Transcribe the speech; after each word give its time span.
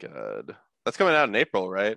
god, 0.00 0.56
that's 0.84 0.96
coming 0.96 1.14
out 1.14 1.28
in 1.28 1.36
April, 1.36 1.70
right? 1.70 1.96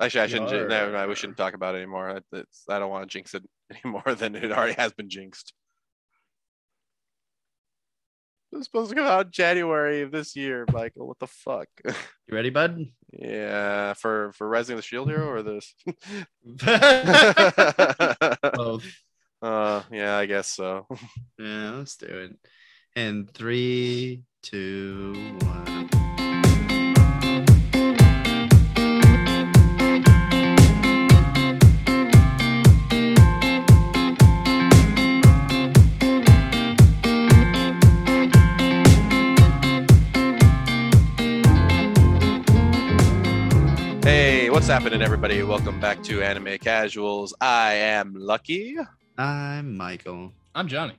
Actually, 0.00 0.20
I 0.22 0.26
shouldn't. 0.28 0.50
Yar. 0.50 0.68
Never 0.68 0.92
mind. 0.92 1.08
We 1.08 1.16
shouldn't 1.16 1.38
talk 1.38 1.54
about 1.54 1.74
it 1.74 1.78
anymore. 1.78 2.20
It's, 2.32 2.64
I 2.68 2.78
don't 2.78 2.90
want 2.90 3.08
to 3.08 3.12
jinx 3.12 3.34
it 3.34 3.42
any 3.70 3.80
more 3.84 4.14
than 4.14 4.36
it 4.36 4.52
already 4.52 4.74
has 4.74 4.92
been 4.92 5.10
jinxed. 5.10 5.52
It 8.52 8.56
was 8.56 8.64
supposed 8.64 8.88
to 8.90 8.96
come 8.96 9.06
out 9.06 9.26
in 9.26 9.32
January 9.32 10.00
of 10.00 10.10
this 10.10 10.34
year, 10.34 10.64
Michael. 10.72 11.06
What 11.06 11.18
the 11.18 11.26
fuck? 11.26 11.68
You 12.30 12.34
ready, 12.34 12.50
bud? 12.50 12.84
yeah, 13.10 13.94
for 13.94 14.32
for 14.32 14.46
Rising 14.46 14.74
of 14.74 14.78
the 14.78 14.82
Shield 14.82 15.08
Hero 15.08 15.30
or 15.30 15.42
this? 15.42 15.74
Both. 18.54 18.84
uh, 19.40 19.82
yeah, 19.90 20.18
I 20.18 20.26
guess 20.26 20.50
so. 20.50 20.86
Yeah, 21.38 21.70
let's 21.70 21.96
do 21.96 22.06
it. 22.06 22.36
And 22.94 23.32
three, 23.32 24.24
two, 24.42 25.14
one. 25.40 25.97
What's 44.68 44.82
happening, 44.82 45.00
everybody? 45.00 45.42
Welcome 45.42 45.80
back 45.80 46.02
to 46.02 46.22
Anime 46.22 46.58
Casuals. 46.58 47.34
I 47.40 47.72
am 47.72 48.12
Lucky, 48.14 48.76
I'm 49.16 49.78
Michael. 49.78 50.34
I'm 50.54 50.68
Johnny. 50.68 50.92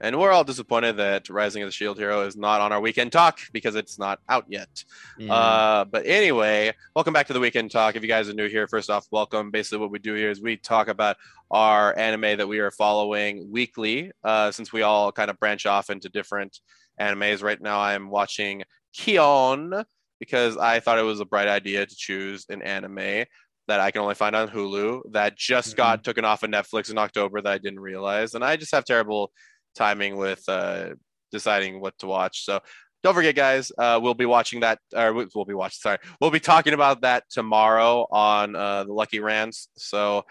and 0.00 0.18
we're 0.18 0.32
all 0.32 0.42
disappointed 0.42 0.96
that 0.96 1.30
Rising 1.30 1.62
of 1.62 1.68
the 1.68 1.72
Shield 1.72 1.98
Hero 1.98 2.26
is 2.26 2.36
not 2.36 2.60
on 2.60 2.72
our 2.72 2.80
weekend 2.80 3.12
talk 3.12 3.38
because 3.52 3.76
it's 3.76 3.96
not 3.96 4.18
out 4.28 4.46
yet. 4.48 4.84
Yeah. 5.18 5.32
Uh, 5.32 5.84
but 5.84 6.04
anyway, 6.04 6.74
welcome 6.96 7.12
back 7.12 7.28
to 7.28 7.32
the 7.32 7.38
weekend 7.38 7.70
talk. 7.70 7.94
If 7.94 8.02
you 8.02 8.08
guys 8.08 8.28
are 8.28 8.32
new 8.32 8.48
here, 8.48 8.66
first 8.66 8.90
off, 8.90 9.06
welcome. 9.12 9.52
Basically, 9.52 9.78
what 9.78 9.92
we 9.92 10.00
do 10.00 10.14
here 10.14 10.30
is 10.30 10.42
we 10.42 10.56
talk 10.56 10.88
about 10.88 11.16
our 11.52 11.96
anime 11.96 12.38
that 12.38 12.48
we 12.48 12.58
are 12.58 12.72
following 12.72 13.48
weekly, 13.52 14.10
uh, 14.24 14.50
since 14.50 14.72
we 14.72 14.82
all 14.82 15.12
kind 15.12 15.30
of 15.30 15.38
branch 15.38 15.64
off 15.64 15.90
into 15.90 16.08
different 16.08 16.58
animes. 17.00 17.40
Right 17.40 17.60
now, 17.60 17.78
I 17.78 17.94
am 17.94 18.10
watching 18.10 18.64
Kion 18.92 19.84
because 20.22 20.56
I 20.56 20.78
thought 20.78 21.00
it 21.00 21.02
was 21.02 21.18
a 21.18 21.24
bright 21.24 21.48
idea 21.48 21.84
to 21.84 21.96
choose 21.96 22.46
an 22.48 22.62
anime 22.62 23.24
that 23.66 23.80
I 23.80 23.90
can 23.90 24.02
only 24.02 24.14
find 24.14 24.36
on 24.36 24.48
Hulu 24.48 25.00
that 25.10 25.36
just 25.36 25.76
got 25.76 26.04
taken 26.04 26.24
off 26.24 26.44
of 26.44 26.50
Netflix 26.50 26.92
in 26.92 26.96
October 26.96 27.42
that 27.42 27.52
I 27.52 27.58
didn't 27.58 27.80
realize, 27.80 28.34
and 28.34 28.44
I 28.44 28.54
just 28.54 28.70
have 28.72 28.84
terrible 28.84 29.32
timing 29.74 30.16
with 30.16 30.48
uh, 30.48 30.90
deciding 31.32 31.80
what 31.80 31.98
to 31.98 32.06
watch. 32.06 32.44
So 32.44 32.60
don't 33.02 33.14
forget, 33.14 33.34
guys. 33.34 33.72
Uh, 33.76 33.98
we'll 34.00 34.14
be 34.14 34.26
watching 34.26 34.60
that. 34.60 34.78
Or 34.94 35.12
we- 35.12 35.26
we'll 35.34 35.44
be 35.44 35.54
watching. 35.54 35.78
Sorry, 35.80 35.98
we'll 36.20 36.30
be 36.30 36.38
talking 36.38 36.72
about 36.72 37.00
that 37.00 37.24
tomorrow 37.28 38.06
on 38.12 38.54
uh, 38.54 38.84
the 38.84 38.92
Lucky 38.92 39.18
Rants. 39.18 39.70
So 39.76 40.22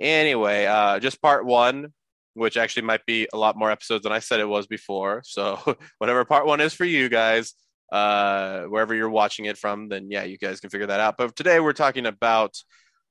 anyway, 0.00 0.66
uh, 0.66 1.00
just 1.00 1.20
part 1.20 1.44
one, 1.44 1.88
which 2.34 2.56
actually 2.56 2.84
might 2.84 3.04
be 3.06 3.26
a 3.32 3.36
lot 3.36 3.56
more 3.58 3.72
episodes 3.72 4.04
than 4.04 4.12
I 4.12 4.20
said 4.20 4.38
it 4.38 4.48
was 4.48 4.68
before. 4.68 5.22
So 5.24 5.58
whatever 5.98 6.24
part 6.24 6.46
one 6.46 6.60
is 6.60 6.74
for 6.74 6.84
you 6.84 7.08
guys, 7.08 7.54
uh, 7.92 8.62
wherever 8.62 8.94
you're 8.94 9.10
watching 9.10 9.44
it 9.44 9.58
from, 9.58 9.88
then 9.88 10.10
yeah, 10.10 10.24
you 10.24 10.38
guys 10.38 10.60
can 10.60 10.70
figure 10.70 10.86
that 10.86 10.98
out. 10.98 11.16
But 11.18 11.36
today 11.36 11.60
we're 11.60 11.74
talking 11.74 12.06
about 12.06 12.56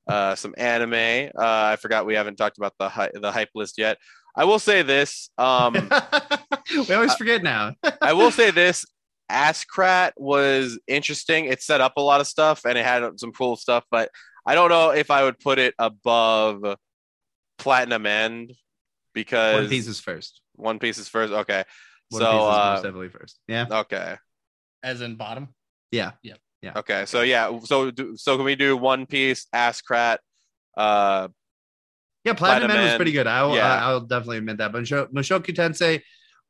uh, 0.08 0.34
some 0.34 0.56
anime. 0.58 1.30
Uh, 1.38 1.72
I 1.72 1.76
forgot 1.76 2.08
we 2.08 2.16
haven't 2.16 2.38
talked 2.38 2.58
about 2.58 2.74
the 2.80 2.90
hy- 2.90 3.12
the 3.14 3.32
hype 3.32 3.52
list 3.54 3.78
yet. 3.78 4.00
I 4.36 4.46
will 4.46 4.60
say 4.60 4.82
this. 4.82 5.30
Um, 5.38 5.74
we 6.72 6.96
always 6.96 7.14
forget 7.14 7.44
now. 7.44 7.76
I 8.02 8.14
will 8.14 8.32
say 8.32 8.50
this. 8.50 8.86
Askrat 9.30 10.14
was 10.18 10.80
interesting. 10.88 11.46
It 11.46 11.62
set 11.62 11.80
up 11.80 11.94
a 11.98 12.02
lot 12.02 12.20
of 12.20 12.28
stuff 12.28 12.66
and 12.66 12.78
it 12.78 12.84
had 12.84 13.20
some 13.20 13.32
cool 13.32 13.56
stuff, 13.56 13.86
but 13.92 14.10
I 14.46 14.56
don't 14.56 14.70
know 14.70 14.90
if 14.90 15.12
I 15.12 15.24
would 15.24 15.40
put 15.40 15.60
it 15.60 15.76
above 15.78 16.76
Platinum 17.60 18.06
End 18.06 18.54
because 19.14 19.62
One 19.62 19.70
Piece 19.70 19.88
is 19.88 20.00
first. 20.00 20.42
One 20.56 20.80
Piece 20.80 20.98
is 20.98 21.08
first. 21.08 21.32
Okay. 21.32 21.64
One 22.10 22.22
so 22.22 22.32
Piece 22.32 22.42
is 22.42 22.48
uh, 22.48 22.72
most 22.74 22.84
definitely 22.84 23.10
first. 23.10 23.40
Yeah. 23.48 23.68
okay. 23.72 24.18
As 24.84 25.02
in 25.02 25.16
bottom. 25.16 25.50
Yeah. 25.92 26.12
Yeah. 26.24 26.36
Yeah. 26.62 26.74
Okay. 26.76 27.06
So 27.06 27.22
yeah. 27.22 27.60
So 27.64 27.92
do, 27.92 28.16
so 28.18 28.36
can 28.36 28.46
we 28.46 28.56
do 28.56 28.78
One 28.78 29.06
Piece, 29.06 29.48
Askrat, 29.54 30.20
uh, 30.78 31.28
Yeah, 32.24 32.34
Platinum 32.34 32.38
Platinum 32.38 32.68
Man 32.78 32.84
was 32.86 32.96
pretty 32.96 33.12
good. 33.12 33.28
I'll, 33.28 33.56
yeah. 33.56 33.86
I'll 33.86 34.02
definitely 34.02 34.38
admit 34.38 34.58
that. 34.58 34.72
But 34.72 34.84
Musho- 34.84 35.12
Mushoku 35.12 35.56
Tensei 35.56 36.02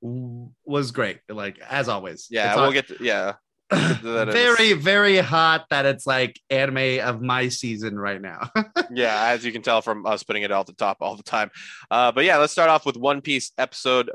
was 0.01 0.91
great, 0.91 1.19
like 1.29 1.59
as 1.59 1.87
always. 1.87 2.27
yeah. 2.29 2.49
It's 2.49 2.55
we'll 2.57 2.65
on- 2.67 2.73
get 2.73 2.87
to, 2.89 2.97
yeah. 2.99 3.33
that 3.71 4.03
in 4.03 4.29
a 4.29 4.31
very, 4.33 4.73
very 4.73 5.17
hot 5.19 5.65
that 5.69 5.85
it's 5.85 6.05
like 6.05 6.37
anime 6.49 6.99
of 6.99 7.21
my 7.21 7.47
season 7.47 7.97
right 7.97 8.21
now. 8.21 8.49
yeah, 8.91 9.27
as 9.27 9.45
you 9.45 9.53
can 9.53 9.61
tell 9.61 9.81
from 9.81 10.05
us 10.05 10.23
putting 10.23 10.43
it 10.43 10.51
all 10.51 10.59
at 10.59 10.67
the 10.67 10.73
top 10.73 10.97
all 10.99 11.15
the 11.15 11.23
time. 11.23 11.49
Uh, 11.89 12.11
but 12.11 12.25
yeah, 12.25 12.35
let's 12.35 12.51
start 12.51 12.69
off 12.69 12.85
with 12.85 12.97
One 12.97 13.21
Piece 13.21 13.53
episode 13.57 14.11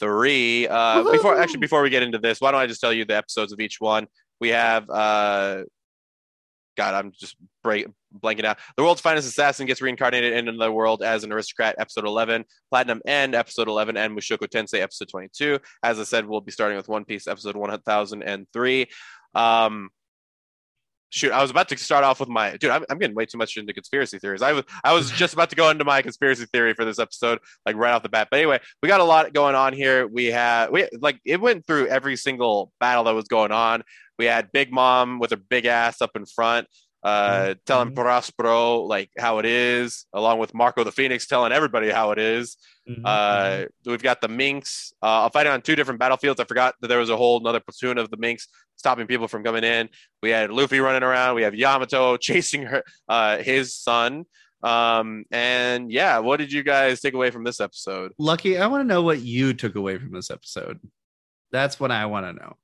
1003. 0.00 0.68
Uh, 0.68 1.12
before 1.12 1.38
actually, 1.38 1.60
before 1.60 1.82
we 1.82 1.90
get 1.90 2.02
into 2.02 2.18
this, 2.18 2.40
why 2.40 2.50
don't 2.50 2.60
I 2.60 2.66
just 2.66 2.80
tell 2.80 2.92
you 2.92 3.04
the 3.04 3.16
episodes 3.16 3.52
of 3.52 3.60
each 3.60 3.80
one? 3.80 4.06
We 4.40 4.48
have, 4.50 4.88
uh, 4.88 5.62
God, 6.76 6.94
I'm 6.94 7.12
just 7.12 7.36
break, 7.62 7.86
blanking 8.22 8.44
out. 8.44 8.58
The 8.76 8.82
world's 8.82 9.00
finest 9.00 9.28
assassin 9.28 9.66
gets 9.66 9.82
reincarnated 9.82 10.32
into 10.32 10.52
the 10.52 10.72
world 10.72 11.02
as 11.02 11.24
an 11.24 11.32
aristocrat, 11.32 11.74
episode 11.78 12.06
11. 12.06 12.44
Platinum 12.70 13.02
End, 13.06 13.34
episode 13.34 13.68
11, 13.68 13.96
and 13.96 14.16
Mushoku 14.16 14.48
Tensei, 14.48 14.80
episode 14.80 15.08
22. 15.08 15.58
As 15.82 16.00
I 16.00 16.04
said, 16.04 16.26
we'll 16.26 16.40
be 16.40 16.52
starting 16.52 16.76
with 16.76 16.88
One 16.88 17.04
Piece, 17.04 17.26
episode 17.26 17.56
1003. 17.56 18.86
Um, 19.34 19.90
shoot, 21.10 21.32
I 21.32 21.42
was 21.42 21.50
about 21.50 21.68
to 21.68 21.76
start 21.76 22.04
off 22.04 22.20
with 22.20 22.28
my 22.28 22.56
dude. 22.56 22.70
I'm, 22.70 22.84
I'm 22.88 22.98
getting 22.98 23.14
way 23.14 23.26
too 23.26 23.38
much 23.38 23.56
into 23.56 23.72
conspiracy 23.72 24.18
theories. 24.18 24.42
I 24.42 24.52
was 24.52 24.64
I 24.82 24.92
was 24.92 25.10
just 25.10 25.34
about 25.34 25.50
to 25.50 25.56
go 25.56 25.68
into 25.70 25.84
my 25.84 26.02
conspiracy 26.02 26.46
theory 26.46 26.74
for 26.74 26.84
this 26.84 26.98
episode, 26.98 27.40
like 27.66 27.76
right 27.76 27.92
off 27.92 28.02
the 28.02 28.08
bat. 28.08 28.28
But 28.30 28.38
anyway, 28.38 28.60
we 28.82 28.88
got 28.88 29.00
a 29.00 29.04
lot 29.04 29.32
going 29.32 29.54
on 29.54 29.72
here. 29.72 30.06
We 30.06 30.26
had 30.26 30.70
we 30.70 30.88
like 30.98 31.20
it 31.24 31.40
went 31.40 31.66
through 31.66 31.88
every 31.88 32.16
single 32.16 32.72
battle 32.80 33.04
that 33.04 33.14
was 33.14 33.28
going 33.28 33.52
on. 33.52 33.82
We 34.18 34.26
had 34.26 34.52
Big 34.52 34.72
Mom 34.72 35.18
with 35.18 35.30
her 35.30 35.36
big 35.36 35.66
ass 35.66 36.00
up 36.00 36.10
in 36.14 36.26
front, 36.26 36.66
uh, 37.02 37.54
telling 37.66 37.90
Mhm. 37.90 37.94
Prospero 37.96 38.80
like 38.82 39.10
how 39.18 39.38
it 39.38 39.46
is, 39.46 40.06
along 40.12 40.38
with 40.38 40.52
Marco 40.54 40.84
the 40.84 40.92
Phoenix 40.92 41.26
telling 41.26 41.52
everybody 41.52 41.90
how 41.90 42.10
it 42.10 42.18
is. 42.18 42.56
Mm-hmm. 42.88 43.02
Uh, 43.04 43.64
we've 43.86 44.02
got 44.02 44.20
the 44.20 44.28
Minks 44.28 44.92
uh, 45.00 45.28
fighting 45.30 45.52
on 45.52 45.62
two 45.62 45.76
different 45.76 46.00
battlefields. 46.00 46.40
I 46.40 46.44
forgot 46.44 46.74
that 46.80 46.88
there 46.88 46.98
was 46.98 47.10
a 47.10 47.16
whole 47.16 47.38
another 47.40 47.60
platoon 47.60 47.98
of 47.98 48.10
the 48.10 48.16
Minks 48.16 48.48
stopping 48.76 49.06
people 49.06 49.28
from 49.28 49.44
coming 49.44 49.64
in. 49.64 49.88
We 50.22 50.30
had 50.30 50.50
Luffy 50.50 50.80
running 50.80 51.02
around. 51.02 51.36
We 51.36 51.42
have 51.42 51.54
Yamato 51.54 52.16
chasing 52.18 52.62
her, 52.62 52.82
uh, 53.08 53.38
his 53.38 53.74
son. 53.74 54.24
Um, 54.62 55.24
and 55.30 55.90
yeah, 55.90 56.18
what 56.18 56.36
did 56.38 56.52
you 56.52 56.62
guys 56.62 57.00
take 57.00 57.14
away 57.14 57.30
from 57.30 57.44
this 57.44 57.60
episode? 57.60 58.12
Lucky, 58.18 58.58
I 58.58 58.66
want 58.66 58.82
to 58.82 58.86
know 58.86 59.02
what 59.02 59.20
you 59.20 59.54
took 59.54 59.74
away 59.74 59.96
from 59.96 60.12
this 60.12 60.30
episode. 60.30 60.80
That's 61.50 61.80
what 61.80 61.90
I 61.90 62.06
want 62.06 62.26
to 62.26 62.32
know. 62.34 62.56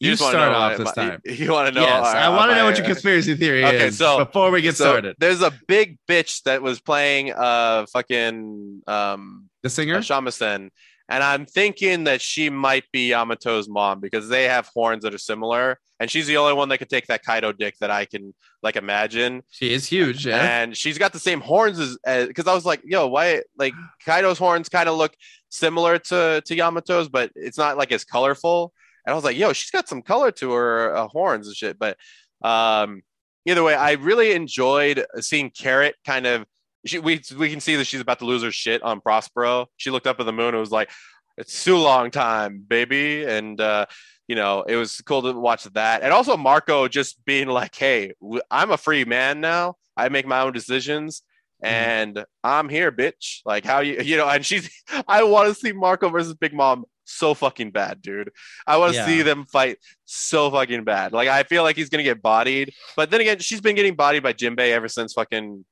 You, 0.00 0.10
just 0.12 0.22
wanna 0.22 0.32
start 0.38 0.52
know 0.52 0.58
off 0.58 0.78
this 0.78 0.92
time. 0.92 1.20
You 1.24 1.52
want 1.52 1.68
to 1.68 1.74
know? 1.74 1.80
yes, 1.86 2.06
our- 2.06 2.16
I 2.16 2.28
want 2.28 2.50
to 2.50 2.56
know 2.56 2.64
what 2.66 2.76
your 2.78 2.86
conspiracy 2.86 3.34
theory 3.34 3.62
is. 3.64 3.68
Okay, 3.74 3.86
is 3.86 3.98
so- 3.98 4.18
before 4.24 4.50
we 4.50 4.62
get 4.62 4.76
so 4.76 4.84
started. 4.84 5.16
There's 5.18 5.42
a 5.42 5.52
big 5.66 5.98
bitch 6.08 6.42
that 6.44 6.62
was 6.62 6.80
playing 6.80 7.32
uh 7.32 7.86
fucking 7.92 8.82
um 8.86 9.48
The 9.62 9.70
singer? 9.70 9.98
Shamisen. 9.98 10.70
And 11.10 11.24
I'm 11.24 11.46
thinking 11.46 12.04
that 12.04 12.20
she 12.20 12.50
might 12.50 12.84
be 12.92 13.08
Yamato's 13.10 13.66
mom 13.66 13.98
because 13.98 14.28
they 14.28 14.44
have 14.44 14.66
horns 14.74 15.04
that 15.04 15.14
are 15.14 15.18
similar. 15.18 15.78
And 15.98 16.10
she's 16.10 16.26
the 16.26 16.36
only 16.36 16.52
one 16.52 16.68
that 16.68 16.78
could 16.78 16.90
take 16.90 17.06
that 17.06 17.24
Kaido 17.24 17.50
dick 17.52 17.76
that 17.80 17.90
I 17.90 18.04
can 18.04 18.34
like 18.62 18.76
imagine. 18.76 19.42
She 19.50 19.72
is 19.72 19.86
huge. 19.86 20.26
Yeah. 20.26 20.36
And 20.60 20.76
she's 20.76 20.98
got 20.98 21.12
the 21.14 21.18
same 21.18 21.40
horns 21.40 21.78
as 21.80 21.96
because 22.26 22.46
I 22.46 22.52
was 22.54 22.66
like, 22.66 22.82
yo, 22.84 23.08
why 23.08 23.42
like 23.56 23.72
Kaido's 24.04 24.38
horns 24.38 24.68
kind 24.68 24.88
of 24.88 24.96
look 24.96 25.14
similar 25.48 25.98
to 25.98 26.42
to 26.44 26.54
Yamato's, 26.54 27.08
but 27.08 27.32
it's 27.34 27.58
not 27.58 27.76
like 27.78 27.90
as 27.90 28.04
colorful. 28.04 28.72
And 29.08 29.14
I 29.14 29.16
was 29.16 29.24
like, 29.24 29.38
yo, 29.38 29.54
she's 29.54 29.70
got 29.70 29.88
some 29.88 30.02
color 30.02 30.30
to 30.32 30.52
her 30.52 30.94
uh, 30.94 31.08
horns 31.08 31.46
and 31.46 31.56
shit. 31.56 31.78
But 31.78 31.96
um, 32.42 33.00
either 33.46 33.62
way, 33.62 33.74
I 33.74 33.92
really 33.92 34.32
enjoyed 34.32 35.02
seeing 35.20 35.48
Carrot 35.48 35.96
kind 36.04 36.26
of. 36.26 36.44
She, 36.84 36.98
we 36.98 37.22
we 37.38 37.48
can 37.48 37.60
see 37.60 37.76
that 37.76 37.86
she's 37.86 38.02
about 38.02 38.18
to 38.18 38.26
lose 38.26 38.42
her 38.42 38.52
shit 38.52 38.82
on 38.82 39.00
Prospero. 39.00 39.68
She 39.78 39.88
looked 39.88 40.06
up 40.06 40.20
at 40.20 40.26
the 40.26 40.32
moon 40.32 40.48
and 40.48 40.58
was 40.58 40.70
like, 40.70 40.90
"It's 41.38 41.64
too 41.64 41.78
long 41.78 42.10
time, 42.10 42.62
baby." 42.68 43.24
And 43.24 43.58
uh, 43.58 43.86
you 44.26 44.36
know, 44.36 44.64
it 44.64 44.76
was 44.76 45.00
cool 45.00 45.22
to 45.22 45.32
watch 45.32 45.64
that. 45.64 46.02
And 46.02 46.12
also 46.12 46.36
Marco 46.36 46.86
just 46.86 47.24
being 47.24 47.48
like, 47.48 47.74
"Hey, 47.74 48.12
I'm 48.50 48.72
a 48.72 48.76
free 48.76 49.06
man 49.06 49.40
now. 49.40 49.76
I 49.96 50.10
make 50.10 50.26
my 50.26 50.42
own 50.42 50.52
decisions." 50.52 51.22
And 51.62 52.26
I'm 52.44 52.68
here, 52.68 52.92
bitch. 52.92 53.40
Like 53.46 53.64
how 53.64 53.80
you, 53.80 54.02
you 54.02 54.18
know, 54.18 54.28
and 54.28 54.44
she's. 54.44 54.70
I 55.08 55.22
want 55.22 55.48
to 55.48 55.54
see 55.54 55.72
Marco 55.72 56.10
versus 56.10 56.34
Big 56.34 56.52
Mom 56.52 56.84
so 57.08 57.34
fucking 57.34 57.70
bad, 57.70 58.02
dude. 58.02 58.30
I 58.66 58.76
want 58.76 58.92
to 58.92 58.98
Yeah. 58.98 59.06
see 59.06 59.22
them 59.22 59.46
fight 59.46 59.78
so 60.04 60.50
fucking 60.50 60.84
bad. 60.84 61.12
Like 61.12 61.28
I 61.28 61.42
feel 61.42 61.62
like 61.62 61.76
he's 61.76 61.88
gonna 61.88 62.02
get 62.02 62.20
bodied, 62.22 62.72
but 62.96 63.10
then 63.10 63.20
again, 63.20 63.38
she's 63.38 63.60
been 63.60 63.74
getting 63.76 63.94
bodied 63.94 64.22
by 64.22 64.32
Jinbei 64.32 64.70
ever 64.72 64.88
since 64.88 65.14
fucking 65.14 65.64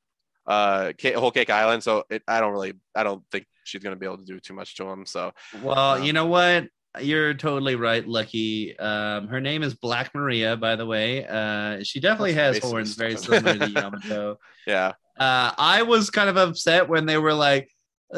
uh 0.46 0.92
Whole 1.16 1.30
Cake 1.30 1.50
Island. 1.50 1.82
So 1.82 2.04
it, 2.10 2.22
I 2.26 2.40
don't 2.40 2.52
really, 2.52 2.72
I 2.94 3.02
don't 3.02 3.22
think 3.30 3.46
she's 3.64 3.82
gonna 3.82 3.96
be 3.96 4.06
able 4.06 4.18
to 4.18 4.24
do 4.24 4.40
too 4.40 4.54
much 4.54 4.76
to 4.76 4.84
him. 4.88 5.04
So 5.06 5.32
Well, 5.62 5.78
Um, 5.78 6.02
you 6.04 6.12
know 6.12 6.26
what? 6.26 6.68
you're 7.00 7.34
totally 7.34 7.74
right, 7.76 8.08
Lucky. 8.08 8.74
Um, 8.78 9.28
her 9.28 9.38
name 9.38 9.62
is 9.62 9.74
Black 9.74 10.14
Maria, 10.14 10.56
by 10.56 10.76
the 10.76 10.86
way. 10.86 11.26
Uh, 11.26 11.82
she 11.84 12.00
definitely 12.00 12.32
has 12.32 12.58
horns, 12.58 12.94
very 12.94 13.16
similar 13.18 13.58
to 13.58 13.68
Yamato. 13.70 14.38
Yeah. 14.66 14.92
Uh, 15.18 15.52
I 15.58 15.82
was 15.82 16.08
kind 16.10 16.28
of 16.30 16.36
upset 16.38 16.88
when 16.88 17.04
they 17.06 17.18
were 17.18 17.34
like, 17.34 17.70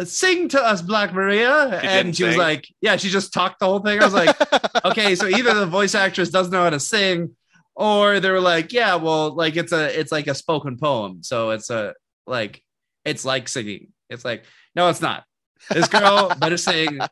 "Sing 0.05 0.49
to 0.49 0.63
us, 0.63 0.83
Black 0.83 1.13
Maria," 1.13 1.79
She 1.81 1.87
and 1.89 2.17
she 2.17 2.25
was 2.25 2.37
like, 2.37 2.69
"Yeah." 2.81 2.97
She 2.97 3.09
just 3.09 3.33
talked 3.33 3.61
the 3.61 3.67
whole 3.67 3.81
thing. 3.81 4.01
I 4.01 4.05
was 4.05 4.15
like, 4.15 4.37
"Okay, 4.85 5.15
so 5.15 5.27
either 5.27 5.55
the 5.55 5.67
voice 5.67 5.95
actress 5.95 6.31
doesn't 6.31 6.53
know 6.53 6.65
how 6.65 6.71
to 6.71 6.81
sing, 6.81 7.37
or 7.79 8.19
they 8.19 8.31
were 8.31 8.41
like, 8.41 8.73
yeah, 8.73 8.97
well, 8.97 9.35
like 9.35 9.57
it's 9.57 9.71
a, 9.73 9.99
it's 9.99 10.11
like 10.11 10.27
a 10.27 10.35
spoken 10.35 10.77
poem, 10.77 11.23
so 11.23 11.51
it's 11.51 11.71
a 11.71 11.95
like, 12.27 12.61
it's 13.05 13.25
like 13.25 13.49
singing. 13.49 13.93
It's 14.11 14.25
like, 14.25 14.45
no, 14.75 14.89
it's 14.89 15.01
not. 15.01 15.25
This 15.71 15.89
girl 15.89 16.33
better 16.39 16.59
sing. 16.59 16.99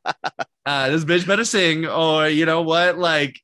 Uh, 0.67 0.88
this 0.88 1.05
bitch 1.05 1.25
better 1.25 1.44
sing, 1.44 1.87
or 1.87 2.29
you 2.29 2.44
know 2.44 2.62
what, 2.62 2.99
like." 2.99 3.40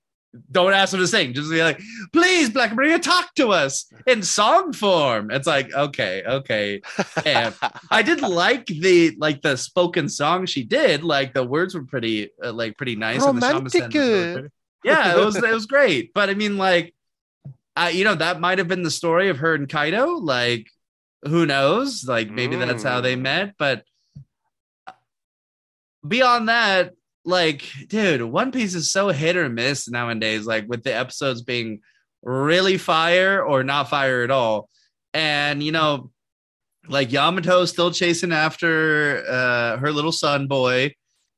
Don't 0.51 0.73
ask 0.73 0.93
her 0.93 0.99
to 0.99 1.07
sing. 1.07 1.35
Just 1.35 1.51
be 1.51 1.63
like, 1.63 1.79
please, 2.13 2.49
Black 2.49 2.73
Maria, 2.75 2.99
talk 2.99 3.35
to 3.35 3.49
us 3.51 3.93
in 4.07 4.23
song 4.23 4.73
form. 4.73 5.31
It's 5.31 5.47
like, 5.47 5.73
okay, 5.75 6.23
okay. 6.27 6.81
Yeah. 7.25 7.53
I 7.91 8.01
did 8.03 8.21
like 8.43 8.65
the 8.67 9.15
like 9.19 9.43
the 9.43 9.57
spoken 9.57 10.09
song 10.09 10.47
she 10.47 10.65
did. 10.65 11.05
Like 11.05 11.35
the 11.35 11.45
words 11.45 11.75
were 11.75 11.85
pretty 11.85 12.31
uh, 12.43 12.53
like 12.53 12.79
pretty 12.79 12.97
nice. 12.97 13.23
and 13.23 13.41
the 13.43 13.47
shamisen 13.47 13.63
was 13.65 13.75
really 13.75 14.33
pretty. 14.33 14.49
Yeah, 14.85 15.17
it 15.17 15.25
was 15.25 15.37
it 15.37 15.53
was 15.53 15.67
great. 15.67 16.15
But 16.15 16.31
I 16.31 16.35
mean, 16.35 16.57
like, 16.57 16.95
uh, 17.77 17.91
you 17.93 18.05
know, 18.05 18.15
that 18.15 18.41
might 18.41 18.59
have 18.59 18.69
been 18.69 18.83
the 18.83 18.91
story 18.91 19.29
of 19.29 19.39
her 19.39 19.55
and 19.55 19.69
Kaido. 19.69 20.15
Like, 20.17 20.67
who 21.25 21.45
knows? 21.47 22.05
Like, 22.07 22.31
maybe 22.31 22.57
that's 22.57 22.83
how 22.83 23.01
they 23.03 23.17
Mm. 23.17 23.21
met. 23.21 23.55
But 23.59 23.85
beyond 26.07 26.49
that, 26.49 26.95
like, 27.25 27.69
dude, 27.89 28.23
One 28.23 28.53
Piece 28.53 28.75
is 28.75 28.91
so 28.91 29.09
hit 29.09 29.37
or 29.37 29.49
miss 29.49 29.89
nowadays. 29.89 30.47
Like, 30.47 30.69
with 30.69 30.83
the 30.83 30.95
episodes 30.95 31.43
being 31.43 31.81
really 32.23 32.79
fire 32.79 33.43
or 33.43 33.65
not 33.65 33.91
fire 33.91 34.23
at 34.23 34.31
all. 34.31 34.69
And 35.15 35.63
you 35.63 35.73
know, 35.73 36.11
like 36.89 37.13
Yamato 37.13 37.65
still 37.65 37.91
chasing 37.91 38.33
after 38.33 39.25
uh 39.29 39.77
her 39.79 39.93
little 39.93 40.13
son 40.13 40.47
boy. 40.47 40.95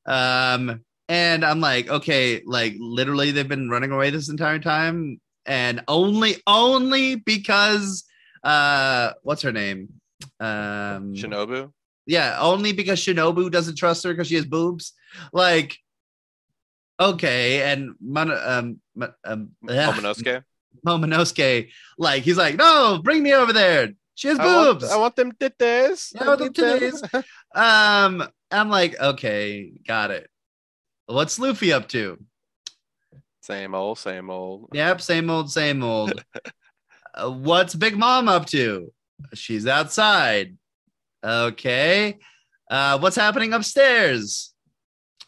Um 0.06 0.82
and 1.08 1.44
I'm 1.44 1.60
like, 1.60 1.88
okay, 1.88 2.42
like 2.46 2.74
literally 2.78 3.30
they've 3.30 3.48
been 3.48 3.68
running 3.68 3.92
away 3.92 4.10
this 4.10 4.30
entire 4.30 4.58
time 4.58 5.20
and 5.46 5.82
only 5.88 6.36
only 6.46 7.16
because 7.16 8.04
uh 8.42 9.12
what's 9.22 9.42
her 9.42 9.52
name? 9.52 10.00
Um 10.40 11.14
Shinobu. 11.14 11.72
Yeah, 12.06 12.38
only 12.40 12.72
because 12.72 13.00
Shinobu 13.00 13.50
doesn't 13.50 13.76
trust 13.76 14.04
her 14.04 14.12
because 14.12 14.28
she 14.28 14.34
has 14.36 14.46
boobs. 14.46 14.92
Like 15.32 15.76
okay, 16.98 17.62
and 17.70 17.94
Mon- 18.00 18.30
um, 18.30 18.80
um, 19.24 19.50
Momonosuke. 19.64 20.42
Momonosuke, 20.86 21.70
like 21.98 22.22
he's 22.22 22.36
like, 22.36 22.56
no, 22.56 23.00
bring 23.02 23.22
me 23.22 23.32
over 23.34 23.52
there. 23.52 23.90
She 24.16 24.28
has 24.28 24.38
boobs. 24.38 24.84
I 24.84 24.96
want 24.96 25.16
them 25.16 25.32
titties. 25.32 26.14
I 26.20 26.26
want 26.26 26.38
them 26.40 26.52
titties. 26.52 27.24
Um, 27.54 28.28
I'm 28.50 28.68
like, 28.68 28.98
okay, 29.00 29.70
got 29.86 30.10
it. 30.10 30.28
What's 31.06 31.38
Luffy 31.38 31.72
up 31.72 31.88
to? 31.90 32.18
Same 33.42 33.76
old, 33.76 33.98
same 33.98 34.28
old. 34.28 34.70
Yep, 34.72 35.00
same 35.00 35.30
old, 35.30 35.50
same 35.50 35.82
old. 35.82 36.22
Uh, 37.16 37.30
what's 37.30 37.76
Big 37.76 37.96
Mom 37.96 38.26
up 38.26 38.44
to? 38.44 38.92
She's 39.34 39.68
outside. 39.68 40.56
Okay. 41.24 42.18
Uh, 42.70 42.98
what's 42.98 43.16
happening 43.16 43.52
upstairs? 43.52 44.52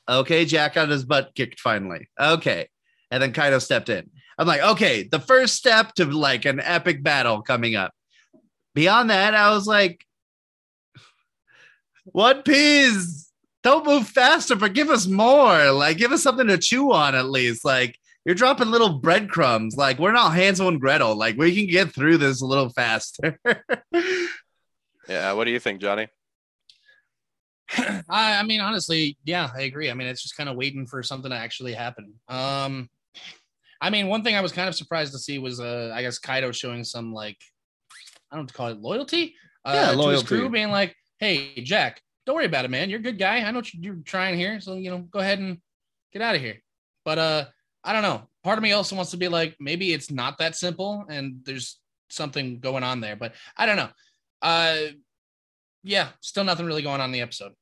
Okay, 0.09 0.45
Jack 0.45 0.75
got 0.75 0.89
his 0.89 1.05
butt 1.05 1.33
kicked 1.35 1.61
finally. 1.61 2.09
Okay. 2.21 2.69
And 3.11 3.23
then 3.23 3.33
Kaido 3.33 3.59
stepped 3.59 3.89
in. 3.89 4.11
I'm 4.39 4.47
like, 4.47 4.61
okay, 4.61 5.09
the 5.11 5.21
first 5.21 5.55
step 5.55 5.95
to 5.95 6.05
like 6.05 6.45
an 6.45 6.61
epic 6.61 7.03
battle 7.03 7.43
coming 7.43 7.75
up. 7.75 7.93
Beyond 8.75 9.11
that, 9.11 9.35
I 9.35 9.51
was 9.51 9.67
like, 9.67 10.05
One 12.05 12.43
Piece, 12.43 13.31
don't 13.63 13.87
move 13.87 14.07
faster, 14.07 14.55
but 14.55 14.75
give 14.75 14.91
us 14.91 15.07
more. 15.07 15.71
Like, 15.73 15.97
give 15.97 16.13
us 16.13 16.23
something 16.23 16.47
to 16.49 16.59
chew 16.59 16.93
on 16.93 17.15
at 17.15 17.31
least. 17.31 17.65
Like, 17.65 17.99
you're 18.25 18.35
dropping 18.35 18.71
little 18.71 18.99
breadcrumbs. 18.99 19.77
Like, 19.77 19.99
we're 19.99 20.13
not 20.13 20.35
Hansel 20.35 20.69
and 20.69 20.81
Gretel. 20.81 21.17
Like, 21.17 21.37
we 21.37 21.57
can 21.57 21.67
get 21.67 21.95
through 21.95 22.19
this 22.19 22.43
a 22.43 22.47
little 22.47 22.69
faster. 22.69 23.41
Yeah. 25.08 25.32
What 25.32 25.44
do 25.44 25.50
you 25.50 25.61
think, 25.61 25.81
Johnny? 25.81 26.08
I, 27.76 28.03
I 28.38 28.43
mean, 28.44 28.61
honestly, 28.61 29.17
yeah, 29.25 29.50
I 29.55 29.62
agree. 29.62 29.91
I 29.91 29.94
mean, 29.94 30.06
it's 30.06 30.23
just 30.23 30.37
kind 30.37 30.49
of 30.49 30.56
waiting 30.56 30.87
for 30.87 31.03
something 31.03 31.31
to 31.31 31.37
actually 31.37 31.73
happen. 31.73 32.14
Um, 32.29 32.88
I 33.81 33.91
mean, 33.91 34.08
one 34.08 34.23
thing 34.23 34.37
I 34.37 34.41
was 34.41 34.53
kind 34.53 34.69
of 34.69 34.75
surprised 34.75 35.12
to 35.12 35.19
see 35.19 35.38
was, 35.38 35.61
uh, 35.61 35.93
I 35.94 36.03
guess 36.03 36.19
Kaido 36.19 36.53
showing 36.53 36.85
some 36.85 37.12
like, 37.12 37.37
I 38.31 38.37
don't 38.37 38.38
know 38.38 38.43
what 38.43 38.49
to 38.49 38.55
call 38.55 38.69
it, 38.69 38.79
loyalty. 38.81 39.35
Uh, 39.64 39.73
Yeah, 39.75 39.82
To 39.82 39.88
his 39.88 39.97
loyalty. 39.99 40.26
crew, 40.26 40.49
being 40.49 40.70
like, 40.70 40.94
"Hey, 41.19 41.61
Jack, 41.62 42.00
don't 42.25 42.37
worry 42.37 42.47
about 42.47 42.64
it, 42.64 42.70
man. 42.70 42.88
You're 42.88 43.00
a 43.00 43.02
good 43.02 43.19
guy. 43.19 43.38
I 43.38 43.50
know 43.50 43.59
what 43.59 43.75
you're 43.75 43.97
trying 44.05 44.37
here, 44.37 44.61
so 44.61 44.75
you 44.75 44.91
know, 44.91 44.99
go 44.99 45.19
ahead 45.19 45.38
and 45.41 45.59
get 46.12 46.23
out 46.23 46.35
of 46.37 46.41
here." 46.41 46.62
But 47.05 47.19
uh, 47.19 47.44
I 47.85 47.93
don't 47.93 48.02
know. 48.02 48.29
Part 48.44 48.59
of 48.59 48.62
me 48.62 48.73
also 48.73 48.94
wants 48.97 49.11
to 49.11 49.17
be 49.17 49.29
like, 49.29 49.56
maybe 49.61 49.93
it's 49.93 50.11
not 50.11 50.38
that 50.38 50.55
simple, 50.56 51.05
and 51.09 51.41
there's 51.44 51.79
something 52.11 52.61
going 52.61 52.85
on 52.85 53.00
there. 53.00 53.17
But 53.17 53.35
I 53.56 53.67
don't 53.67 53.76
know. 53.76 53.91
Uh, 54.43 54.77
yeah, 55.83 56.09
still 56.21 56.44
nothing 56.44 56.67
really 56.67 56.83
going 56.83 57.00
on 57.00 57.06
in 57.06 57.12
the 57.12 57.21
episode. 57.21 57.53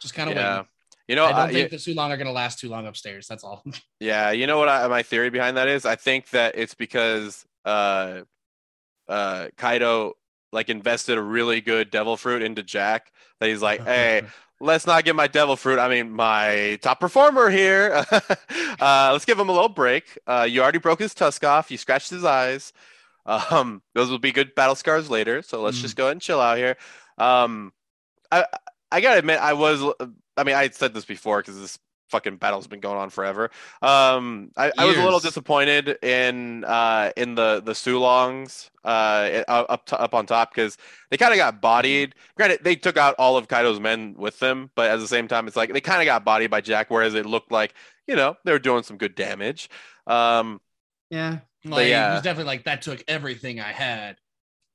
Just 0.00 0.14
kind 0.14 0.30
of 0.30 0.36
yeah. 0.36 0.50
waiting. 0.56 0.68
You 1.08 1.16
know, 1.16 1.24
I 1.24 1.30
don't 1.30 1.40
I- 1.40 1.52
think 1.52 1.70
the 1.70 1.78
too 1.78 1.94
long 1.94 2.12
are 2.12 2.16
going 2.16 2.26
to 2.26 2.32
last 2.32 2.58
too 2.58 2.68
long 2.68 2.86
upstairs. 2.86 3.26
That's 3.26 3.44
all. 3.44 3.62
Yeah, 4.00 4.32
you 4.32 4.48
know 4.48 4.58
what 4.58 4.68
I, 4.68 4.88
my 4.88 5.04
theory 5.04 5.30
behind 5.30 5.56
that 5.56 5.68
is? 5.68 5.86
I 5.86 5.94
think 5.94 6.30
that 6.30 6.58
it's 6.58 6.74
because 6.74 7.46
uh 7.64 8.22
uh 9.06 9.46
Kaido 9.56 10.14
like 10.50 10.68
invested 10.68 11.18
a 11.18 11.22
really 11.22 11.60
good 11.60 11.90
devil 11.92 12.16
fruit 12.16 12.42
into 12.42 12.64
Jack 12.64 13.12
that 13.38 13.48
he's 13.48 13.62
like, 13.62 13.84
"Hey, 13.84 14.22
let's 14.60 14.88
not 14.88 15.04
get 15.04 15.14
my 15.14 15.28
devil 15.28 15.54
fruit. 15.54 15.78
I 15.78 15.88
mean, 15.88 16.10
my 16.10 16.80
top 16.82 16.98
performer 16.98 17.48
here. 17.48 18.04
uh 18.80 19.10
let's 19.12 19.24
give 19.24 19.38
him 19.38 19.48
a 19.48 19.52
little 19.52 19.68
break. 19.68 20.18
Uh 20.26 20.48
you 20.50 20.60
already 20.62 20.78
broke 20.78 20.98
his 20.98 21.14
tusk 21.14 21.44
off, 21.44 21.70
you 21.70 21.78
scratched 21.78 22.10
his 22.10 22.24
eyes. 22.24 22.72
Um 23.26 23.82
those 23.94 24.10
will 24.10 24.18
be 24.18 24.32
good 24.32 24.54
battle 24.54 24.74
scars 24.74 25.08
later, 25.10 25.42
so 25.42 25.62
let's 25.62 25.78
Mm. 25.78 25.82
just 25.82 25.96
go 25.96 26.04
ahead 26.04 26.12
and 26.12 26.22
chill 26.22 26.40
out 26.40 26.58
here." 26.58 26.76
Um 27.18 27.72
I 28.30 28.46
I 28.90 29.00
got 29.00 29.12
to 29.14 29.18
admit 29.18 29.38
I 29.40 29.52
was 29.54 29.82
I 30.36 30.44
mean, 30.44 30.54
I 30.54 30.68
said 30.70 30.94
this 30.94 31.04
before 31.04 31.40
because 31.40 31.60
this 31.60 31.78
fucking 32.08 32.36
battle's 32.36 32.66
been 32.66 32.80
going 32.80 32.98
on 32.98 33.08
forever. 33.08 33.50
Um, 33.80 34.50
I, 34.56 34.70
I 34.76 34.84
was 34.84 34.98
a 34.98 35.02
little 35.02 35.20
disappointed 35.20 35.98
in 36.02 36.64
uh 36.64 37.10
in 37.16 37.34
the 37.34 37.62
the 37.64 37.72
Sulongs 37.72 38.70
uh 38.84 39.42
up 39.48 39.86
to, 39.86 39.98
up 40.00 40.14
on 40.14 40.26
top 40.26 40.54
because 40.54 40.76
they 41.10 41.16
kind 41.16 41.32
of 41.32 41.38
got 41.38 41.60
bodied. 41.62 42.14
Granted, 42.36 42.60
they 42.62 42.76
took 42.76 42.96
out 42.96 43.14
all 43.18 43.36
of 43.36 43.48
Kaido's 43.48 43.80
men 43.80 44.14
with 44.18 44.38
them, 44.40 44.70
but 44.74 44.90
at 44.90 45.00
the 45.00 45.08
same 45.08 45.26
time, 45.28 45.46
it's 45.48 45.56
like 45.56 45.72
they 45.72 45.80
kind 45.80 46.02
of 46.02 46.06
got 46.06 46.24
bodied 46.24 46.50
by 46.50 46.60
Jack, 46.60 46.90
whereas 46.90 47.14
it 47.14 47.26
looked 47.26 47.50
like 47.50 47.74
you 48.06 48.16
know 48.16 48.36
they 48.44 48.52
were 48.52 48.58
doing 48.58 48.82
some 48.82 48.98
good 48.98 49.14
damage. 49.14 49.70
Um, 50.06 50.60
yeah. 51.12 51.38
like, 51.64 51.88
yeah. 51.88 52.08
He 52.10 52.14
was 52.14 52.22
definitely 52.22 52.50
like, 52.50 52.64
that 52.64 52.82
took 52.82 53.04
everything 53.06 53.60
I 53.60 53.72
had. 53.72 54.16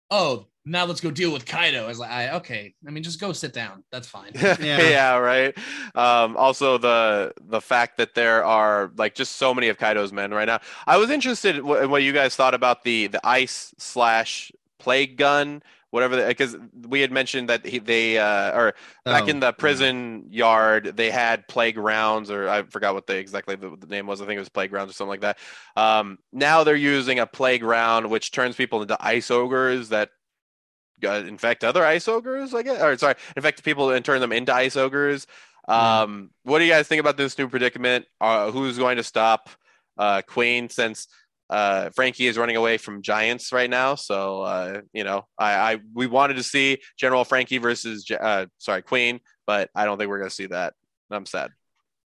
Oh, 0.09 0.47
now 0.67 0.85
let's 0.85 1.01
go 1.01 1.11
deal 1.11 1.31
with 1.31 1.45
Kaido. 1.45 1.85
I 1.85 1.87
was 1.87 1.99
like, 1.99 2.11
I, 2.11 2.31
okay. 2.35 2.73
I 2.85 2.91
mean, 2.91 3.03
just 3.03 3.19
go 3.19 3.31
sit 3.33 3.53
down. 3.53 3.83
That's 3.91 4.07
fine. 4.07 4.31
yeah. 4.35 5.15
right. 5.17 5.57
Um, 5.95 6.35
also 6.37 6.77
the 6.77 7.33
the 7.41 7.61
fact 7.61 7.97
that 7.97 8.13
there 8.13 8.43
are 8.43 8.91
like 8.97 9.15
just 9.15 9.37
so 9.37 9.53
many 9.53 9.69
of 9.69 9.77
Kaido's 9.77 10.11
men 10.11 10.33
right 10.33 10.45
now. 10.45 10.59
I 10.85 10.97
was 10.97 11.09
interested 11.09 11.57
in 11.57 11.65
what, 11.65 11.83
in 11.83 11.89
what 11.89 12.03
you 12.03 12.13
guys 12.13 12.35
thought 12.35 12.53
about 12.53 12.83
the 12.83 13.07
the 13.07 13.25
ice 13.25 13.73
slash 13.77 14.51
plague 14.77 15.17
gun, 15.17 15.63
whatever, 15.91 16.27
because 16.27 16.55
we 16.87 17.01
had 17.01 17.11
mentioned 17.11 17.49
that 17.49 17.65
he, 17.65 17.79
they 17.79 18.17
uh, 18.17 18.57
or 18.57 18.73
back 19.05 19.23
Oh, 19.23 19.27
in 19.27 19.39
the 19.39 19.53
prison 19.53 20.25
yard 20.29 20.93
they 20.95 21.09
had 21.09 21.47
plague 21.47 21.77
rounds 21.77 22.29
or 22.29 22.49
I 22.49 22.63
forgot 22.63 22.93
what 22.93 23.07
the 23.07 23.17
exactly 23.17 23.55
the, 23.55 23.75
the 23.77 23.87
name 23.87 24.07
was. 24.07 24.21
I 24.21 24.25
think 24.25 24.37
it 24.37 24.39
was 24.39 24.49
plague 24.49 24.73
rounds 24.73 24.91
or 24.91 24.93
something 24.93 25.09
like 25.09 25.21
that. 25.21 25.37
Um, 25.75 26.19
now 26.33 26.63
they're 26.63 26.75
using 26.75 27.19
a 27.19 27.25
plague 27.25 27.63
round 27.63 28.09
which 28.09 28.31
turns 28.31 28.55
people 28.55 28.81
into 28.81 28.97
ice 28.99 29.31
ogres 29.31 29.89
that 29.89 30.09
uh, 31.03 31.23
infect 31.27 31.63
other 31.63 31.85
ice 31.85 32.07
ogres, 32.07 32.53
I 32.53 32.63
guess. 32.63 32.81
Or 32.81 32.97
sorry, 32.97 33.15
infect 33.35 33.63
people 33.63 33.91
and 33.91 34.03
turn 34.03 34.19
them 34.19 34.31
into 34.31 34.53
ice 34.53 34.75
ogres. 34.75 35.27
Um, 35.67 36.31
what 36.43 36.59
do 36.59 36.65
you 36.65 36.71
guys 36.71 36.87
think 36.87 37.01
about 37.01 37.17
this 37.17 37.37
new 37.37 37.49
predicament? 37.49 38.05
Uh, 38.21 38.51
who's 38.51 38.77
going 38.77 38.97
to 38.97 39.03
stop 39.03 39.49
uh, 39.97 40.21
Queen 40.25 40.69
since 40.69 41.07
uh, 41.49 41.89
Franky 41.95 42.27
is 42.27 42.37
running 42.37 42.55
away 42.55 42.77
from 42.77 43.01
giants 43.01 43.51
right 43.51 43.69
now? 43.69 43.95
So 43.95 44.41
uh, 44.41 44.81
you 44.93 45.03
know, 45.03 45.25
I, 45.37 45.73
I 45.73 45.79
we 45.93 46.07
wanted 46.07 46.35
to 46.35 46.43
see 46.43 46.79
General 46.97 47.23
Franky 47.23 47.57
versus 47.57 48.09
uh, 48.11 48.45
sorry 48.57 48.81
Queen, 48.81 49.19
but 49.45 49.69
I 49.75 49.85
don't 49.85 49.97
think 49.97 50.09
we're 50.09 50.19
going 50.19 50.29
to 50.29 50.35
see 50.35 50.47
that. 50.47 50.73
I'm 51.09 51.25
sad. 51.25 51.51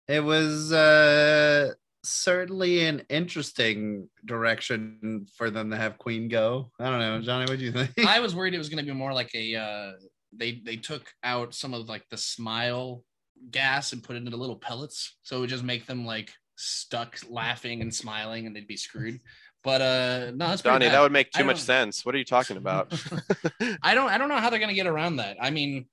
It 0.08 0.24
was 0.24 0.72
uh 0.72 1.74
certainly 2.04 2.86
an 2.86 3.04
interesting 3.10 4.10
direction 4.26 5.28
for 5.36 5.50
them 5.50 5.72
to 5.72 5.78
have 5.78 5.98
Queen 5.98 6.30
go. 6.30 6.72
I 6.80 6.86
don't 6.86 7.00
know, 7.00 7.22
Johnny, 7.22 7.46
what 7.52 7.60
do 7.60 7.66
you 7.66 7.72
think? 7.72 7.92
I 8.08 8.22
was 8.22 8.34
worried 8.34 8.54
it 8.54 8.58
was 8.58 8.70
going 8.70 8.84
to 8.84 8.90
be 8.90 8.98
more 8.98 9.14
like 9.14 9.34
a, 9.36 9.56
uh, 9.56 9.92
they, 10.32 10.62
they 10.64 10.78
took 10.78 11.12
out 11.24 11.54
some 11.54 11.74
of 11.74 11.90
like 11.90 12.08
the 12.10 12.18
smile 12.18 13.04
gas 13.52 13.92
and 13.92 14.04
put 14.04 14.16
it 14.16 14.24
into 14.24 14.38
little 14.38 14.56
pellets, 14.56 15.18
so 15.22 15.38
it 15.38 15.40
would 15.42 15.50
just 15.50 15.64
make 15.64 15.86
them 15.86 16.06
like 16.06 16.32
stuck 16.58 17.18
laughing 17.30 17.82
and 17.82 17.94
smiling, 17.94 18.46
and 18.46 18.56
they'd 18.56 18.68
be 18.68 18.78
screwed. 18.78 19.22
But 19.64 19.82
uh, 19.82 20.32
no, 20.32 20.48
that's 20.50 20.62
pretty 20.62 20.74
Donnie, 20.76 20.90
that 20.90 21.02
would 21.02 21.12
make 21.12 21.32
too 21.32 21.44
much 21.44 21.60
sense. 21.60 22.06
What 22.06 22.16
are 22.16 22.18
you 22.18 22.26
talking 22.26 22.58
about? 22.58 22.94
I 23.82 23.96
don't 23.96 24.10
I 24.10 24.18
don't 24.18 24.30
know 24.30 24.38
how 24.38 24.50
they're 24.50 24.60
gonna 24.60 24.74
get 24.74 24.88
around 24.88 25.18
that. 25.18 25.38
I 25.42 25.50
mean, 25.50 25.88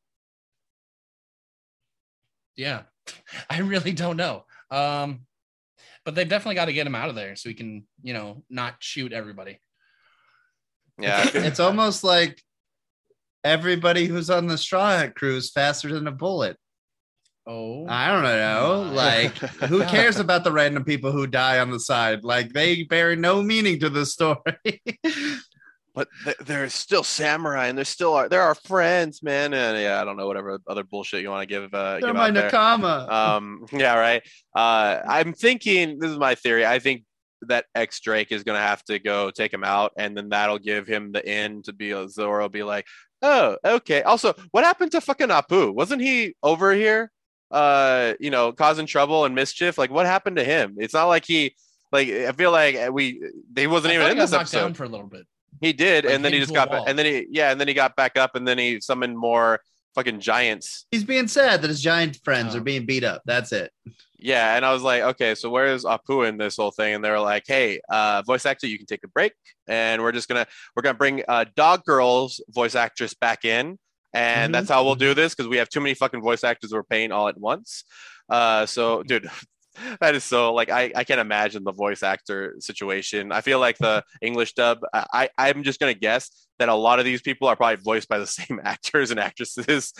yeah, 2.56 2.82
I 3.50 3.60
really 3.60 3.92
don't 3.92 4.16
know. 4.16 4.44
Um, 4.70 5.20
but 6.04 6.14
they've 6.14 6.28
definitely 6.28 6.56
got 6.56 6.66
to 6.66 6.72
get 6.72 6.86
him 6.86 6.94
out 6.94 7.08
of 7.08 7.14
there 7.14 7.34
so 7.34 7.48
he 7.48 7.54
can, 7.54 7.84
you 8.02 8.12
know, 8.12 8.42
not 8.50 8.76
shoot 8.80 9.12
everybody. 9.12 9.58
yeah. 10.98 11.26
It's 11.32 11.60
almost 11.60 12.04
like 12.04 12.42
everybody 13.42 14.06
who's 14.06 14.28
on 14.30 14.46
the 14.46 14.58
Straw 14.58 14.90
Hat 14.90 15.14
crew 15.14 15.36
is 15.36 15.50
faster 15.50 15.92
than 15.92 16.06
a 16.06 16.12
bullet. 16.12 16.58
Oh, 17.46 17.86
I 17.86 18.08
don't 18.08 18.22
know. 18.22 18.90
Like, 18.94 19.36
who 19.36 19.84
cares 19.86 20.18
about 20.18 20.44
the 20.44 20.52
random 20.52 20.84
people 20.84 21.12
who 21.12 21.26
die 21.26 21.58
on 21.58 21.70
the 21.70 21.80
side? 21.80 22.24
Like, 22.24 22.52
they 22.52 22.84
bear 22.84 23.16
no 23.16 23.42
meaning 23.42 23.80
to 23.80 23.90
the 23.90 24.06
story. 24.06 24.82
but 25.94 26.08
th- 26.24 26.36
they're 26.38 26.68
still 26.68 27.04
samurai 27.04 27.66
and 27.66 27.78
they're 27.78 27.84
still 27.84 28.14
our, 28.14 28.28
they're 28.28 28.42
our 28.42 28.54
friends, 28.54 29.22
man. 29.22 29.54
And 29.54 29.78
yeah, 29.78 30.00
I 30.00 30.04
don't 30.04 30.16
know 30.16 30.26
whatever 30.26 30.58
other 30.66 30.84
bullshit 30.84 31.22
you 31.22 31.30
want 31.30 31.42
to 31.42 31.54
give 31.54 31.72
uh, 31.72 31.92
They're 31.92 32.08
give 32.08 32.16
my 32.16 32.28
out 32.28 32.34
there. 32.34 32.50
Nakama. 32.50 33.08
Um, 33.10 33.66
yeah, 33.72 33.94
right. 33.94 34.22
Uh, 34.54 35.00
I'm 35.06 35.32
thinking 35.32 35.98
this 35.98 36.10
is 36.10 36.18
my 36.18 36.34
theory. 36.34 36.66
I 36.66 36.78
think 36.78 37.04
that 37.42 37.66
X 37.74 38.00
Drake 38.00 38.32
is 38.32 38.42
gonna 38.42 38.58
have 38.58 38.82
to 38.84 38.98
go 38.98 39.30
take 39.30 39.52
him 39.52 39.64
out, 39.64 39.92
and 39.98 40.16
then 40.16 40.30
that'll 40.30 40.58
give 40.58 40.86
him 40.86 41.12
the 41.12 41.24
end 41.26 41.64
to 41.64 41.72
be 41.72 41.90
a 41.90 42.08
Zoro. 42.08 42.48
Be 42.48 42.62
like, 42.62 42.86
oh, 43.22 43.56
okay. 43.64 44.02
Also, 44.02 44.34
what 44.50 44.64
happened 44.64 44.92
to 44.92 45.00
fucking 45.00 45.28
Apoo? 45.28 45.74
Wasn't 45.74 46.00
he 46.00 46.34
over 46.42 46.72
here? 46.72 47.12
Uh, 47.54 48.14
you 48.18 48.30
know, 48.30 48.52
causing 48.52 48.84
trouble 48.86 49.24
and 49.24 49.34
mischief. 49.34 49.78
Like, 49.78 49.90
what 49.90 50.06
happened 50.06 50.36
to 50.36 50.44
him? 50.44 50.74
It's 50.78 50.94
not 50.94 51.06
like 51.06 51.24
he. 51.24 51.54
Like, 51.92 52.08
I 52.08 52.32
feel 52.32 52.50
like 52.50 52.76
we 52.92 53.22
he 53.56 53.66
wasn't 53.68 53.92
I 53.92 53.94
even 53.94 54.06
in 54.10 54.16
he 54.16 54.20
this 54.20 54.32
episode. 54.32 54.60
down 54.60 54.74
for 54.74 54.82
a 54.84 54.88
little 54.88 55.06
bit. 55.06 55.26
He 55.60 55.72
did, 55.72 56.04
Like, 56.04 56.14
and 56.14 56.24
then 56.24 56.32
he 56.32 56.40
just 56.40 56.52
got 56.52 56.68
back, 56.70 56.82
and 56.88 56.98
then 56.98 57.06
he 57.06 57.26
yeah, 57.30 57.52
and 57.52 57.60
then 57.60 57.68
he 57.68 57.74
got 57.74 57.94
back 57.94 58.18
up, 58.18 58.34
and 58.34 58.46
then 58.46 58.58
he 58.58 58.80
summoned 58.80 59.16
more 59.16 59.60
fucking 59.94 60.18
giants. 60.18 60.86
He's 60.90 61.04
being 61.04 61.28
sad 61.28 61.62
that 61.62 61.68
his 61.68 61.80
giant 61.80 62.18
friends 62.24 62.54
Oh. 62.54 62.58
are 62.58 62.60
being 62.60 62.84
beat 62.84 63.04
up. 63.04 63.22
That's 63.24 63.52
it. 63.52 63.70
Yeah, 64.18 64.56
and 64.56 64.64
I 64.64 64.72
was 64.72 64.82
like, 64.82 65.02
okay, 65.02 65.36
so 65.36 65.50
where's 65.50 65.84
Apoo 65.84 66.28
in 66.28 66.36
this 66.38 66.56
whole 66.56 66.72
thing? 66.72 66.94
And 66.94 67.04
they 67.04 67.10
were 67.10 67.20
like, 67.20 67.44
hey, 67.46 67.80
uh, 67.88 68.22
voice 68.22 68.44
actor, 68.46 68.66
you 68.66 68.78
can 68.78 68.86
take 68.86 69.04
a 69.04 69.08
break, 69.08 69.32
and 69.68 70.02
we're 70.02 70.12
just 70.12 70.28
gonna 70.28 70.46
we're 70.74 70.82
gonna 70.82 70.98
bring 70.98 71.22
uh, 71.28 71.44
Dog 71.54 71.84
Girl's 71.84 72.42
voice 72.50 72.74
actress 72.74 73.14
back 73.14 73.44
in, 73.44 73.78
and 74.14 74.50
Mhm. 74.50 74.52
that's 74.54 74.70
how 74.70 74.84
we'll 74.84 74.94
do 74.94 75.12
this 75.12 75.34
because 75.34 75.48
we 75.48 75.58
have 75.58 75.68
too 75.68 75.80
many 75.80 75.94
fucking 75.94 76.22
voice 76.22 76.44
actors 76.44 76.72
we're 76.72 76.82
paying 76.84 77.12
all 77.12 77.28
at 77.28 77.36
once. 77.38 77.84
Uh, 78.30 78.64
so, 78.66 79.02
dude. 79.02 79.28
That 80.00 80.14
is 80.14 80.22
so 80.22 80.54
like 80.54 80.70
I, 80.70 80.92
I 80.94 81.02
can't 81.02 81.18
imagine 81.18 81.64
the 81.64 81.72
voice 81.72 82.04
actor 82.04 82.54
situation. 82.60 83.32
I 83.32 83.40
feel 83.40 83.58
like 83.58 83.76
the 83.78 84.04
English 84.22 84.52
dub. 84.54 84.78
I, 84.92 85.04
I 85.12 85.28
I'm 85.36 85.64
just 85.64 85.80
gonna 85.80 85.94
guess 85.94 86.30
that 86.60 86.68
a 86.68 86.74
lot 86.76 87.00
of 87.00 87.04
these 87.04 87.22
people 87.22 87.48
are 87.48 87.56
probably 87.56 87.82
voiced 87.82 88.08
by 88.08 88.20
the 88.20 88.26
same 88.38 88.60
actors 88.62 89.10
and 89.10 89.18
actresses, 89.18 89.92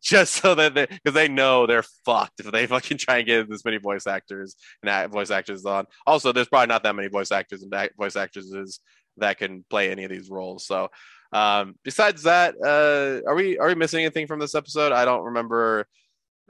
just 0.00 0.32
so 0.34 0.56
that 0.56 0.74
they 0.74 0.86
because 0.86 1.14
they 1.14 1.28
know 1.28 1.68
they're 1.68 1.84
fucked 2.04 2.40
if 2.40 2.50
they 2.50 2.66
fucking 2.66 2.98
try 2.98 3.18
and 3.18 3.26
get 3.28 3.48
this 3.48 3.64
many 3.64 3.76
voice 3.76 4.08
actors 4.08 4.56
and 4.82 4.90
act, 4.90 5.12
voice 5.12 5.30
actors 5.30 5.64
on. 5.64 5.86
Also, 6.04 6.32
there's 6.32 6.48
probably 6.48 6.66
not 6.66 6.82
that 6.82 6.96
many 6.96 7.06
voice 7.06 7.30
actors 7.30 7.62
and 7.62 7.72
act, 7.72 7.96
voice 7.96 8.16
actresses 8.16 8.80
that 9.18 9.38
can 9.38 9.64
play 9.70 9.92
any 9.92 10.02
of 10.02 10.10
these 10.10 10.30
roles. 10.30 10.66
So, 10.66 10.88
um, 11.32 11.74
besides 11.84 12.22
that, 12.24 12.54
uh, 12.62 13.28
are 13.28 13.34
we 13.34 13.58
are 13.58 13.68
we 13.68 13.74
missing 13.74 14.00
anything 14.00 14.26
from 14.26 14.38
this 14.38 14.54
episode? 14.54 14.92
I 14.92 15.04
don't 15.04 15.24
remember. 15.24 15.86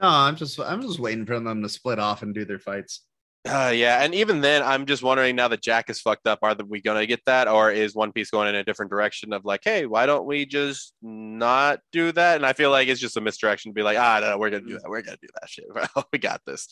No, 0.01 0.09
I'm 0.09 0.35
just 0.35 0.59
I'm 0.59 0.81
just 0.81 0.99
waiting 0.99 1.25
for 1.25 1.39
them 1.39 1.61
to 1.61 1.69
split 1.69 1.99
off 1.99 2.21
and 2.21 2.33
do 2.33 2.45
their 2.45 2.59
fights. 2.59 3.01
Uh, 3.45 3.73
yeah, 3.75 4.01
and 4.01 4.15
even 4.15 4.39
then, 4.39 4.63
I'm 4.63 4.85
just 4.85 5.03
wondering 5.03 5.35
now 5.35 5.49
that 5.49 5.61
Jack 5.61 5.89
is 5.89 5.99
fucked 5.99 6.27
up, 6.27 6.39
are 6.41 6.55
we 6.65 6.81
gonna 6.81 7.05
get 7.05 7.19
that, 7.25 7.49
or 7.49 7.71
is 7.71 7.93
One 7.93 8.13
Piece 8.13 8.29
going 8.29 8.47
in 8.47 8.55
a 8.55 8.63
different 8.63 8.89
direction 8.89 9.33
of 9.33 9.43
like, 9.43 9.61
hey, 9.65 9.85
why 9.85 10.05
don't 10.05 10.25
we 10.25 10.45
just 10.45 10.93
not 11.01 11.79
do 11.91 12.13
that? 12.13 12.37
And 12.37 12.45
I 12.45 12.53
feel 12.53 12.69
like 12.69 12.87
it's 12.87 13.01
just 13.01 13.17
a 13.17 13.21
misdirection 13.21 13.71
to 13.71 13.73
be 13.73 13.83
like, 13.83 13.97
ah, 13.97 14.19
no, 14.21 14.37
we're 14.37 14.49
gonna 14.49 14.65
do 14.65 14.79
that, 14.79 14.89
we're 14.89 15.01
gonna 15.01 15.17
do 15.21 15.27
that 15.41 15.49
shit, 15.49 15.65
we 16.13 16.19
got 16.19 16.39
this. 16.45 16.69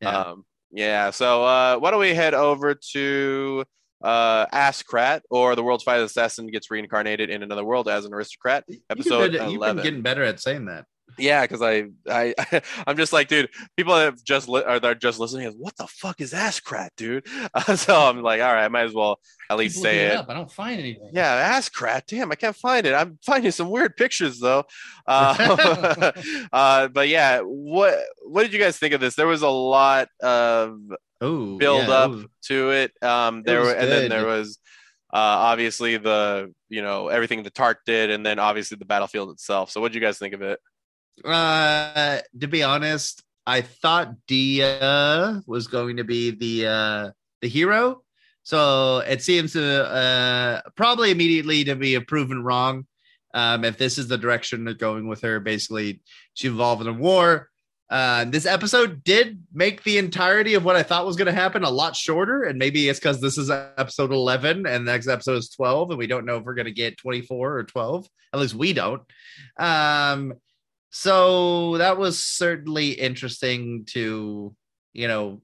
Yeah. 0.00 0.18
Um, 0.18 0.44
yeah. 0.72 1.10
So 1.10 1.44
uh, 1.44 1.76
why 1.76 1.90
don't 1.90 2.00
we 2.00 2.14
head 2.14 2.32
over 2.32 2.74
to 2.92 3.64
uh, 4.04 4.46
Askrat, 4.52 5.22
or 5.30 5.56
the 5.56 5.62
world's 5.62 5.82
finest 5.84 6.12
assassin 6.16 6.46
gets 6.46 6.70
reincarnated 6.70 7.30
in 7.30 7.42
another 7.42 7.64
world 7.64 7.88
as 7.88 8.04
an 8.04 8.14
aristocrat? 8.14 8.64
Episode 8.90 9.32
you've 9.32 9.32
been, 9.32 9.50
you've 9.50 9.60
been 9.60 9.70
11. 9.70 9.82
getting 9.82 10.02
better 10.02 10.22
at 10.22 10.40
saying 10.40 10.66
that. 10.66 10.84
Yeah, 11.16 11.42
because 11.42 11.62
I, 11.62 11.84
I, 12.08 12.34
I'm 12.86 12.96
just 12.96 13.12
like, 13.12 13.28
dude. 13.28 13.48
People 13.76 13.94
that 13.94 14.04
have 14.04 14.24
just 14.24 14.48
li- 14.48 14.64
are 14.64 14.80
they're 14.80 14.94
just 14.96 15.20
listening. 15.20 15.46
is, 15.46 15.54
What 15.56 15.76
the 15.76 15.86
fuck 15.86 16.20
is 16.20 16.34
Askrat, 16.34 16.92
dude? 16.96 17.26
Uh, 17.54 17.76
so 17.76 17.94
I'm 17.94 18.20
like, 18.20 18.40
all 18.40 18.52
right, 18.52 18.64
I 18.64 18.68
might 18.68 18.86
as 18.86 18.94
well 18.94 19.20
at 19.48 19.58
least 19.58 19.80
say 19.80 20.06
it. 20.06 20.16
Up. 20.16 20.28
I 20.28 20.34
don't 20.34 20.50
find 20.50 20.80
anything. 20.80 21.10
Yeah, 21.12 21.32
Askrat. 21.32 22.04
Damn, 22.08 22.32
I 22.32 22.34
can't 22.34 22.56
find 22.56 22.84
it. 22.84 22.94
I'm 22.94 23.16
finding 23.24 23.52
some 23.52 23.70
weird 23.70 23.96
pictures 23.96 24.40
though. 24.40 24.64
Uh, 25.06 26.12
uh, 26.52 26.88
but 26.88 27.08
yeah, 27.08 27.40
what 27.40 27.98
what 28.24 28.42
did 28.42 28.52
you 28.54 28.58
guys 28.58 28.78
think 28.78 28.94
of 28.94 29.00
this? 29.02 29.14
There 29.14 29.26
was 29.26 29.42
a 29.42 29.48
lot 29.48 30.08
of 30.22 30.78
Oh, 31.24 31.56
build 31.56 31.88
yeah, 31.88 31.94
up 31.94 32.16
to 32.48 32.70
it. 32.70 32.92
Um, 33.02 33.42
there 33.42 33.60
was 33.60 33.68
were, 33.68 33.74
and 33.74 33.90
then 33.90 34.08
there 34.10 34.26
was 34.26 34.58
uh, 35.12 35.16
obviously 35.16 35.96
the 35.96 36.52
you 36.68 36.82
know 36.82 37.08
everything 37.08 37.42
the 37.42 37.50
Tart 37.50 37.78
did, 37.86 38.10
and 38.10 38.24
then 38.24 38.38
obviously 38.38 38.76
the 38.76 38.84
battlefield 38.84 39.30
itself. 39.30 39.70
So 39.70 39.80
what 39.80 39.92
do 39.92 39.98
you 39.98 40.04
guys 40.04 40.18
think 40.18 40.34
of 40.34 40.42
it? 40.42 40.60
Uh, 41.24 42.18
to 42.38 42.48
be 42.48 42.62
honest, 42.62 43.22
I 43.46 43.62
thought 43.62 44.14
Dia 44.26 45.42
was 45.46 45.66
going 45.66 45.96
to 45.96 46.04
be 46.04 46.30
the 46.30 46.66
uh 46.66 47.10
the 47.40 47.48
hero. 47.48 48.02
So 48.42 48.98
it 48.98 49.22
seems 49.22 49.52
to 49.52 49.86
uh 49.86 50.60
probably 50.76 51.10
immediately 51.10 51.64
to 51.64 51.76
be 51.76 51.98
proven 52.00 52.42
wrong. 52.42 52.86
Um, 53.32 53.64
if 53.64 53.78
this 53.78 53.98
is 53.98 54.08
the 54.08 54.18
direction 54.18 54.64
they're 54.64 54.74
going 54.74 55.08
with 55.08 55.22
her, 55.22 55.40
basically 55.40 56.02
she 56.34 56.48
involved 56.48 56.82
in 56.82 56.88
a 56.88 56.92
war. 56.92 57.50
Uh, 57.90 58.24
this 58.24 58.46
episode 58.46 59.04
did 59.04 59.42
make 59.52 59.82
the 59.84 59.98
entirety 59.98 60.54
of 60.54 60.64
what 60.64 60.74
I 60.74 60.82
thought 60.82 61.06
was 61.06 61.16
going 61.16 61.26
to 61.26 61.32
happen 61.32 61.64
a 61.64 61.70
lot 61.70 61.94
shorter, 61.94 62.44
and 62.44 62.58
maybe 62.58 62.88
it's 62.88 62.98
because 62.98 63.20
this 63.20 63.38
is 63.38 63.50
episode 63.50 64.12
11 64.12 64.66
and 64.66 64.86
the 64.86 64.92
next 64.92 65.06
episode 65.06 65.36
is 65.36 65.50
12, 65.50 65.90
and 65.90 65.98
we 65.98 66.06
don't 66.06 66.24
know 66.24 66.38
if 66.38 66.44
we're 66.44 66.54
going 66.54 66.64
to 66.64 66.72
get 66.72 66.96
24 66.96 67.58
or 67.58 67.64
12. 67.64 68.08
At 68.32 68.40
least 68.40 68.54
we 68.54 68.72
don't. 68.72 69.02
Um, 69.58 70.34
so 70.94 71.76
that 71.78 71.98
was 71.98 72.22
certainly 72.22 72.92
interesting 72.92 73.84
to 73.84 74.54
you 74.92 75.08
know 75.08 75.42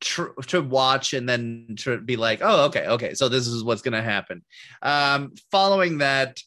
tr- 0.00 0.34
to 0.48 0.60
watch 0.60 1.14
and 1.14 1.28
then 1.28 1.76
to 1.78 1.98
be 1.98 2.16
like 2.16 2.40
oh 2.42 2.64
okay 2.66 2.86
okay 2.88 3.14
so 3.14 3.28
this 3.28 3.46
is 3.46 3.62
what's 3.62 3.82
going 3.82 3.94
to 3.94 4.02
happen 4.02 4.42
um 4.82 5.32
following 5.52 5.98
that 5.98 6.40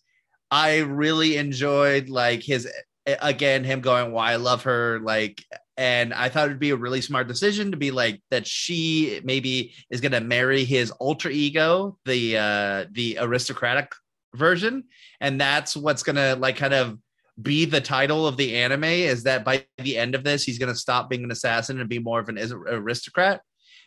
i 0.52 0.80
really 0.80 1.38
enjoyed 1.38 2.10
like 2.10 2.44
his 2.44 2.68
again 3.06 3.64
him 3.64 3.82
going 3.82 4.12
why 4.12 4.32
i 4.32 4.36
love 4.38 4.64
her 4.64 5.00
like 5.00 5.44
and 5.78 6.14
i 6.14 6.30
thought 6.30 6.46
it'd 6.46 6.60
be 6.60 6.70
a 6.70 6.76
really 6.76 7.02
smart 7.02 7.28
decision 7.28 7.72
to 7.72 7.78
be 7.78 7.92
like 7.92 8.22
that 8.32 8.48
she 8.48 9.20
maybe 9.24 9.74
is 9.90 10.02
going 10.02 10.12
to 10.12 10.22
marry 10.22 10.64
his 10.64 10.92
alter 10.92 11.30
ego 11.30 11.98
the 12.06 12.38
uh 12.38 12.86
the 12.92 13.18
aristocratic 13.20 13.92
version 14.36 14.84
and 15.20 15.40
that's 15.40 15.76
what's 15.76 16.04
gonna 16.04 16.36
like 16.36 16.56
kind 16.56 16.74
of 16.74 16.98
be 17.42 17.66
the 17.66 17.82
title 17.82 18.28
of 18.28 18.38
the 18.38 18.56
anime 18.56 18.84
is 18.84 19.24
that 19.24 19.44
by 19.44 19.66
the 19.80 19.98
end 19.98 20.16
of 20.16 20.24
this 20.24 20.44
he's 20.44 20.60
gonna 20.60 20.76
stop 20.76 21.10
being 21.10 21.24
an 21.24 21.32
assassin 21.32 21.80
and 21.80 21.90
be 21.90 22.00
more 22.00 22.20
of 22.20 22.30
an 22.30 22.38
aristocrat 22.68 23.42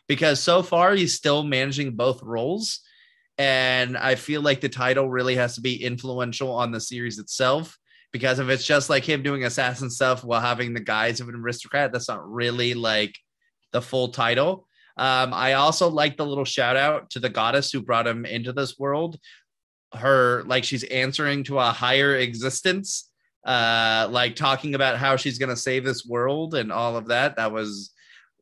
because 0.08 0.40
so 0.40 0.62
far 0.62 0.94
he's 0.94 1.14
still 1.14 1.42
managing 1.42 1.94
both 1.94 2.22
roles 2.22 2.80
and 3.38 3.96
i 3.96 4.14
feel 4.14 4.40
like 4.40 4.60
the 4.60 4.68
title 4.68 5.08
really 5.08 5.36
has 5.36 5.54
to 5.54 5.60
be 5.60 5.82
influential 5.82 6.52
on 6.52 6.70
the 6.70 6.80
series 6.80 7.18
itself 7.18 7.78
because 8.16 8.38
if 8.38 8.48
it's 8.48 8.64
just 8.64 8.88
like 8.88 9.04
him 9.04 9.22
doing 9.22 9.44
assassin 9.44 9.90
stuff 9.90 10.24
while 10.24 10.40
having 10.40 10.72
the 10.72 10.80
guise 10.80 11.20
of 11.20 11.28
an 11.28 11.34
aristocrat 11.34 11.92
that's 11.92 12.08
not 12.08 12.26
really 12.26 12.72
like 12.72 13.14
the 13.72 13.82
full 13.82 14.08
title. 14.08 14.66
Um, 14.96 15.34
i 15.34 15.52
also 15.52 15.90
like 15.90 16.16
the 16.16 16.24
little 16.24 16.46
shout 16.46 16.76
out 16.76 17.10
to 17.10 17.20
the 17.20 17.28
goddess 17.28 17.70
who 17.70 17.82
brought 17.82 18.06
him 18.06 18.24
into 18.24 18.54
this 18.54 18.78
world. 18.78 19.18
Her 19.94 20.42
like 20.46 20.64
she's 20.64 20.84
answering 20.84 21.44
to 21.44 21.58
a 21.58 21.66
higher 21.66 22.16
existence 22.16 23.10
uh 23.44 24.08
like 24.10 24.34
talking 24.34 24.74
about 24.74 24.96
how 24.96 25.16
she's 25.16 25.38
going 25.38 25.50
to 25.50 25.56
save 25.68 25.84
this 25.84 26.06
world 26.06 26.54
and 26.54 26.72
all 26.72 26.96
of 26.96 27.08
that. 27.08 27.36
That 27.36 27.52
was 27.52 27.92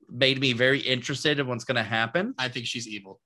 made 0.09 0.39
me 0.39 0.53
very 0.53 0.79
interested 0.79 1.41
in 1.41 1.49
what's 1.49 1.65
going 1.65 1.83
to 1.83 1.83
happen. 1.83 2.35
I 2.39 2.49
think 2.49 2.67
she's 2.67 2.87
evil. 2.87 3.21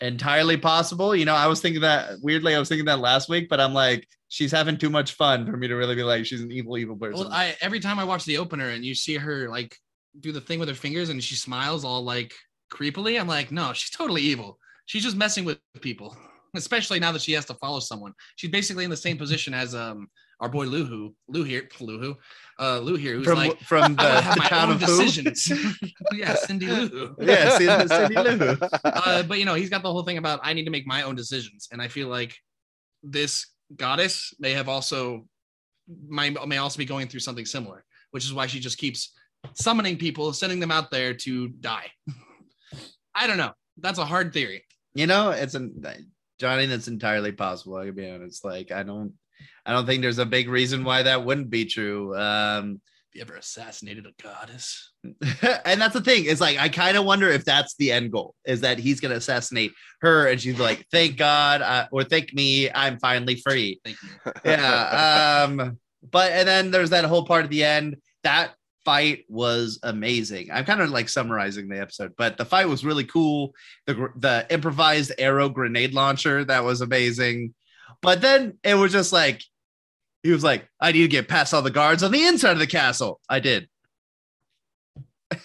entirely 0.00 0.56
possible. 0.56 1.14
You 1.14 1.26
know 1.26 1.34
i 1.34 1.46
was 1.46 1.60
thinking 1.60 1.82
that 1.82 2.12
weirdly 2.22 2.54
i 2.54 2.58
was 2.58 2.70
thinking 2.70 2.86
that 2.86 3.00
last 3.00 3.28
week 3.28 3.48
but 3.50 3.60
i'm 3.60 3.74
like 3.74 4.08
she's 4.28 4.52
having 4.52 4.76
too 4.76 4.90
much 4.90 5.12
fun 5.12 5.46
for 5.46 5.56
me 5.56 5.68
to 5.68 5.74
really 5.74 5.94
be 5.94 6.02
like 6.02 6.26
she's 6.26 6.40
an 6.40 6.50
evil 6.50 6.76
evil 6.78 6.96
person 6.96 7.20
Well, 7.20 7.32
I 7.32 7.56
every 7.60 7.80
time 7.80 7.98
I 7.98 8.04
watch 8.04 8.24
the 8.24 8.38
opener 8.38 8.68
and 8.70 8.84
you 8.84 8.94
see 8.94 9.16
her 9.16 9.48
like 9.48 9.76
do 10.20 10.32
the 10.32 10.40
thing 10.40 10.58
with 10.58 10.68
her 10.68 10.74
fingers 10.74 11.10
and 11.10 11.22
she 11.22 11.34
smiles 11.34 11.84
all 11.84 12.02
like 12.02 12.34
creepily, 12.72 13.20
I'm 13.20 13.28
like, 13.28 13.52
no, 13.52 13.72
she's 13.72 13.90
totally 13.90 14.22
evil. 14.22 14.58
She's 14.86 15.02
just 15.02 15.16
messing 15.16 15.44
with 15.44 15.58
people. 15.80 16.16
especially 16.56 16.98
now 16.98 17.12
that 17.12 17.22
she 17.22 17.32
has 17.32 17.44
to 17.46 17.54
follow 17.54 17.80
someone. 17.80 18.12
She's 18.36 18.50
basically 18.50 18.84
in 18.84 18.90
the 18.90 18.96
same 18.96 19.18
position 19.18 19.54
as 19.54 19.74
um 19.74 20.08
our 20.40 20.50
boy 20.50 20.66
Luhu, 20.66 21.14
Lou 21.28 21.44
here, 21.44 21.66
Luhu, 21.80 22.14
uh, 22.60 22.78
Lou 22.80 22.96
here, 22.96 23.14
who's 23.14 23.24
from 23.24 23.38
like, 23.38 23.58
from 23.60 23.94
the, 23.96 24.02
wanna 24.02 24.20
have 24.20 24.34
the 24.34 24.40
my 24.40 24.48
town 24.48 24.68
own 24.68 24.74
of 24.74 24.82
who? 24.82 25.02
decisions. 25.02 25.50
yeah, 26.12 26.34
Cindy 26.34 26.66
Lou. 26.66 27.16
Yeah, 27.18 27.56
Cindy- 27.56 27.88
Cindy 27.88 28.14
Lou. 28.16 28.58
Uh, 28.84 29.22
but 29.22 29.38
you 29.38 29.46
know, 29.46 29.54
he's 29.54 29.70
got 29.70 29.82
the 29.82 29.90
whole 29.90 30.02
thing 30.02 30.18
about 30.18 30.40
I 30.42 30.52
need 30.52 30.64
to 30.64 30.70
make 30.70 30.86
my 30.86 31.02
own 31.02 31.14
decisions, 31.14 31.68
and 31.72 31.80
I 31.80 31.88
feel 31.88 32.08
like 32.08 32.36
this 33.02 33.46
goddess 33.74 34.34
may 34.38 34.52
have 34.52 34.68
also 34.68 35.26
may 36.08 36.30
may 36.30 36.58
also 36.58 36.78
be 36.78 36.84
going 36.84 37.08
through 37.08 37.20
something 37.20 37.46
similar, 37.46 37.84
which 38.10 38.24
is 38.24 38.32
why 38.32 38.46
she 38.46 38.60
just 38.60 38.78
keeps 38.78 39.12
summoning 39.54 39.96
people, 39.96 40.32
sending 40.32 40.60
them 40.60 40.70
out 40.70 40.90
there 40.90 41.14
to 41.14 41.48
die. 41.48 41.90
I 43.14 43.26
don't 43.26 43.38
know. 43.38 43.52
That's 43.78 43.98
a 43.98 44.04
hard 44.04 44.32
theory. 44.32 44.64
You 44.94 45.06
know, 45.06 45.30
it's 45.30 45.54
an 45.54 45.82
Johnny. 46.38 46.66
That's 46.66 46.88
entirely 46.88 47.32
possible. 47.32 47.76
I 47.76 47.86
can 47.86 47.94
be 47.94 48.10
honest. 48.10 48.44
Like, 48.44 48.72
I 48.72 48.82
don't, 48.82 49.12
I 49.64 49.72
don't 49.72 49.86
think 49.86 50.02
there's 50.02 50.18
a 50.18 50.26
big 50.26 50.48
reason 50.48 50.84
why 50.84 51.02
that 51.02 51.24
wouldn't 51.24 51.50
be 51.50 51.64
true. 51.64 52.16
Um, 52.16 52.80
you 53.16 53.22
ever 53.22 53.34
assassinated 53.34 54.06
a 54.06 54.22
goddess? 54.22 54.92
and 55.64 55.80
that's 55.80 55.94
the 55.94 56.00
thing. 56.00 56.24
It's 56.26 56.40
like 56.40 56.58
I 56.58 56.68
kind 56.68 56.96
of 56.96 57.04
wonder 57.04 57.28
if 57.28 57.44
that's 57.44 57.74
the 57.76 57.92
end 57.92 58.12
goal. 58.12 58.34
Is 58.46 58.60
that 58.60 58.78
he's 58.78 59.00
gonna 59.00 59.16
assassinate 59.16 59.72
her, 60.02 60.28
and 60.28 60.40
she's 60.40 60.58
like, 60.58 60.86
"Thank 60.92 61.16
God," 61.16 61.62
uh, 61.62 61.86
or 61.90 62.04
"Thank 62.04 62.34
me, 62.34 62.70
I'm 62.70 62.98
finally 62.98 63.36
free." 63.36 63.80
Thank 63.84 63.96
you. 64.02 64.32
yeah. 64.44 65.44
Um, 65.44 65.78
but 66.08 66.32
and 66.32 66.46
then 66.46 66.70
there's 66.70 66.90
that 66.90 67.04
whole 67.04 67.24
part 67.24 67.44
at 67.44 67.50
the 67.50 67.64
end. 67.64 67.96
That 68.22 68.54
fight 68.84 69.24
was 69.28 69.80
amazing. 69.82 70.50
I'm 70.52 70.64
kind 70.64 70.80
of 70.80 70.90
like 70.90 71.08
summarizing 71.08 71.68
the 71.68 71.80
episode, 71.80 72.12
but 72.16 72.36
the 72.36 72.44
fight 72.44 72.68
was 72.68 72.84
really 72.84 73.04
cool. 73.04 73.54
The 73.86 74.10
the 74.16 74.46
improvised 74.50 75.12
arrow 75.18 75.48
grenade 75.48 75.94
launcher 75.94 76.44
that 76.44 76.64
was 76.64 76.80
amazing. 76.80 77.54
But 78.02 78.20
then 78.20 78.58
it 78.62 78.74
was 78.74 78.92
just 78.92 79.12
like 79.12 79.42
he 80.22 80.30
was 80.30 80.44
like, 80.44 80.68
I 80.80 80.92
need 80.92 81.02
to 81.02 81.08
get 81.08 81.28
past 81.28 81.54
all 81.54 81.62
the 81.62 81.70
guards 81.70 82.02
on 82.02 82.12
the 82.12 82.24
inside 82.24 82.52
of 82.52 82.58
the 82.58 82.66
castle. 82.66 83.20
I 83.28 83.40
did. 83.40 83.68
and 85.30 85.40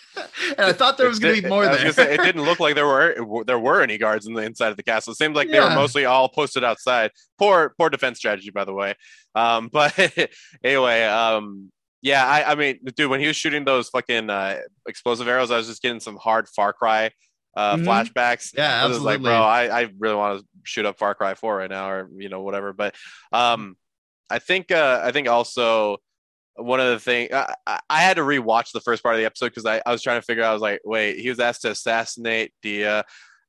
I 0.59 0.73
thought 0.73 0.97
there 0.97 1.07
was 1.07 1.19
going 1.19 1.35
to 1.35 1.41
be 1.41 1.47
more 1.47 1.65
there. 1.65 1.91
say, 1.91 2.13
it 2.13 2.21
didn't 2.21 2.43
look 2.43 2.59
like 2.59 2.75
there 2.75 2.85
were 2.85 3.43
there 3.45 3.57
were 3.59 3.81
any 3.81 3.97
guards 3.97 4.27
in 4.27 4.33
the 4.33 4.43
inside 4.43 4.69
of 4.69 4.77
the 4.77 4.83
castle. 4.83 5.11
It 5.13 5.17
seemed 5.17 5.35
like 5.35 5.49
they 5.49 5.59
were 5.59 5.69
mostly 5.71 6.05
all 6.05 6.29
posted 6.29 6.63
outside. 6.63 7.11
Poor 7.39 7.73
poor 7.77 7.89
defense 7.89 8.19
strategy, 8.19 8.51
by 8.51 8.63
the 8.63 8.73
way. 8.73 8.93
Um, 9.33 9.69
but 9.73 9.97
anyway, 10.63 11.03
um, 11.03 11.71
yeah, 12.01 12.25
I, 12.25 12.51
I 12.51 12.55
mean, 12.55 12.79
dude, 12.95 13.09
when 13.09 13.19
he 13.19 13.27
was 13.27 13.35
shooting 13.35 13.65
those 13.65 13.89
fucking 13.89 14.29
uh, 14.29 14.57
explosive 14.87 15.27
arrows, 15.27 15.51
I 15.51 15.57
was 15.57 15.67
just 15.67 15.81
getting 15.81 15.99
some 15.99 16.17
hard 16.17 16.47
Far 16.47 16.73
Cry 16.73 17.11
uh, 17.55 17.77
Mhm. 17.77 17.85
flashbacks. 17.85 18.53
Yeah, 18.55 18.83
I 18.83 18.87
was 18.87 18.97
just 18.97 19.05
like, 19.05 19.21
bro, 19.21 19.33
I, 19.33 19.81
I 19.81 19.89
really 19.99 20.15
want 20.15 20.39
to 20.39 20.45
shoot 20.63 20.85
up 20.85 20.97
Far 20.97 21.15
Cry 21.15 21.33
4 21.33 21.57
right 21.57 21.69
now, 21.69 21.89
or 21.89 22.09
you 22.17 22.29
know, 22.29 22.41
whatever. 22.41 22.73
But 22.73 22.95
um, 23.31 23.75
I 24.31 24.39
think 24.39 24.71
uh, 24.71 25.01
I 25.03 25.11
think 25.11 25.27
also 25.27 25.97
one 26.55 26.79
of 26.79 26.87
the 26.87 26.99
things 26.99 27.31
I, 27.33 27.53
I- 27.89 28.01
had 28.01 28.17
to 28.17 28.23
rewatch 28.23 28.71
the 28.73 28.81
first 28.81 29.01
part 29.03 29.15
of 29.15 29.19
the 29.19 29.25
episode 29.25 29.49
because 29.49 29.65
I, 29.65 29.81
I 29.85 29.91
was 29.91 30.01
trying 30.01 30.19
to 30.19 30.25
figure 30.25 30.43
out. 30.43 30.49
I 30.51 30.53
was 30.53 30.61
like, 30.61 30.81
wait, 30.83 31.19
he 31.19 31.29
was 31.29 31.39
asked 31.39 31.61
to 31.63 31.71
assassinate 31.71 32.53
Dia, 32.61 33.03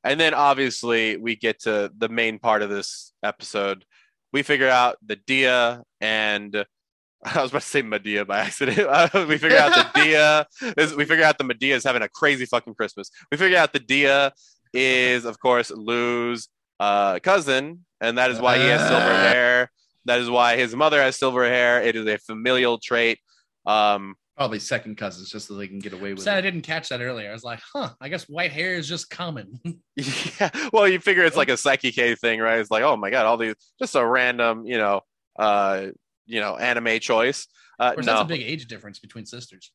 and 0.04 0.20
then 0.20 0.34
obviously 0.34 1.16
we 1.16 1.36
get 1.36 1.60
to 1.62 1.90
the 1.96 2.08
main 2.08 2.38
part 2.38 2.62
of 2.62 2.70
this 2.70 3.12
episode. 3.22 3.84
We 4.32 4.42
figure 4.42 4.68
out 4.68 4.96
the 5.04 5.16
Dia 5.16 5.82
and 6.00 6.64
I 7.24 7.40
was 7.42 7.50
about 7.52 7.62
to 7.62 7.68
say 7.68 7.82
Medea 7.82 8.24
by 8.24 8.40
accident. 8.40 8.78
we 9.28 9.38
figure 9.38 9.58
out 9.58 9.74
the 9.74 9.86
Dia 10.02 10.46
is, 10.76 10.94
we 10.96 11.04
figure 11.04 11.24
out 11.24 11.38
the 11.38 11.44
Medea 11.44 11.76
is 11.76 11.84
having 11.84 12.02
a 12.02 12.08
crazy 12.08 12.46
fucking 12.46 12.74
Christmas. 12.74 13.10
We 13.30 13.36
figure 13.38 13.58
out 13.58 13.72
the 13.72 13.78
Dia 13.78 14.32
is, 14.74 15.24
of 15.24 15.38
course, 15.38 15.70
Lou's 15.70 16.48
uh, 16.80 17.20
cousin, 17.20 17.84
and 18.00 18.18
that 18.18 18.30
is 18.32 18.40
why 18.40 18.58
he 18.58 18.64
has 18.64 18.80
silver 18.80 18.96
Uh. 19.12 19.28
hair. 19.32 19.70
That 20.04 20.20
is 20.20 20.28
why 20.30 20.56
his 20.56 20.74
mother 20.74 21.00
has 21.00 21.16
silver 21.18 21.44
hair. 21.44 21.82
It 21.82 21.94
is 21.96 22.06
a 22.06 22.18
familial 22.18 22.78
trait. 22.78 23.18
Um, 23.66 24.14
Probably 24.36 24.58
second 24.58 24.96
cousins, 24.96 25.30
just 25.30 25.46
so 25.46 25.54
they 25.54 25.68
can 25.68 25.78
get 25.78 25.92
away 25.92 26.14
with 26.14 26.22
Sad 26.22 26.38
I 26.38 26.40
didn't 26.40 26.62
catch 26.62 26.88
that 26.88 27.00
earlier. 27.02 27.28
I 27.28 27.32
was 27.32 27.44
like, 27.44 27.60
huh, 27.72 27.90
I 28.00 28.08
guess 28.08 28.24
white 28.28 28.50
hair 28.50 28.74
is 28.74 28.88
just 28.88 29.10
common. 29.10 29.60
yeah. 29.96 30.50
Well, 30.72 30.88
you 30.88 30.98
figure 31.00 31.22
it's 31.24 31.36
like 31.36 31.50
a 31.50 31.56
Psyche 31.56 31.92
K 31.92 32.14
thing, 32.14 32.40
right? 32.40 32.58
It's 32.58 32.70
like, 32.70 32.82
oh 32.82 32.96
my 32.96 33.10
god, 33.10 33.26
all 33.26 33.36
these 33.36 33.54
just 33.78 33.94
a 33.94 34.04
random, 34.04 34.66
you 34.66 34.78
know, 34.78 35.02
uh, 35.38 35.88
you 36.26 36.40
know, 36.40 36.56
anime 36.56 36.98
choice. 36.98 37.46
Uh, 37.78 37.84
Of 37.90 37.94
course, 37.94 38.06
no, 38.06 38.12
that's 38.14 38.24
a 38.24 38.28
big 38.28 38.42
age 38.42 38.66
difference 38.66 38.98
between 38.98 39.26
sisters. 39.26 39.70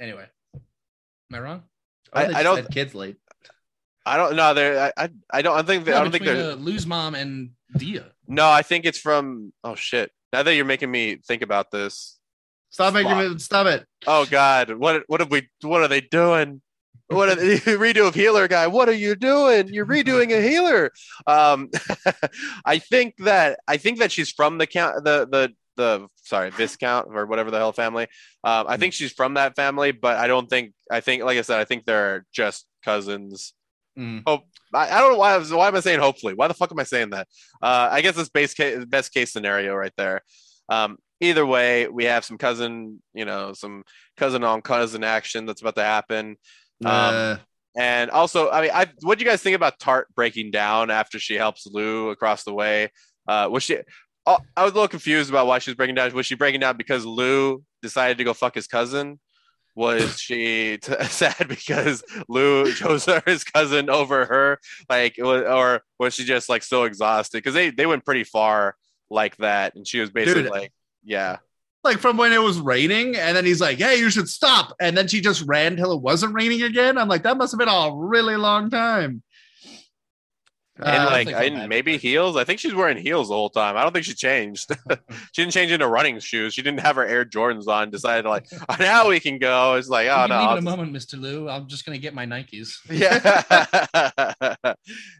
Anyway, 0.00 0.26
am 0.54 0.60
I 1.32 1.38
wrong? 1.40 1.62
I- 2.12 2.26
I 2.26 2.42
don't- 2.42 2.56
had 2.56 2.70
kids 2.70 2.94
late. 2.94 3.16
I 4.06 4.16
don't 4.16 4.36
know. 4.36 4.54
There, 4.54 4.80
I, 4.96 5.04
I, 5.04 5.08
I 5.30 5.42
don't. 5.42 5.54
I 5.58 5.62
think. 5.62 5.86
I 5.86 5.90
No, 5.92 6.02
don't 6.04 6.10
think 6.12 6.24
between 6.24 6.38
there's. 6.42 6.54
uh, 6.54 6.58
Lou's 6.58 6.86
mom 6.86 7.14
and 7.14 7.50
Dia. 7.76 8.06
No, 8.28 8.48
I 8.48 8.62
think 8.62 8.84
it's 8.84 8.98
from. 8.98 9.52
Oh 9.64 9.74
shit! 9.74 10.12
Now 10.32 10.42
that 10.42 10.54
you're 10.54 10.64
making 10.64 10.90
me 10.90 11.16
think 11.26 11.42
about 11.42 11.70
this. 11.70 12.18
Stop 12.70 12.92
making 12.92 13.10
Fuck. 13.10 13.32
me 13.32 13.38
stop 13.38 13.66
it. 13.66 13.86
Oh 14.06 14.26
god, 14.26 14.72
what 14.72 15.04
what 15.06 15.20
have 15.20 15.30
we? 15.30 15.48
What 15.62 15.82
are 15.82 15.88
they 15.88 16.02
doing? 16.02 16.60
What 17.08 17.30
are 17.30 17.34
they, 17.36 17.56
redo 17.58 18.06
of 18.08 18.14
healer 18.14 18.46
guy? 18.46 18.66
What 18.66 18.88
are 18.88 18.94
you 18.94 19.14
doing? 19.14 19.68
You're 19.68 19.86
redoing 19.86 20.30
a 20.30 20.46
healer. 20.46 20.92
Um, 21.26 21.70
I 22.66 22.78
think 22.78 23.14
that 23.20 23.60
I 23.66 23.78
think 23.78 23.98
that 24.00 24.12
she's 24.12 24.30
from 24.30 24.58
the 24.58 24.66
count 24.66 25.04
the 25.04 25.26
the 25.30 25.54
the 25.76 26.08
sorry 26.16 26.50
viscount 26.50 27.08
or 27.10 27.24
whatever 27.24 27.50
the 27.50 27.56
hell 27.56 27.72
family. 27.72 28.08
Um, 28.44 28.66
I 28.68 28.76
think 28.76 28.92
she's 28.92 29.12
from 29.12 29.34
that 29.34 29.56
family, 29.56 29.92
but 29.92 30.18
I 30.18 30.26
don't 30.26 30.50
think 30.50 30.74
I 30.90 31.00
think 31.00 31.22
like 31.22 31.38
I 31.38 31.42
said 31.42 31.58
I 31.58 31.64
think 31.64 31.86
they're 31.86 32.26
just 32.32 32.66
cousins. 32.84 33.54
Mm. 33.98 34.22
Oh, 34.26 34.40
I, 34.72 34.88
I 34.88 35.00
don't 35.00 35.12
know 35.12 35.18
why. 35.18 35.34
I 35.34 35.38
was, 35.38 35.52
why 35.52 35.68
am 35.68 35.74
I 35.74 35.80
saying 35.80 36.00
hopefully? 36.00 36.34
Why 36.34 36.46
the 36.46 36.54
fuck 36.54 36.70
am 36.70 36.78
I 36.78 36.84
saying 36.84 37.10
that? 37.10 37.26
Uh, 37.60 37.88
I 37.90 38.00
guess 38.00 38.16
it's 38.16 38.28
base 38.28 38.54
case, 38.54 38.84
best 38.84 39.12
case 39.12 39.32
scenario 39.32 39.74
right 39.74 39.92
there. 39.96 40.22
Um, 40.68 40.98
either 41.20 41.44
way, 41.44 41.88
we 41.88 42.04
have 42.04 42.24
some 42.24 42.38
cousin, 42.38 43.02
you 43.14 43.24
know, 43.24 43.52
some 43.54 43.82
cousin 44.16 44.44
on 44.44 44.62
cousin 44.62 45.02
action 45.02 45.46
that's 45.46 45.60
about 45.60 45.76
to 45.76 45.82
happen. 45.84 46.36
Um, 46.84 46.90
Uh, 46.92 47.36
And 47.76 48.10
also, 48.10 48.50
I 48.50 48.62
mean, 48.62 48.70
I 48.72 48.86
what 49.02 49.18
do 49.18 49.24
you 49.24 49.30
guys 49.30 49.42
think 49.42 49.54
about 49.56 49.78
Tart 49.78 50.08
breaking 50.14 50.50
down 50.50 50.90
after 50.90 51.18
she 51.18 51.34
helps 51.34 51.66
Lou 51.66 52.10
across 52.10 52.44
the 52.44 52.52
way? 52.52 52.90
Uh, 53.26 53.48
was 53.50 53.62
she? 53.62 53.78
Oh, 54.26 54.38
I 54.56 54.64
was 54.64 54.72
a 54.72 54.74
little 54.74 54.88
confused 54.88 55.30
about 55.30 55.46
why 55.46 55.58
she 55.58 55.70
was 55.70 55.76
breaking 55.76 55.94
down. 55.94 56.12
Was 56.12 56.26
she 56.26 56.34
breaking 56.34 56.60
down 56.60 56.76
because 56.76 57.04
Lou 57.06 57.62
decided 57.80 58.18
to 58.18 58.24
go 58.24 58.34
fuck 58.34 58.54
his 58.54 58.66
cousin? 58.66 59.18
Was 59.78 60.18
she 60.18 60.78
t- 60.78 60.92
sad 61.04 61.46
because 61.46 62.02
Lou 62.28 62.72
chose 62.72 63.04
her 63.04 63.22
his 63.24 63.44
cousin 63.44 63.88
over 63.88 64.26
her? 64.26 64.58
Like, 64.90 65.14
was, 65.18 65.44
or 65.44 65.82
was 66.00 66.14
she 66.14 66.24
just 66.24 66.48
like 66.48 66.64
so 66.64 66.82
exhausted? 66.82 67.38
Because 67.38 67.54
they 67.54 67.70
they 67.70 67.86
went 67.86 68.04
pretty 68.04 68.24
far 68.24 68.74
like 69.08 69.36
that, 69.36 69.76
and 69.76 69.86
she 69.86 70.00
was 70.00 70.10
basically 70.10 70.42
Dude. 70.42 70.50
like, 70.50 70.72
yeah, 71.04 71.36
like 71.84 71.98
from 71.98 72.16
when 72.16 72.32
it 72.32 72.42
was 72.42 72.58
raining, 72.58 73.14
and 73.14 73.36
then 73.36 73.44
he's 73.44 73.60
like, 73.60 73.78
"Hey, 73.78 74.00
you 74.00 74.10
should 74.10 74.28
stop," 74.28 74.74
and 74.80 74.98
then 74.98 75.06
she 75.06 75.20
just 75.20 75.44
ran 75.46 75.76
till 75.76 75.92
it 75.92 76.02
wasn't 76.02 76.34
raining 76.34 76.64
again. 76.64 76.98
I'm 76.98 77.06
like, 77.06 77.22
that 77.22 77.36
must 77.36 77.52
have 77.52 77.60
been 77.60 77.68
a 77.68 77.94
really 77.94 78.36
long 78.36 78.70
time. 78.70 79.22
And 80.78 81.02
Uh, 81.02 81.10
like 81.10 81.26
think 81.26 81.36
I, 81.36 81.44
I'm 81.44 81.54
bad. 81.54 81.68
maybe 81.68 81.96
heels. 81.98 82.36
I 82.36 82.44
think 82.44 82.60
she's 82.60 82.74
wearing 82.74 82.96
heels 82.96 83.28
the 83.28 83.34
whole 83.34 83.50
time. 83.50 83.76
I 83.76 83.82
don't 83.82 83.92
think 83.92 84.04
she 84.04 84.14
changed. 84.14 84.70
she 85.32 85.42
didn't 85.42 85.52
change 85.52 85.72
into 85.72 85.86
running 85.88 86.18
shoes. 86.20 86.54
She 86.54 86.62
didn't 86.62 86.80
have 86.80 86.96
her 86.96 87.04
Air 87.06 87.24
Jordans 87.24 87.66
on. 87.66 87.90
Decided 87.90 88.22
to 88.22 88.28
like, 88.28 88.46
oh, 88.68 88.76
now 88.78 89.08
we 89.08 89.20
can 89.20 89.38
go. 89.38 89.74
It's 89.74 89.88
like, 89.88 90.08
oh 90.08 90.22
you 90.22 90.28
no, 90.28 90.38
leave 90.38 90.48
I'll 90.48 90.58
a 90.58 90.62
moment, 90.62 90.92
Mr. 90.92 91.20
Lou. 91.20 91.48
I'm 91.48 91.66
just 91.66 91.84
gonna 91.84 91.98
get 91.98 92.14
my 92.14 92.26
Nikes. 92.26 92.76
yeah. 92.90 94.74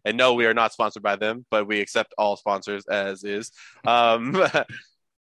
and 0.05 0.17
no, 0.17 0.35
we 0.35 0.47
are 0.47 0.55
not 0.55 0.73
sponsored 0.73 1.03
by 1.03 1.17
them, 1.17 1.45
but 1.51 1.67
we 1.67 1.81
accept 1.81 2.15
all 2.19 2.37
sponsors 2.37 2.87
as 2.87 3.25
is. 3.25 3.51
Um, 3.87 4.41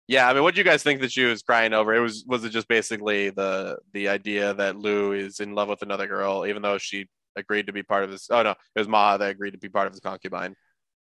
yeah, 0.08 0.30
I 0.30 0.34
mean, 0.34 0.44
what 0.44 0.56
do 0.56 0.60
you 0.62 0.66
guys 0.66 0.84
think 0.84 1.02
that 1.02 1.12
she 1.12 1.26
was 1.26 1.42
crying 1.42 1.74
over? 1.74 1.94
It 1.94 2.00
was 2.00 2.24
was 2.26 2.44
it 2.46 2.50
just 2.50 2.68
basically 2.70 3.30
the 3.30 3.78
the 3.94 4.08
idea 4.08 4.54
that 4.54 4.78
Lou 4.78 5.12
is 5.12 5.40
in 5.42 5.54
love 5.54 5.68
with 5.68 5.82
another 5.82 6.08
girl, 6.08 6.46
even 6.48 6.62
though 6.62 6.78
she 6.78 7.08
agreed 7.38 7.68
to 7.68 7.74
be 7.74 7.84
part 7.84 8.04
of 8.04 8.12
this? 8.12 8.30
Oh 8.30 8.44
no, 8.44 8.52
it 8.52 8.80
was 8.80 8.88
Maha 8.88 9.18
that 9.20 9.30
agreed 9.30 9.52
to 9.52 9.58
be 9.58 9.70
part 9.70 9.88
of 9.88 9.94
his 9.94 10.00
concubine. 10.00 10.56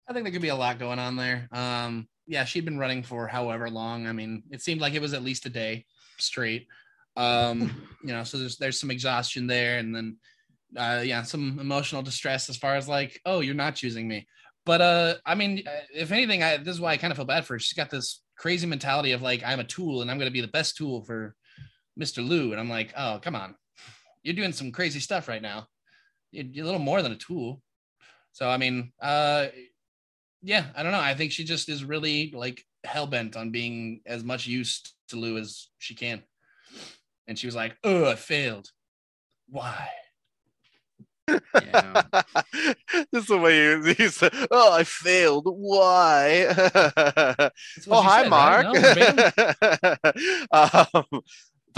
I 0.09 0.13
think 0.13 0.25
there 0.25 0.33
could 0.33 0.43
be 0.43 0.49
a 0.49 0.57
lot 0.57 0.79
going 0.79 0.99
on 0.99 1.17
there. 1.17 1.49
Um, 1.53 2.09
yeah, 2.27 2.45
she'd 2.45 2.65
been 2.65 2.79
running 2.79 3.03
for 3.03 3.27
however 3.27 3.71
long. 3.71 4.07
I 4.07 4.13
mean, 4.13 4.43
it 4.51 4.63
seemed 4.63 4.81
like 4.81 4.95
it 4.95 5.03
was 5.03 5.15
at 5.15 5.23
least 5.23 5.47
a 5.47 5.51
day 5.51 5.85
straight. 6.19 6.67
Um, 7.17 7.89
you 8.03 8.13
know, 8.13 8.25
so 8.25 8.39
there's 8.39 8.57
there's 8.59 8.81
some 8.81 8.91
exhaustion 8.91 9.47
there, 9.47 9.79
and 9.79 9.95
then 9.95 10.17
uh, 10.77 11.03
yeah, 11.05 11.23
some 11.23 11.59
emotional 11.59 12.03
distress 12.03 12.49
as 12.49 12.57
far 12.57 12.77
as 12.77 12.89
like, 12.89 13.21
oh, 13.25 13.41
you're 13.41 13.55
not 13.55 13.75
choosing 13.75 14.07
me. 14.07 14.27
But 14.67 14.81
uh, 14.81 15.15
I 15.25 15.35
mean, 15.35 15.63
uh, 15.67 15.81
if 15.95 16.13
anything, 16.13 16.43
I, 16.43 16.59
this 16.59 16.75
is 16.75 16.81
why 16.81 16.93
I 16.93 16.99
kind 16.99 17.11
of 17.11 17.17
feel 17.17 17.25
bad 17.25 17.47
for 17.47 17.55
her. 17.55 17.59
She's 17.59 17.77
got 17.77 17.91
this 17.91 18.23
crazy 18.37 18.67
mentality 18.67 19.13
of 19.13 19.23
like, 19.23 19.43
I'm 19.45 19.61
a 19.61 19.65
tool, 19.65 20.03
and 20.03 20.11
I'm 20.11 20.19
going 20.19 20.29
to 20.29 20.33
be 20.33 20.43
the 20.43 20.49
best 20.49 20.77
tool 20.77 21.03
for 21.05 21.35
Mr. 21.99 22.27
Lou. 22.27 22.53
And 22.53 22.61
I'm 22.61 22.69
like, 22.69 22.93
oh, 22.97 23.19
come 23.23 23.35
on, 23.35 23.55
you're 24.23 24.35
doing 24.35 24.53
some 24.53 24.73
crazy 24.73 25.01
stuff 25.01 25.29
right 25.29 25.43
now. 25.43 25.69
You're, 26.31 26.47
you're 26.47 26.65
a 26.65 26.67
little 26.67 26.81
more 26.81 27.03
than 27.03 27.13
a 27.13 27.17
tool. 27.17 27.63
So 28.33 28.49
I 28.49 28.57
mean, 28.57 28.93
uh, 29.01 29.47
yeah, 30.43 30.67
I 30.77 30.83
don't 30.83 30.93
know. 30.93 31.01
I 31.01 31.15
think 31.15 31.33
she 31.33 31.45
just 31.45 31.69
is 31.69 31.85
really 31.85 32.33
like 32.35 32.65
hell 32.85 33.07
bent 33.07 33.37
on 33.37 33.51
being 33.51 34.01
as 34.07 34.23
much 34.23 34.47
use 34.47 34.83
to 35.09 35.17
Lou 35.17 35.39
as 35.39 35.69
she 35.79 35.95
can. 35.95 36.23
And 37.27 37.39
she 37.39 37.47
was 37.47 37.57
like, 37.57 37.77
"Oh, 37.85 38.07
I 38.07 38.15
failed. 38.15 38.71
Why?" 39.49 39.89
yeah. 41.29 42.03
just 43.15 43.29
the 43.29 43.39
way 43.39 43.57
you, 43.59 43.95
you 43.99 44.09
said, 44.09 44.33
"Oh, 44.51 44.73
I 44.73 44.85
failed. 44.85 45.47
Why?" 45.47 46.47
Oh, 47.89 48.03
hi, 48.03 48.23
said, 48.23 48.31
right? 48.31 48.31
Mark. 48.31 48.67
No, 50.53 51.03
um, 51.13 51.23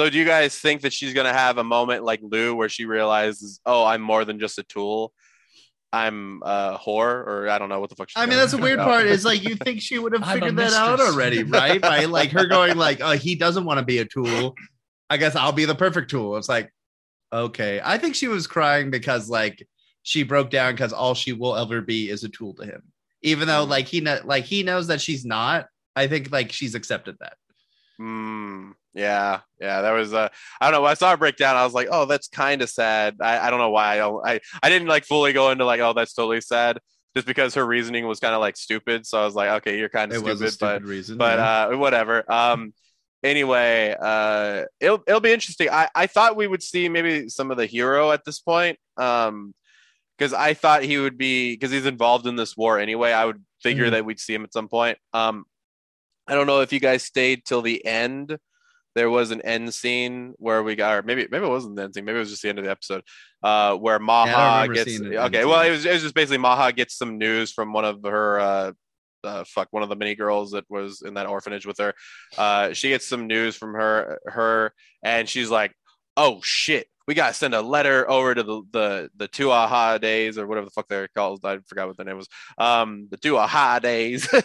so, 0.05 0.09
do 0.11 0.19
you 0.19 0.25
guys 0.25 0.59
think 0.59 0.81
that 0.81 0.93
she's 0.95 1.13
gonna 1.13 1.33
have 1.33 1.59
a 1.59 1.65
moment 1.65 2.05
like 2.05 2.21
Lou, 2.23 2.55
where 2.55 2.69
she 2.71 2.87
realizes, 2.87 3.61
"Oh, 3.67 3.85
I'm 3.85 4.01
more 4.01 4.25
than 4.25 4.39
just 4.41 4.59
a 4.59 4.63
tool. 4.63 5.13
I'm 5.93 6.43
a 6.43 6.79
whore," 6.79 7.27
or 7.27 7.49
I 7.51 7.59
don't 7.59 7.69
know 7.69 7.81
what 7.81 7.91
the 7.91 7.97
fuck. 7.97 8.09
She's 8.09 8.23
I 8.23 8.25
mean, 8.27 8.39
that's 8.39 8.53
the 8.53 8.59
weird 8.59 8.79
figure 8.79 8.85
part. 8.93 9.07
Is 9.07 9.25
like 9.25 9.43
you 9.49 9.57
think 9.57 9.83
she 9.83 9.99
would 9.99 10.13
have 10.15 10.27
figured 10.27 10.57
that 10.57 10.73
out 10.73 11.01
already, 11.01 11.43
right? 11.43 11.81
By 11.83 12.07
like 12.07 12.31
her 12.31 12.47
going 12.47 12.77
like, 12.79 13.01
"Oh, 13.03 13.13
he 13.13 13.35
doesn't 13.35 13.65
want 13.67 13.79
to 13.79 13.85
be 13.85 13.99
a 13.99 14.05
tool. 14.07 14.55
I 15.11 15.19
guess 15.19 15.37
I'll 15.37 15.53
be 15.53 15.67
the 15.67 15.75
perfect 15.75 16.11
tool." 16.11 16.37
It's 16.39 16.49
like, 16.49 16.73
okay. 17.33 17.81
I 17.85 17.99
think 17.99 18.15
she 18.15 18.29
was 18.29 18.47
crying 18.47 18.91
because 18.91 19.29
like 19.29 19.67
she 20.03 20.23
broke 20.23 20.49
down 20.49 20.73
because 20.73 20.95
all 20.95 21.15
she 21.15 21.35
will 21.35 21.57
ever 21.57 21.83
be 21.83 22.09
is 22.09 22.25
a 22.25 22.29
tool 22.31 22.55
to 22.55 22.65
him, 22.65 22.83
even 23.23 23.47
though 23.49 23.67
Mm. 23.67 23.69
like 23.69 23.87
he 23.87 24.01
kno- 24.01 24.23
like 24.25 24.45
he 24.45 24.63
knows 24.63 24.87
that 24.87 25.01
she's 25.03 25.27
not. 25.27 25.67
I 25.95 26.07
think 26.07 26.33
like 26.33 26.53
she's 26.53 26.75
accepted 26.75 27.17
that. 27.21 27.35
Mm, 28.01 28.73
yeah, 28.95 29.41
yeah. 29.61 29.83
That 29.83 29.93
was 29.93 30.13
uh, 30.13 30.29
I 30.61 30.67
don't 30.67 30.73
know. 30.73 30.83
When 30.83 30.91
I 30.91 30.95
saw 30.95 31.11
her 31.11 31.17
break 31.17 31.37
down, 31.37 31.57
I 31.57 31.65
was 31.65 31.75
like, 31.75 31.89
oh, 31.91 32.07
that's 32.07 32.29
kind 32.29 32.63
of 32.63 32.71
sad. 32.71 33.17
I, 33.21 33.47
I 33.47 33.51
don't 33.51 33.59
know 33.59 33.71
why. 33.71 33.95
I, 33.95 33.97
don't, 33.97 34.27
I 34.27 34.41
I 34.63 34.69
didn't 34.69 34.89
like 34.89 35.05
fully 35.05 35.33
go 35.33 35.51
into 35.51 35.65
like, 35.65 35.81
oh, 35.81 35.93
that's 35.93 36.13
totally 36.13 36.41
sad, 36.41 36.79
just 37.15 37.27
because 37.27 37.55
her 37.55 37.67
reasoning 37.67 38.07
was 38.07 38.21
kind 38.21 38.35
of 38.35 38.41
like 38.41 38.57
stupid. 38.57 39.07
So 39.07 39.21
I 39.21 39.25
was 39.25 39.35
like, 39.35 39.51
okay, 39.59 39.79
you're 39.79 39.89
kind 39.89 40.13
of 40.13 40.19
stupid, 40.19 40.43
a 40.43 40.51
stupid 40.51 40.83
but 40.83 40.83
reason, 40.83 41.19
but 41.19 41.39
yeah. 41.39 41.67
uh, 41.69 41.77
whatever. 41.77 42.31
Um, 42.31 42.73
anyway, 43.23 43.95
uh, 44.01 44.65
it'll 44.81 45.03
it'll 45.07 45.21
be 45.21 45.33
interesting. 45.33 45.69
I 45.71 45.89
I 45.95 46.07
thought 46.07 46.37
we 46.37 46.47
would 46.47 46.63
see 46.63 46.89
maybe 46.89 47.29
some 47.29 47.51
of 47.51 47.57
the 47.57 47.67
hero 47.67 48.11
at 48.11 48.25
this 48.25 48.41
point. 48.41 48.79
Um, 48.97 49.55
because 50.19 50.35
I 50.35 50.53
thought 50.53 50.83
he 50.83 50.99
would 50.99 51.17
be 51.17 51.55
because 51.55 51.71
he's 51.71 51.87
involved 51.87 52.27
in 52.27 52.37
this 52.37 52.55
war 52.55 52.79
anyway. 52.79 53.11
I 53.13 53.25
would 53.25 53.43
figure 53.63 53.87
Mhm. 53.87 53.93
that 53.93 54.05
we'd 54.05 54.21
see 54.21 54.35
him 54.35 54.45
at 54.45 54.53
some 54.53 54.69
point. 54.69 54.99
Um, 55.15 55.47
I 56.27 56.35
don't 56.35 56.47
know 56.47 56.61
if 56.61 56.75
you 56.75 56.79
guys 56.79 57.03
stayed 57.03 57.47
till 57.47 57.63
the 57.63 57.85
end. 57.87 58.37
There 58.95 59.11
was 59.11 59.31
an 59.31 59.41
end 59.43 59.73
scene 59.73 60.35
where 60.39 60.63
we 60.63 60.75
got, 60.75 60.97
or 60.97 61.03
maybe 61.03 61.27
maybe 61.31 61.45
it 61.45 61.49
wasn't 61.49 61.77
the 61.77 61.85
end 61.85 61.95
scene. 61.95 62.05
Maybe 62.05 62.17
it 62.17 62.21
was 62.21 62.31
just 62.31 62.43
the 62.43 62.49
end 62.49 62.59
of 62.59 62.65
the 62.65 62.71
episode, 62.71 63.03
uh, 63.43 63.77
where 63.77 63.99
Maha 63.99 64.63
remember 64.63 64.75
gets. 64.75 64.91
seeing 64.91 65.07
an 65.07 65.13
end 65.13 65.35
Okay, 65.35 65.45
well, 65.45 65.61
it 65.63 65.71
was 65.71 65.85
it 65.85 65.93
was 65.93 66.03
just 66.03 66.15
basically 66.15 66.39
Maha 66.39 66.73
gets 66.73 66.97
some 66.97 67.19
news 67.19 67.53
from 67.53 67.73
one 67.73 67.85
of 67.85 68.03
her. 68.05 68.41
Uh, 68.41 68.73
uh, 69.23 69.45
fuck 69.45 69.69
one 69.71 69.83
of 69.83 69.89
the 69.89 69.97
mini 69.97 70.15
girls 70.15 70.53
that 70.53 70.65
was 70.69 71.03
in 71.03 71.15
that 71.15 71.27
orphanage 71.27 71.67
with 71.67 71.79
her. 71.79 71.95
Uh, 72.39 72.73
she 72.73 72.89
gets 72.89 73.07
some 73.07 73.27
news 73.27 73.57
from 73.57 73.75
her 73.75 74.19
her, 74.27 74.73
and 75.05 75.29
she's 75.29 75.51
like, 75.51 75.75
"Oh 76.17 76.41
shit, 76.43 76.87
we 77.11 77.15
gotta 77.15 77.35
send 77.35 77.57
a 77.57 77.61
letter 77.61 78.09
over 78.09 78.37
to 78.37 78.43
the 78.45 78.63
the 78.71 79.11
the 79.17 79.27
two 79.27 79.51
aha 79.51 79.99
days 79.99 80.39
or 80.39 80.47
whatever 80.47 80.67
the 80.67 80.71
fuck 80.71 80.87
they're 80.87 81.09
called. 81.09 81.45
I 81.45 81.59
forgot 81.67 81.89
what 81.89 81.97
the 81.97 82.05
name 82.05 82.17
was. 82.17 82.29
Um, 82.57 83.09
the 83.11 83.17
two 83.17 83.37
aha 83.37 83.81
days. 83.81 84.29
Two 84.29 84.39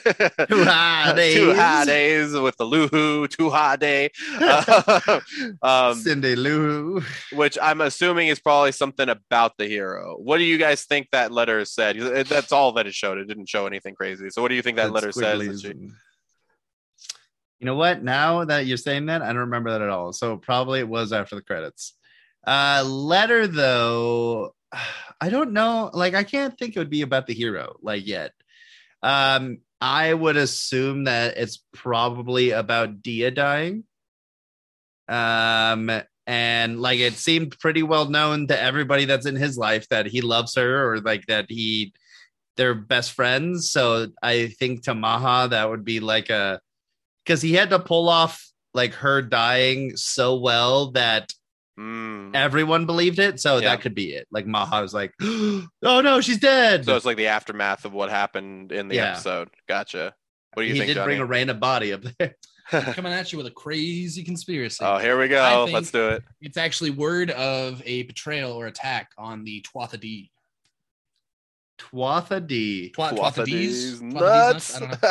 aha 0.64 1.10
two 1.12 1.16
days. 1.16 1.48
aha 1.50 1.84
days 1.86 2.34
with 2.34 2.58
the 2.58 2.66
Luhu 2.66 3.30
two 3.30 3.52
ha 3.52 3.76
day. 3.76 4.10
Uh, 4.34 5.20
um, 5.62 5.94
Cindy 6.00 6.36
Lou. 6.36 7.04
which 7.34 7.56
I'm 7.62 7.82
assuming 7.82 8.30
is 8.30 8.40
probably 8.40 8.72
something 8.72 9.10
about 9.10 9.60
the 9.60 9.68
hero. 9.68 10.16
What 10.18 10.40
do 10.40 10.44
you 10.44 10.58
guys 10.58 10.86
think 10.86 11.10
that 11.12 11.32
letter 11.32 11.66
said? 11.66 11.98
That's 12.26 12.52
all 12.52 12.72
that 12.72 12.88
it 12.88 12.96
showed. 12.96 13.20
It 13.20 13.28
didn't 13.28 13.48
show 13.48 13.68
anything 13.68 13.94
crazy. 13.94 14.32
So 14.32 14.42
what 14.42 14.48
do 14.48 14.56
you 14.56 14.64
think 14.64 14.78
that 14.78 14.92
letter 14.92 15.12
says? 15.12 15.62
that 15.62 15.62
she- 15.62 15.68
You 17.60 17.66
know 17.68 17.76
what? 17.76 18.02
Now 18.02 18.44
that 18.46 18.66
you're 18.66 18.78
saying 18.78 19.06
that, 19.06 19.22
I 19.22 19.28
don't 19.28 19.38
remember 19.52 19.70
that 19.70 19.84
at 19.84 19.90
all. 19.90 20.14
So 20.14 20.38
probably 20.38 20.80
it 20.80 20.88
was 20.88 21.14
after 21.14 21.36
the 21.36 21.44
credits. 21.44 21.94
Uh 22.46 22.84
letter 22.86 23.48
though, 23.48 24.56
I 25.22 25.30
don't 25.30 25.54
know. 25.54 25.90
Like 25.94 26.14
I 26.14 26.24
can't 26.24 26.58
think 26.58 26.76
it 26.76 26.80
would 26.80 26.90
be 26.90 27.02
about 27.02 27.28
the 27.28 27.34
hero 27.34 27.78
like 27.82 28.06
yet. 28.06 28.32
Um 29.04 29.60
I 29.82 30.14
would 30.14 30.38
assume 30.38 31.06
that 31.06 31.38
it's 31.38 31.64
probably 31.74 32.52
about 32.52 33.02
Dia 33.02 33.32
dying. 33.32 33.84
Um 35.08 35.92
and 36.28 36.82
like 36.82 37.00
it 37.00 37.14
seemed 37.14 37.60
pretty 37.60 37.84
well 37.84 38.10
known 38.10 38.48
to 38.48 38.60
everybody 38.60 39.06
that's 39.06 39.28
in 39.28 39.36
his 39.36 39.58
life 39.58 39.88
that 39.90 40.08
he 40.08 40.22
loves 40.22 40.56
her 40.56 40.92
or 40.92 41.00
like 41.00 41.26
that 41.28 41.46
he 41.50 41.94
they're 42.58 42.74
best 42.74 43.12
friends. 43.12 43.70
So 43.70 44.08
I 44.24 44.48
think 44.48 44.84
to 44.84 44.96
Maha 44.96 45.50
that 45.50 45.70
would 45.70 45.84
be 45.84 46.00
like 46.00 46.30
a 46.30 46.62
because 47.26 47.42
he 47.42 47.54
had 47.54 47.70
to 47.72 47.80
pull 47.80 48.10
off 48.10 48.50
like 48.74 48.94
her 48.94 49.22
dying 49.22 49.96
so 49.98 50.36
well 50.36 50.92
that 50.92 51.32
Mm. 51.80 52.34
everyone 52.36 52.86
believed 52.86 53.20
it. 53.20 53.40
So 53.42 53.56
Yeah. 53.58 53.70
that 53.70 53.82
could 53.82 53.94
be 53.96 54.14
it. 54.14 54.28
Like 54.32 54.48
Maha 54.48 54.82
was 54.82 54.94
like, 54.94 55.14
"Oh 55.22 55.68
no, 55.82 56.22
she's 56.22 56.38
dead." 56.40 56.86
So 56.86 56.96
it's 56.96 57.06
like 57.06 57.18
the 57.18 57.28
aftermath 57.28 57.84
of 57.86 57.92
what 57.94 58.10
happened 58.10 58.72
in 58.72 58.88
the 58.88 58.96
Yeah. 58.96 59.12
episode. 59.12 59.50
Gotcha. 59.68 60.14
What 60.54 60.64
do 60.64 60.68
you 60.68 60.74
he 60.74 60.80
think, 60.80 60.88
did 60.90 60.94
Johnny? 60.96 61.06
bring 61.06 61.20
a 61.20 61.26
random 61.26 61.60
body 61.60 61.92
up 61.92 62.04
there. 62.18 62.36
Coming 62.94 63.12
at 63.12 63.32
you 63.32 63.38
with 63.38 63.46
a 63.48 63.52
crazy 63.52 64.24
conspiracy. 64.24 64.84
oh, 64.86 64.98
here 64.98 65.20
we 65.20 65.28
go. 65.28 65.68
Let's 65.72 65.92
do 65.92 66.08
it. 66.10 66.24
It's 66.42 66.58
actually 66.58 66.92
word 66.92 67.30
of 67.32 67.82
a 67.86 68.04
betrayal 68.04 68.54
or 68.54 68.68
attack 68.68 69.12
on 69.18 69.44
the 69.44 69.62
Twatha 69.64 70.00
D. 70.00 70.32
Twatha 71.78 72.46
D. 72.48 72.90
Twa- 72.92 73.12
Twatha 73.12 73.46
D's? 73.46 74.02
Waffadies 74.02 74.14
Twatha 74.14 74.16
D's 74.16 74.72
nuts. 74.72 74.76
I 74.76 74.80
don't 74.80 74.90
know. 74.92 74.98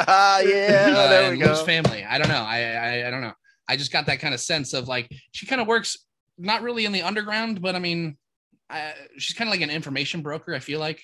yeah, 0.56 0.94
Uh, 0.96 1.08
there 1.08 1.22
we 1.30 1.36
and 1.40 1.46
Lou's 1.48 1.58
go. 1.60 1.64
family. 1.66 2.04
I 2.04 2.18
don't 2.18 2.28
know. 2.28 2.42
I, 2.42 2.60
I 2.72 3.06
I 3.08 3.10
don't 3.10 3.20
know. 3.20 3.32
I 3.68 3.76
just 3.76 3.92
got 3.92 4.06
that 4.06 4.18
kind 4.20 4.34
of 4.34 4.40
sense 4.40 4.72
of 4.72 4.88
like 4.88 5.10
she 5.32 5.46
kind 5.46 5.60
of 5.60 5.66
works 5.66 5.96
not 6.38 6.62
really 6.62 6.84
in 6.84 6.92
the 6.92 7.02
underground, 7.02 7.62
but 7.62 7.74
I 7.74 7.78
mean, 7.78 8.16
I, 8.68 8.92
she's 9.18 9.36
kind 9.36 9.48
of 9.48 9.52
like 9.52 9.60
an 9.60 9.70
information 9.70 10.22
broker. 10.22 10.54
I 10.54 10.58
feel 10.58 10.80
like 10.80 11.02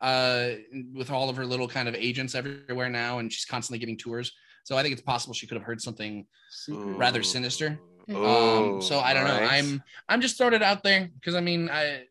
uh, 0.00 0.50
with 0.94 1.10
all 1.10 1.28
of 1.28 1.36
her 1.36 1.46
little 1.46 1.68
kind 1.68 1.88
of 1.88 1.94
agents 1.94 2.34
everywhere 2.34 2.88
now, 2.88 3.18
and 3.18 3.32
she's 3.32 3.44
constantly 3.44 3.78
giving 3.78 3.98
tours. 3.98 4.32
So 4.64 4.76
I 4.76 4.82
think 4.82 4.92
it's 4.92 5.02
possible 5.02 5.34
she 5.34 5.46
could 5.46 5.56
have 5.56 5.66
heard 5.66 5.80
something 5.80 6.26
rather 6.68 7.22
sinister. 7.22 7.78
Um, 8.08 8.82
so 8.82 8.98
I 8.98 9.14
don't 9.14 9.24
know. 9.24 9.34
I'm 9.34 9.82
I'm 10.08 10.20
just 10.20 10.36
throwing 10.36 10.54
it 10.54 10.62
out 10.62 10.82
there 10.82 11.08
because 11.14 11.34
I 11.34 11.40
mean, 11.40 11.70
I 11.70 12.04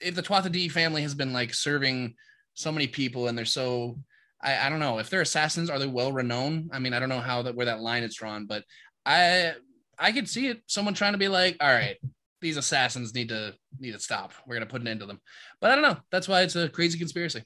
if 0.00 0.14
the 0.14 0.22
Twatha 0.22 0.50
D 0.52 0.68
family 0.68 1.02
has 1.02 1.14
been 1.14 1.32
like 1.32 1.54
serving 1.54 2.14
so 2.54 2.70
many 2.70 2.86
people 2.86 3.28
and 3.28 3.36
they're 3.36 3.44
so 3.44 3.98
I, 4.42 4.66
I 4.66 4.68
don't 4.68 4.80
know 4.80 4.98
if 4.98 5.10
they're 5.10 5.20
assassins, 5.20 5.70
are 5.70 5.78
they 5.78 5.86
well 5.86 6.12
renowned? 6.12 6.70
I 6.72 6.78
mean, 6.78 6.92
I 6.92 6.98
don't 6.98 7.08
know 7.08 7.20
how 7.20 7.42
that 7.42 7.54
where 7.54 7.66
that 7.66 7.80
line 7.80 8.02
is 8.02 8.14
drawn, 8.14 8.46
but 8.46 8.64
I 9.06 9.54
I 9.98 10.12
could 10.12 10.28
see 10.28 10.48
it. 10.48 10.62
Someone 10.66 10.94
trying 10.94 11.12
to 11.12 11.18
be 11.18 11.28
like, 11.28 11.56
all 11.60 11.72
right, 11.72 11.96
these 12.40 12.56
assassins 12.56 13.14
need 13.14 13.28
to 13.28 13.54
need 13.78 13.92
to 13.92 13.98
stop. 14.00 14.32
We're 14.46 14.56
gonna 14.56 14.66
put 14.66 14.80
an 14.80 14.88
end 14.88 15.00
to 15.00 15.06
them. 15.06 15.20
But 15.60 15.70
I 15.70 15.74
don't 15.74 15.84
know. 15.84 15.98
That's 16.10 16.28
why 16.28 16.42
it's 16.42 16.56
a 16.56 16.68
crazy 16.68 16.98
conspiracy. 16.98 17.42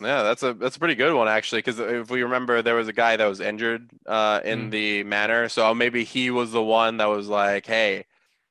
Yeah, 0.00 0.22
that's 0.24 0.42
a 0.42 0.52
that's 0.54 0.74
a 0.76 0.78
pretty 0.80 0.96
good 0.96 1.14
one 1.14 1.28
actually. 1.28 1.58
Because 1.60 1.78
if 1.78 2.10
we 2.10 2.22
remember, 2.24 2.60
there 2.62 2.74
was 2.74 2.88
a 2.88 2.92
guy 2.92 3.16
that 3.16 3.26
was 3.26 3.40
injured 3.40 3.88
uh, 4.06 4.40
in 4.44 4.68
Mm. 4.68 4.70
the 4.72 5.04
manor, 5.04 5.48
so 5.48 5.72
maybe 5.74 6.02
he 6.04 6.30
was 6.30 6.50
the 6.50 6.62
one 6.62 6.96
that 6.96 7.06
was 7.08 7.28
like, 7.28 7.66
"Hey, 7.66 8.04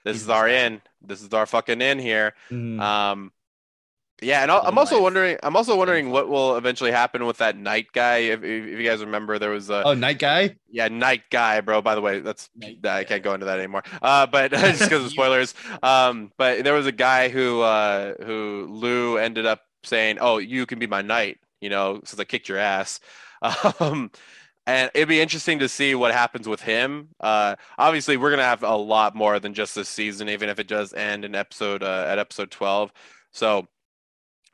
this 0.05 0.15
He's 0.15 0.21
is 0.23 0.29
our 0.29 0.47
guy. 0.47 0.53
in. 0.53 0.81
This 1.01 1.21
is 1.21 1.33
our 1.33 1.45
fucking 1.45 1.81
in 1.81 1.99
here." 1.99 2.35
Mm. 2.49 2.79
Um, 2.79 3.31
yeah, 4.21 4.43
and 4.43 4.51
I'll- 4.51 4.63
I'm 4.65 4.77
also 4.77 4.95
life. 4.95 5.03
wondering. 5.03 5.37
I'm 5.43 5.55
also 5.55 5.75
wondering 5.75 6.11
what 6.11 6.29
will 6.29 6.55
eventually 6.57 6.91
happen 6.91 7.25
with 7.25 7.37
that 7.39 7.57
night 7.57 7.87
guy. 7.93 8.17
If, 8.17 8.43
if, 8.43 8.65
if 8.67 8.79
you 8.79 8.87
guys 8.87 9.01
remember, 9.01 9.39
there 9.39 9.49
was 9.49 9.69
a 9.69 9.83
oh, 9.85 9.93
night 9.93 10.19
guy. 10.19 10.57
yeah 10.69 10.87
night 10.87 11.23
guy, 11.31 11.61
bro. 11.61 11.81
By 11.81 11.95
the 11.95 12.01
way, 12.01 12.19
that's 12.19 12.49
Night 12.55 12.77
I 12.83 13.03
guy. 13.03 13.03
can't 13.03 13.23
go 13.23 13.33
into 13.33 13.45
that 13.47 13.59
anymore. 13.59 13.83
Uh, 14.01 14.27
but 14.27 14.51
just 14.51 14.83
because 14.83 15.05
of 15.05 15.11
spoilers. 15.11 15.53
Um, 15.83 16.31
but 16.37 16.63
there 16.63 16.73
was 16.73 16.85
a 16.87 16.91
guy 16.91 17.29
who 17.29 17.61
uh 17.61 18.13
who 18.23 18.67
Lou 18.69 19.17
ended 19.17 19.45
up 19.45 19.61
saying, 19.83 20.17
"Oh, 20.21 20.37
you 20.37 20.65
can 20.65 20.79
be 20.79 20.87
my 20.87 21.01
knight," 21.01 21.39
you 21.59 21.69
know, 21.69 22.01
since 22.05 22.19
I 22.19 22.23
kicked 22.25 22.49
your 22.49 22.57
ass. 22.59 22.99
Um, 23.79 24.11
and 24.67 24.91
it'd 24.93 25.07
be 25.09 25.19
interesting 25.19 25.57
to 25.59 25.67
see 25.67 25.95
what 25.95 26.11
happens 26.13 26.47
with 26.47 26.61
him. 26.61 27.09
Uh, 27.19 27.55
obviously, 27.79 28.17
we're 28.17 28.29
gonna 28.29 28.43
have 28.43 28.61
a 28.61 28.75
lot 28.75 29.15
more 29.15 29.39
than 29.39 29.55
just 29.55 29.73
this 29.73 29.89
season, 29.89 30.29
even 30.29 30.49
if 30.49 30.59
it 30.59 30.67
does 30.67 30.93
end 30.93 31.25
in 31.25 31.33
episode 31.33 31.81
uh, 31.81 32.05
at 32.07 32.19
episode 32.19 32.51
twelve. 32.51 32.91
So 33.31 33.67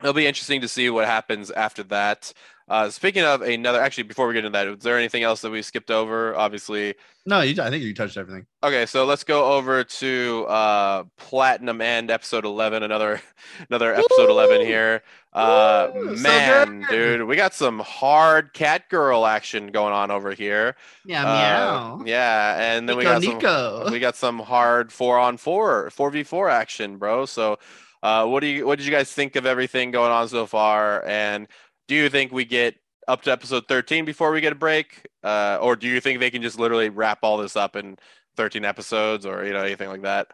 it'll 0.00 0.12
be 0.14 0.26
interesting 0.26 0.60
to 0.62 0.68
see 0.68 0.90
what 0.90 1.06
happens 1.06 1.50
after 1.50 1.82
that. 1.84 2.32
Uh, 2.68 2.90
speaking 2.90 3.22
of 3.24 3.40
another, 3.40 3.80
actually, 3.80 4.02
before 4.04 4.28
we 4.28 4.34
get 4.34 4.44
into 4.44 4.50
that, 4.50 4.68
is 4.68 4.80
there 4.80 4.98
anything 4.98 5.22
else 5.22 5.40
that 5.40 5.50
we 5.50 5.62
skipped 5.62 5.90
over? 5.90 6.36
Obviously, 6.36 6.94
No, 7.24 7.40
you, 7.40 7.62
I 7.62 7.70
think 7.70 7.82
you 7.82 7.94
touched 7.94 8.18
everything. 8.18 8.44
Okay, 8.62 8.84
so 8.84 9.06
let's 9.06 9.24
go 9.24 9.52
over 9.54 9.84
to 9.84 10.44
uh 10.48 11.04
Platinum 11.16 11.80
End 11.80 12.10
episode 12.10 12.44
11, 12.44 12.82
another 12.82 13.22
another 13.70 13.94
episode 13.94 14.28
11 14.28 14.60
here. 14.66 15.02
Uh 15.32 15.88
Woo, 15.94 16.14
man, 16.16 16.80
good. 16.90 17.18
dude, 17.20 17.26
we 17.26 17.36
got 17.36 17.54
some 17.54 17.78
hard 17.78 18.52
cat 18.52 18.90
girl 18.90 19.24
action 19.24 19.68
going 19.68 19.94
on 19.94 20.10
over 20.10 20.32
here. 20.34 20.76
Yeah, 21.06 21.24
Uh, 21.26 21.98
yeah, 22.04 22.60
and 22.76 22.86
then 22.86 22.98
we 22.98 23.04
Nico, 23.04 23.14
got 23.14 23.22
some 23.22 23.34
Nico. 23.34 23.90
we 23.90 23.98
got 23.98 24.14
some 24.16 24.38
hard 24.40 24.92
4 24.92 25.18
on 25.18 25.38
4, 25.38 25.88
4v4 25.90 26.50
action, 26.52 26.98
bro. 26.98 27.24
So 27.24 27.58
uh 28.02 28.26
what 28.26 28.40
do 28.40 28.46
you 28.46 28.66
what 28.66 28.78
did 28.78 28.86
you 28.86 28.92
guys 28.92 29.12
think 29.12 29.36
of 29.36 29.46
everything 29.46 29.90
going 29.90 30.12
on 30.12 30.28
so 30.28 30.46
far 30.46 31.04
and 31.06 31.48
do 31.88 31.94
you 31.94 32.08
think 32.08 32.32
we 32.32 32.44
get 32.44 32.76
up 33.08 33.22
to 33.22 33.32
episode 33.32 33.66
13 33.68 34.04
before 34.04 34.30
we 34.32 34.40
get 34.40 34.52
a 34.52 34.56
break 34.56 35.06
uh 35.24 35.58
or 35.60 35.76
do 35.76 35.88
you 35.88 36.00
think 36.00 36.20
they 36.20 36.30
can 36.30 36.42
just 36.42 36.58
literally 36.58 36.88
wrap 36.90 37.20
all 37.22 37.38
this 37.38 37.56
up 37.56 37.76
in 37.76 37.96
13 38.36 38.64
episodes 38.64 39.26
or 39.26 39.44
you 39.44 39.52
know 39.52 39.62
anything 39.62 39.88
like 39.88 40.02
that 40.02 40.28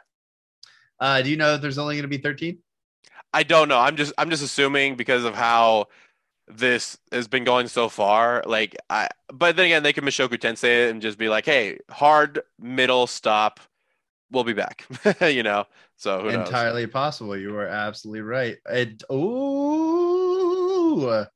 Uh, 1.00 1.22
do 1.22 1.30
you 1.30 1.36
know 1.36 1.54
if 1.54 1.60
there's 1.60 1.78
only 1.78 1.94
going 1.96 2.02
to 2.02 2.08
be 2.08 2.18
13? 2.18 2.58
I 3.32 3.42
don't 3.42 3.68
know. 3.68 3.78
I'm 3.78 3.96
just 3.96 4.12
I'm 4.18 4.30
just 4.30 4.42
assuming 4.42 4.96
because 4.96 5.24
of 5.24 5.34
how 5.34 5.86
this 6.48 6.98
has 7.12 7.28
been 7.28 7.44
going 7.44 7.68
so 7.68 7.88
far. 7.88 8.42
Like 8.46 8.76
I, 8.90 9.08
but 9.32 9.56
then 9.56 9.66
again, 9.66 9.82
they 9.82 9.92
could 9.92 10.04
Mushoku 10.04 10.38
Tensei 10.38 10.90
and 10.90 11.02
just 11.02 11.18
be 11.18 11.28
like, 11.28 11.46
"Hey, 11.46 11.78
hard 11.90 12.42
middle 12.58 13.06
stop, 13.06 13.60
we'll 14.34 14.44
be 14.44 14.52
back." 14.52 14.86
you 15.20 15.42
know. 15.42 15.64
So 15.96 16.20
who 16.20 16.32
knows? 16.32 16.48
entirely 16.48 16.86
possible. 16.86 17.36
You 17.36 17.52
were 17.52 17.66
absolutely 17.66 18.22
right. 18.22 18.56
It 18.68 19.02
oh 19.08 21.26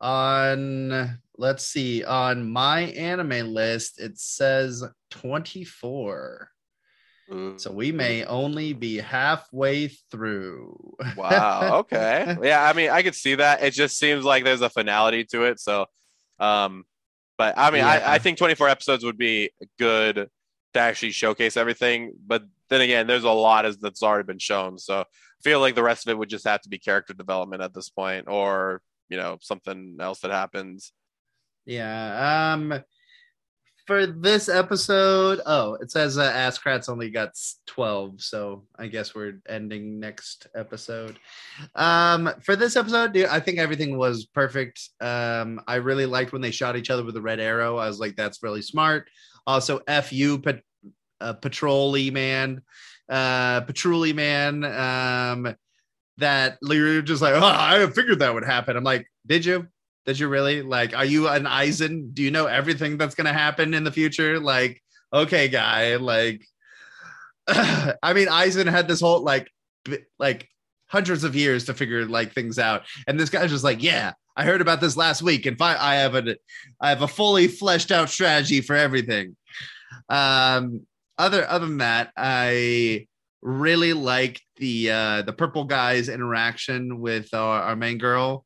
on 0.00 1.18
let's 1.38 1.66
see 1.66 2.04
on 2.04 2.50
my 2.50 2.82
anime 2.82 3.54
list 3.54 3.98
it 3.98 4.18
says 4.18 4.84
24 5.10 6.50
Ooh. 7.32 7.58
so 7.58 7.72
we 7.72 7.92
may 7.92 8.24
only 8.24 8.74
be 8.74 8.98
halfway 8.98 9.88
through 10.10 10.94
Wow. 11.16 11.78
Okay. 11.78 12.36
yeah. 12.42 12.64
I 12.64 12.72
mean, 12.72 12.90
I 12.90 13.02
could 13.02 13.14
see 13.14 13.36
that. 13.36 13.62
It 13.62 13.72
just 13.72 13.98
seems 13.98 14.24
like 14.24 14.44
there's 14.44 14.60
a 14.60 14.70
finality 14.70 15.24
to 15.26 15.44
it. 15.44 15.60
So, 15.60 15.86
um, 16.38 16.84
but 17.38 17.54
I 17.56 17.70
mean, 17.70 17.80
Yeah. 17.80 17.88
I, 17.88 18.14
I 18.14 18.18
think 18.18 18.38
24 18.38 18.68
episodes 18.68 19.04
would 19.04 19.18
be 19.18 19.50
good 19.78 20.28
to 20.76 20.82
actually 20.82 21.12
showcase 21.12 21.56
everything. 21.56 22.12
But 22.26 22.44
then 22.68 22.80
again, 22.80 23.06
there's 23.06 23.24
a 23.24 23.30
lot 23.30 23.66
that's 23.80 24.02
already 24.02 24.26
been 24.26 24.38
shown. 24.38 24.78
So 24.78 25.00
I 25.00 25.04
feel 25.42 25.60
like 25.60 25.74
the 25.74 25.82
rest 25.82 26.06
of 26.06 26.10
it 26.10 26.18
would 26.18 26.28
just 26.28 26.46
have 26.46 26.62
to 26.62 26.68
be 26.68 26.78
character 26.78 27.14
development 27.14 27.62
at 27.62 27.74
this 27.74 27.88
point, 27.88 28.28
or 28.28 28.80
you 29.08 29.16
know, 29.16 29.38
something 29.40 29.96
else 30.00 30.20
that 30.20 30.30
happens. 30.30 30.92
Yeah. 31.64 32.52
Um 32.54 32.82
for 33.86 34.04
this 34.04 34.48
episode, 34.48 35.40
oh, 35.46 35.74
it 35.74 35.92
says 35.92 36.18
uh, 36.18 36.32
Askrat's 36.32 36.88
only 36.88 37.08
got 37.08 37.38
12, 37.66 38.20
so 38.20 38.64
I 38.76 38.88
guess 38.88 39.14
we're 39.14 39.40
ending 39.48 40.00
next 40.00 40.48
episode. 40.56 41.18
Um 41.76 42.30
for 42.42 42.56
this 42.56 42.74
episode, 42.74 43.12
dude, 43.12 43.26
I 43.26 43.38
think 43.38 43.58
everything 43.58 43.96
was 43.96 44.26
perfect. 44.26 44.90
Um 45.00 45.60
I 45.68 45.76
really 45.76 46.06
liked 46.06 46.32
when 46.32 46.42
they 46.42 46.50
shot 46.50 46.76
each 46.76 46.90
other 46.90 47.04
with 47.04 47.16
a 47.16 47.22
red 47.22 47.38
arrow. 47.38 47.76
I 47.76 47.86
was 47.86 48.00
like 48.00 48.16
that's 48.16 48.42
really 48.42 48.62
smart. 48.62 49.08
Also 49.46 49.80
F 49.86 50.12
you 50.12 50.38
pat- 50.38 50.62
uh, 51.20 51.34
patrolly 51.34 52.10
man. 52.10 52.62
Uh 53.08 53.60
patrolly 53.60 54.12
man 54.12 54.64
um 54.64 55.54
that 56.18 56.58
you're 56.62 57.02
just 57.02 57.22
like, 57.22 57.34
oh, 57.34 57.40
I 57.42 57.86
figured 57.90 58.20
that 58.20 58.32
would 58.32 58.44
happen. 58.44 58.76
I'm 58.76 58.84
like, 58.84 59.06
did 59.26 59.44
you? 59.44 59.66
Did 60.06 60.18
you 60.18 60.28
really? 60.28 60.62
Like, 60.62 60.96
are 60.96 61.04
you 61.04 61.28
an 61.28 61.44
Aizen? 61.44 62.14
Do 62.14 62.22
you 62.22 62.30
know 62.30 62.46
everything 62.46 62.96
that's 62.96 63.14
gonna 63.14 63.32
happen 63.32 63.74
in 63.74 63.84
the 63.84 63.92
future? 63.92 64.38
Like, 64.38 64.82
okay, 65.12 65.48
guy. 65.48 65.96
Like, 65.96 66.46
I 67.48 68.12
mean, 68.14 68.28
Aizen 68.28 68.70
had 68.70 68.88
this 68.88 69.00
whole 69.00 69.22
like, 69.22 69.50
like 70.18 70.48
hundreds 70.86 71.24
of 71.24 71.34
years 71.34 71.64
to 71.64 71.74
figure 71.74 72.06
like 72.06 72.32
things 72.32 72.58
out, 72.58 72.84
and 73.06 73.18
this 73.18 73.30
guy's 73.30 73.50
just 73.50 73.64
like, 73.64 73.82
yeah, 73.82 74.12
I 74.36 74.44
heard 74.44 74.60
about 74.60 74.80
this 74.80 74.96
last 74.96 75.22
week, 75.22 75.46
and 75.46 75.56
fi- 75.56 75.78
I 75.78 75.96
have 75.96 76.14
a, 76.14 76.36
I 76.80 76.90
have 76.90 77.02
a 77.02 77.08
fully 77.08 77.48
fleshed 77.48 77.90
out 77.90 78.10
strategy 78.10 78.60
for 78.60 78.76
everything. 78.76 79.36
Um, 80.08 80.86
other 81.18 81.48
other 81.48 81.66
than 81.66 81.78
that, 81.78 82.12
I 82.16 83.06
really 83.42 83.92
like 83.92 84.40
the 84.56 84.90
uh 84.90 85.22
the 85.22 85.32
purple 85.32 85.64
guy's 85.64 86.08
interaction 86.08 87.00
with 87.00 87.32
our, 87.32 87.62
our 87.62 87.76
main 87.76 87.96
girl 87.96 88.44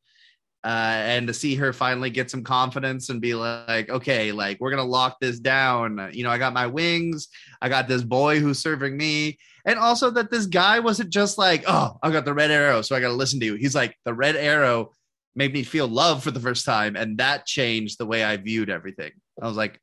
uh 0.62 0.66
and 0.66 1.26
to 1.26 1.32
see 1.32 1.54
her 1.54 1.72
finally 1.72 2.10
get 2.10 2.30
some 2.30 2.44
confidence 2.44 3.08
and 3.08 3.20
be 3.20 3.34
like 3.34 3.88
okay 3.88 4.30
like 4.30 4.58
we're 4.60 4.70
gonna 4.70 4.84
lock 4.84 5.18
this 5.20 5.38
down. 5.38 6.10
You 6.12 6.24
know 6.24 6.30
i 6.30 6.38
got 6.38 6.52
my 6.52 6.66
wings. 6.66 7.28
I 7.62 7.68
got 7.68 7.88
this 7.88 8.02
boy 8.02 8.40
who's 8.40 8.58
serving 8.58 8.96
me. 8.96 9.38
And 9.64 9.78
also 9.78 10.10
that 10.10 10.30
this 10.30 10.46
guy 10.46 10.80
wasn't 10.80 11.10
just 11.10 11.38
like 11.38 11.64
oh 11.66 11.96
i 12.02 12.10
got 12.10 12.24
the 12.24 12.34
red 12.34 12.50
arrow 12.50 12.82
so 12.82 12.94
i 12.94 13.00
gotta 13.00 13.14
listen 13.14 13.40
to 13.40 13.46
you. 13.46 13.54
He's 13.54 13.74
like 13.74 13.96
the 14.04 14.14
red 14.14 14.36
arrow 14.36 14.92
made 15.34 15.52
me 15.52 15.62
feel 15.62 15.86
love 15.86 16.22
for 16.22 16.30
the 16.30 16.40
first 16.40 16.64
time 16.64 16.96
and 16.96 17.18
that 17.18 17.46
changed 17.46 17.98
the 17.98 18.06
way 18.06 18.24
i 18.24 18.36
viewed 18.36 18.70
everything 18.70 19.12
i 19.40 19.46
was 19.46 19.56
like 19.56 19.80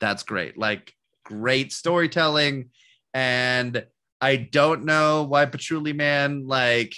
that's 0.00 0.22
great 0.22 0.56
like 0.56 0.92
great 1.24 1.72
storytelling 1.72 2.70
and 3.12 3.84
I 4.20 4.36
don't 4.36 4.84
know 4.84 5.24
why 5.24 5.46
Patchouli 5.46 5.92
Man 5.92 6.46
like 6.46 6.94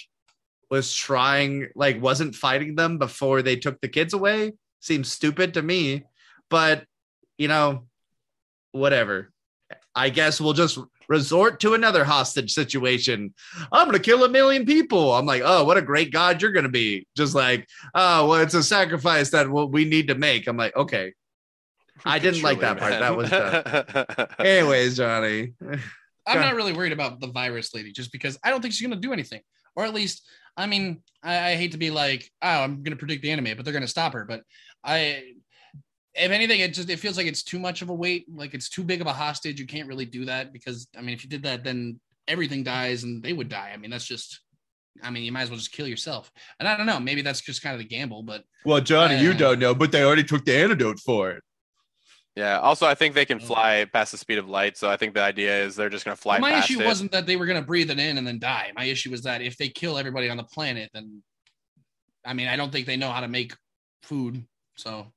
was 0.70 0.94
trying 0.94 1.68
like 1.74 2.00
wasn't 2.00 2.34
fighting 2.34 2.74
them 2.74 2.98
before 2.98 3.42
they 3.42 3.56
took 3.56 3.80
the 3.80 3.88
kids 3.88 4.14
away. 4.14 4.52
Seems 4.80 5.10
stupid 5.10 5.54
to 5.54 5.62
me, 5.62 6.04
but 6.50 6.84
you 7.36 7.48
know, 7.48 7.84
whatever. 8.72 9.32
I 9.94 10.10
guess 10.10 10.40
we'll 10.40 10.52
just 10.52 10.78
resort 11.08 11.60
to 11.60 11.74
another 11.74 12.04
hostage 12.04 12.52
situation. 12.52 13.34
I'm 13.72 13.86
gonna 13.86 13.98
kill 13.98 14.24
a 14.24 14.28
million 14.28 14.66
people. 14.66 15.14
I'm 15.14 15.26
like, 15.26 15.42
oh, 15.44 15.64
what 15.64 15.76
a 15.76 15.82
great 15.82 16.12
god 16.12 16.42
you're 16.42 16.52
gonna 16.52 16.68
be. 16.68 17.06
Just 17.16 17.34
like, 17.34 17.66
oh, 17.94 18.28
well, 18.28 18.40
it's 18.40 18.54
a 18.54 18.62
sacrifice 18.62 19.30
that 19.30 19.50
we 19.50 19.84
need 19.84 20.08
to 20.08 20.14
make. 20.14 20.46
I'm 20.46 20.56
like, 20.56 20.76
okay. 20.76 21.14
I 22.04 22.18
didn't 22.18 22.42
like 22.42 22.60
that 22.60 22.78
part. 22.78 22.92
That 22.92 23.16
was 23.16 23.30
dumb. 23.30 24.26
Anyways, 24.46 24.96
Johnny. 24.96 25.54
I'm 26.26 26.40
not 26.40 26.54
really 26.54 26.72
worried 26.72 26.92
about 26.92 27.20
the 27.20 27.26
virus 27.26 27.74
lady 27.74 27.92
just 27.92 28.12
because 28.12 28.38
I 28.44 28.50
don't 28.50 28.60
think 28.60 28.74
she's 28.74 28.86
going 28.86 29.00
to 29.00 29.06
do 29.06 29.12
anything. 29.12 29.40
Or 29.74 29.84
at 29.84 29.94
least, 29.94 30.26
I 30.56 30.66
mean, 30.66 31.02
I, 31.22 31.50
I 31.50 31.54
hate 31.56 31.72
to 31.72 31.78
be 31.78 31.90
like, 31.90 32.30
oh, 32.42 32.48
I'm 32.48 32.82
going 32.82 32.92
to 32.92 32.96
predict 32.96 33.22
the 33.22 33.30
anime, 33.30 33.56
but 33.56 33.64
they're 33.64 33.72
going 33.72 33.82
to 33.82 33.88
stop 33.88 34.12
her. 34.12 34.24
But 34.24 34.42
I, 34.84 35.32
if 36.18 36.30
anything, 36.30 36.60
it 36.60 36.74
just 36.74 36.90
it 36.90 36.98
feels 36.98 37.16
like 37.16 37.26
it's 37.26 37.42
too 37.42 37.58
much 37.58 37.82
of 37.82 37.88
a 37.90 37.94
weight. 37.94 38.26
Like 38.32 38.54
it's 38.54 38.68
too 38.68 38.84
big 38.84 39.00
of 39.00 39.06
a 39.06 39.12
hostage. 39.12 39.58
You 39.60 39.66
can't 39.66 39.88
really 39.88 40.04
do 40.06 40.24
that 40.26 40.52
because 40.52 40.88
I 40.96 41.00
mean, 41.00 41.14
if 41.14 41.22
you 41.24 41.30
did 41.30 41.42
that, 41.44 41.64
then 41.64 42.00
everything 42.26 42.62
dies 42.62 43.04
and 43.04 43.22
they 43.22 43.32
would 43.32 43.48
die. 43.48 43.70
I 43.72 43.76
mean, 43.76 43.90
that's 43.90 44.06
just. 44.06 44.40
I 45.00 45.10
mean, 45.10 45.22
you 45.22 45.30
might 45.30 45.42
as 45.42 45.50
well 45.50 45.58
just 45.58 45.70
kill 45.70 45.86
yourself. 45.86 46.32
And 46.58 46.66
I 46.68 46.76
don't 46.76 46.86
know. 46.86 46.98
Maybe 46.98 47.22
that's 47.22 47.40
just 47.40 47.62
kind 47.62 47.72
of 47.72 47.78
the 47.78 47.86
gamble, 47.86 48.24
but 48.24 48.42
Well, 48.64 48.80
Johnny, 48.80 49.20
you 49.20 49.30
uh, 49.30 49.34
don't 49.34 49.60
know, 49.60 49.72
but 49.72 49.92
they 49.92 50.02
already 50.02 50.24
took 50.24 50.44
the 50.44 50.56
antidote 50.56 50.98
for 50.98 51.30
it. 51.30 51.42
yeah. 52.34 52.58
Also, 52.58 52.84
I 52.84 52.96
think 52.96 53.14
they 53.14 53.24
can 53.24 53.40
Oh. 53.40 53.46
fly 53.46 53.84
past 53.92 54.10
the 54.10 54.18
speed 54.18 54.38
of 54.38 54.48
light. 54.48 54.76
So 54.76 54.90
I 54.90 54.96
think 54.96 55.14
the 55.14 55.22
idea 55.22 55.64
is 55.64 55.76
they're 55.76 55.88
just 55.88 56.04
gonna 56.04 56.16
fly 56.16 56.40
my 56.40 56.50
past 56.50 56.68
issue 56.70 56.80
it. 56.80 56.86
wasn't 56.86 57.12
that 57.12 57.26
they 57.26 57.36
were 57.36 57.46
going 57.46 57.60
to 57.60 57.66
breathe 57.66 57.90
it 57.92 58.00
in 58.00 58.18
and 58.18 58.26
then 58.26 58.40
die. 58.40 58.72
My 58.74 58.84
issue 58.86 59.10
was 59.12 59.22
that 59.22 59.40
if 59.40 59.56
they 59.56 59.68
kill 59.68 59.98
everybody 59.98 60.28
on 60.30 60.36
the 60.36 60.42
planet, 60.44 60.90
then 60.92 61.22
I 62.24 62.34
mean, 62.34 62.48
I 62.48 62.56
don't 62.56 62.72
think 62.72 62.86
they 62.86 62.96
know 62.96 63.10
how 63.12 63.20
to 63.20 63.28
make 63.28 63.54
food. 64.02 64.44
So, 64.76 65.12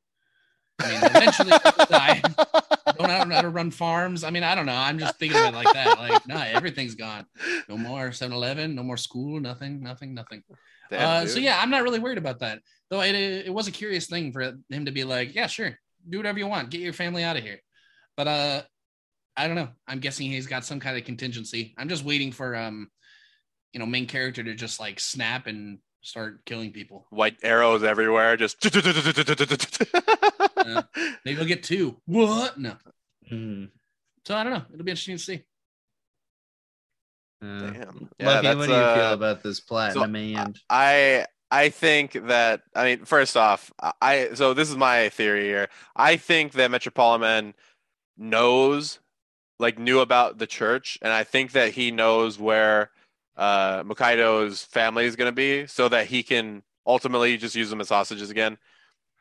I 0.84 0.90
mean, 0.90 1.00
eventually 1.04 1.50
they'll 1.50 1.86
die. 1.88 2.22
Don't 2.98 3.30
know 3.30 3.36
how 3.36 3.42
to 3.42 3.50
run 3.50 3.72
farms. 3.72 4.24
I 4.24 4.30
mean, 4.30 4.44
I 4.44 4.56
don't 4.56 4.66
know. 4.66 4.76
I'm 4.76 5.00
just 5.00 5.18
thinking 5.18 5.40
of 5.40 5.48
it 5.48 5.54
like 5.54 5.74
that. 5.74 5.98
Like, 5.98 6.28
nah, 6.28 6.44
everything's 6.44 6.96
gone. 6.96 7.26
No 7.68 7.78
more 7.78 8.12
7 8.12 8.36
Eleven, 8.36 8.76
no 8.76 8.84
more 8.84 8.98
school, 8.98 9.40
nothing, 9.40 9.82
nothing, 9.82 10.14
nothing. 10.14 10.44
Damn, 10.90 11.24
uh, 11.24 11.28
so, 11.28 11.40
yeah, 11.40 11.60
I'm 11.62 11.70
not 11.70 11.84
really 11.84 12.00
worried 12.00 12.18
about 12.18 12.40
that. 12.40 12.60
Though 12.90 13.02
it, 13.02 13.16
it 13.16 13.54
was 13.54 13.68
a 13.68 13.72
curious 13.72 14.08
thing 14.08 14.32
for 14.32 14.42
him 14.70 14.86
to 14.86 14.92
be 14.92 15.04
like, 15.04 15.34
yeah, 15.34 15.48
sure, 15.48 15.78
do 16.10 16.18
whatever 16.18 16.40
you 16.40 16.48
want, 16.48 16.70
get 16.70 16.82
your 16.82 16.94
family 16.94 17.24
out 17.24 17.38
of 17.38 17.44
here. 17.44 17.60
But 18.18 18.28
uh, 18.28 18.62
I 19.38 19.48
don't 19.48 19.56
know. 19.56 19.70
I'm 19.88 20.00
guessing 20.00 20.30
he's 20.30 20.48
got 20.48 20.66
some 20.66 20.80
kind 20.80 20.98
of 20.98 21.06
contingency. 21.06 21.74
I'm 21.78 21.90
just 21.90 22.04
waiting 22.04 22.32
for 22.32 22.56
um, 22.56 22.90
you 23.74 23.80
know, 23.80 23.86
main 23.86 24.08
character 24.08 24.44
to 24.44 24.54
just 24.54 24.80
like 24.80 25.00
snap 25.00 25.48
and 25.48 25.80
start 26.02 26.44
killing 26.46 26.72
people. 26.72 27.06
white 27.10 27.38
arrows 27.44 27.84
everywhere. 27.84 28.36
Just 28.36 28.62
Maybe 31.26 31.40
I'll 31.40 31.46
get 31.46 31.64
two. 31.64 31.98
What? 32.06 32.60
No. 32.60 32.76
Hmm. 33.30 33.66
So 34.26 34.36
I 34.36 34.44
don't 34.44 34.54
know. 34.54 34.64
It'll 34.74 34.86
be 34.86 34.92
interesting 34.92 35.18
to 35.18 35.24
see. 35.24 35.44
Uh, 37.44 37.72
Damn. 37.72 38.10
Yeah, 38.20 38.28
Lucky, 38.28 38.56
what 38.56 38.68
do 38.68 38.74
you 38.74 38.78
uh, 38.78 38.96
feel 38.96 39.14
about 39.14 39.42
this 39.42 39.60
Platinum 39.60 40.16
End 40.16 40.60
I 40.70 41.26
I 41.50 41.70
think 41.70 42.14
that 42.28 42.62
I 42.76 42.84
mean 42.84 43.06
first 43.06 43.36
off 43.36 43.72
I 44.00 44.30
so 44.36 44.54
this 44.54 44.70
is 44.70 44.78
my 44.78 45.10
theory 45.10 45.46
here. 45.46 45.70
I 45.96 46.18
think 46.18 46.54
that 46.54 46.70
Metropoliman 46.70 47.56
knows 48.16 49.00
like 49.58 49.80
knew 49.80 50.02
about 50.02 50.38
the 50.38 50.46
church 50.46 51.00
and 51.02 51.12
I 51.12 51.24
think 51.24 51.54
that 51.54 51.72
he 51.74 51.90
knows 51.90 52.38
where 52.38 52.92
uh 53.38 53.84
Mukaido's 53.84 54.64
family 54.64 55.06
is 55.06 55.16
going 55.16 55.32
to 55.32 55.36
be 55.36 55.66
so 55.66 55.90
that 55.90 56.06
he 56.06 56.22
can 56.22 56.62
ultimately 56.86 57.38
just 57.38 57.56
use 57.56 57.72
them 57.72 57.82
as 57.82 57.90
hostages 57.90 58.30
again. 58.30 58.60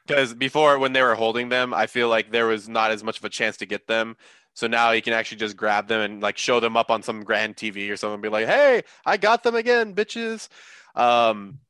Because 0.07 0.35
before 0.35 0.79
when 0.79 0.93
they 0.93 1.03
were 1.03 1.15
holding 1.15 1.49
them, 1.49 1.73
I 1.73 1.87
feel 1.87 2.09
like 2.09 2.31
there 2.31 2.47
was 2.47 2.69
not 2.69 2.91
as 2.91 3.05
much 3.05 3.19
of 3.19 3.25
a 3.25 3.29
chance 3.29 3.57
to 3.59 3.67
get 3.67 3.87
them. 3.87 4.17
So 4.55 4.67
now 4.67 4.93
he 4.93 5.01
can 5.01 5.13
actually 5.13 5.39
just 5.39 5.57
grab 5.57 5.89
them 5.89 6.01
and 6.01 6.23
like 6.23 6.37
show 6.37 6.61
them 6.61 6.77
up 6.77 6.91
on 6.91 7.03
some 7.03 7.23
grand 7.23 7.57
TV 7.57 7.91
or 7.91 7.97
something 7.97 8.15
and 8.15 8.23
be 8.23 8.29
like, 8.29 8.47
"Hey, 8.47 8.83
I 9.07 9.17
got 9.17 9.43
them 9.43 9.55
again, 9.55 9.95
bitches." 9.95 10.49
Um, 10.95 11.61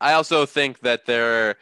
I 0.00 0.12
also 0.14 0.46
think 0.46 0.80
that 0.80 1.06
there 1.06 1.56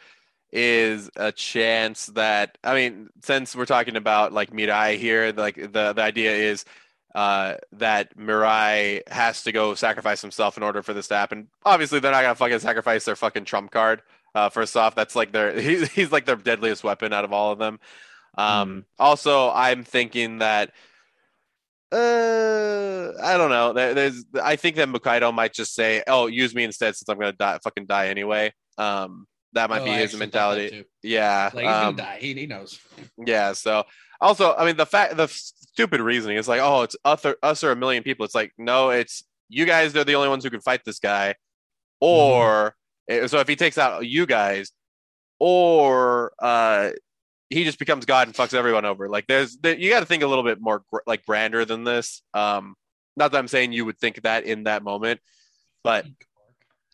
is 0.51 1.09
a 1.15 1.31
chance 1.31 2.07
that 2.07 2.57
I 2.63 2.75
mean, 2.75 3.09
since 3.23 3.55
we're 3.55 3.65
talking 3.65 3.95
about 3.95 4.33
like 4.33 4.51
Mirai 4.51 4.97
here, 4.97 5.33
like 5.35 5.55
the 5.55 5.93
the 5.93 6.01
idea 6.01 6.33
is 6.33 6.65
uh, 7.15 7.55
that 7.73 8.17
Mirai 8.17 9.07
has 9.09 9.43
to 9.43 9.51
go 9.51 9.75
sacrifice 9.75 10.21
himself 10.21 10.57
in 10.57 10.63
order 10.63 10.81
for 10.81 10.93
this 10.93 11.07
to 11.09 11.15
happen. 11.15 11.47
Obviously, 11.65 11.99
they're 11.99 12.11
not 12.11 12.21
gonna 12.21 12.35
fucking 12.35 12.59
sacrifice 12.59 13.05
their 13.05 13.15
fucking 13.15 13.45
trump 13.45 13.71
card. 13.71 14.01
Uh, 14.33 14.49
first 14.49 14.77
off, 14.77 14.95
that's 14.95 15.15
like 15.15 15.31
their 15.31 15.59
he's 15.59 15.91
he's 15.91 16.11
like 16.11 16.25
their 16.25 16.35
deadliest 16.35 16.83
weapon 16.83 17.13
out 17.13 17.25
of 17.25 17.33
all 17.33 17.51
of 17.51 17.59
them. 17.59 17.79
Um, 18.37 18.85
Also, 18.97 19.51
I'm 19.51 19.83
thinking 19.83 20.39
that 20.39 20.71
Uh, 21.91 23.11
I 23.21 23.37
don't 23.37 23.49
know. 23.49 23.73
There, 23.73 23.93
there's, 23.93 24.23
I 24.41 24.55
think 24.55 24.77
that 24.77 24.87
Mukaido 24.87 25.33
might 25.33 25.53
just 25.53 25.75
say, 25.75 26.01
"Oh, 26.07 26.27
use 26.27 26.55
me 26.55 26.63
instead, 26.63 26.95
since 26.95 27.09
I'm 27.09 27.19
gonna 27.19 27.33
die, 27.33 27.59
fucking 27.63 27.85
die 27.85 28.07
anyway." 28.07 28.53
Um, 28.77 29.27
that 29.53 29.69
might 29.69 29.81
Oh, 29.81 29.85
be 29.85 29.91
I 29.91 29.95
his 29.99 30.13
actually 30.13 30.27
thought 30.27 30.55
that 30.55 30.57
mentality. 30.71 30.85
Yeah. 31.03 31.49
Like 31.53 31.65
he's 31.65 31.73
um, 31.73 31.95
gonna 31.95 31.97
die. 31.97 32.17
He, 32.21 32.33
he 32.33 32.45
knows. 32.47 32.79
Yeah. 33.17 33.51
So 33.51 33.83
also, 34.21 34.55
I 34.55 34.65
mean, 34.65 34.77
the 34.77 34.85
fact, 34.85 35.17
the 35.17 35.27
stupid 35.27 35.99
reasoning 35.99 36.37
is 36.37 36.47
like, 36.47 36.61
oh, 36.61 36.83
it's 36.83 36.95
us 37.03 37.25
or, 37.25 37.35
us 37.43 37.63
or 37.63 37.71
a 37.71 37.75
million 37.75 38.03
people. 38.03 38.23
It's 38.23 38.35
like, 38.35 38.53
no, 38.57 38.91
it's 38.91 39.23
you 39.49 39.65
guys. 39.65 39.91
They're 39.91 40.05
the 40.05 40.15
only 40.15 40.29
ones 40.29 40.45
who 40.45 40.49
can 40.49 40.61
fight 40.61 40.85
this 40.85 40.99
guy. 40.99 41.35
Or 41.99 42.67
eh, 42.67 42.71
so 43.27 43.39
if 43.39 43.47
he 43.47 43.55
takes 43.55 43.77
out 43.77 44.05
you 44.05 44.25
guys, 44.25 44.71
or 45.39 46.33
uh, 46.39 46.91
he 47.49 47.63
just 47.63 47.79
becomes 47.79 48.05
God 48.05 48.27
and 48.27 48.35
fucks 48.35 48.53
everyone 48.53 48.85
over. 48.85 49.09
Like, 49.09 49.27
there's 49.27 49.57
there, 49.57 49.77
you 49.77 49.89
got 49.89 50.01
to 50.01 50.05
think 50.05 50.23
a 50.23 50.27
little 50.27 50.43
bit 50.43 50.59
more 50.61 50.83
like 51.05 51.25
grander 51.25 51.65
than 51.65 51.83
this. 51.83 52.21
Um, 52.33 52.75
not 53.17 53.31
that 53.31 53.37
I'm 53.37 53.47
saying 53.47 53.73
you 53.73 53.85
would 53.85 53.97
think 53.97 54.21
that 54.23 54.45
in 54.45 54.63
that 54.63 54.83
moment, 54.83 55.19
but 55.83 56.05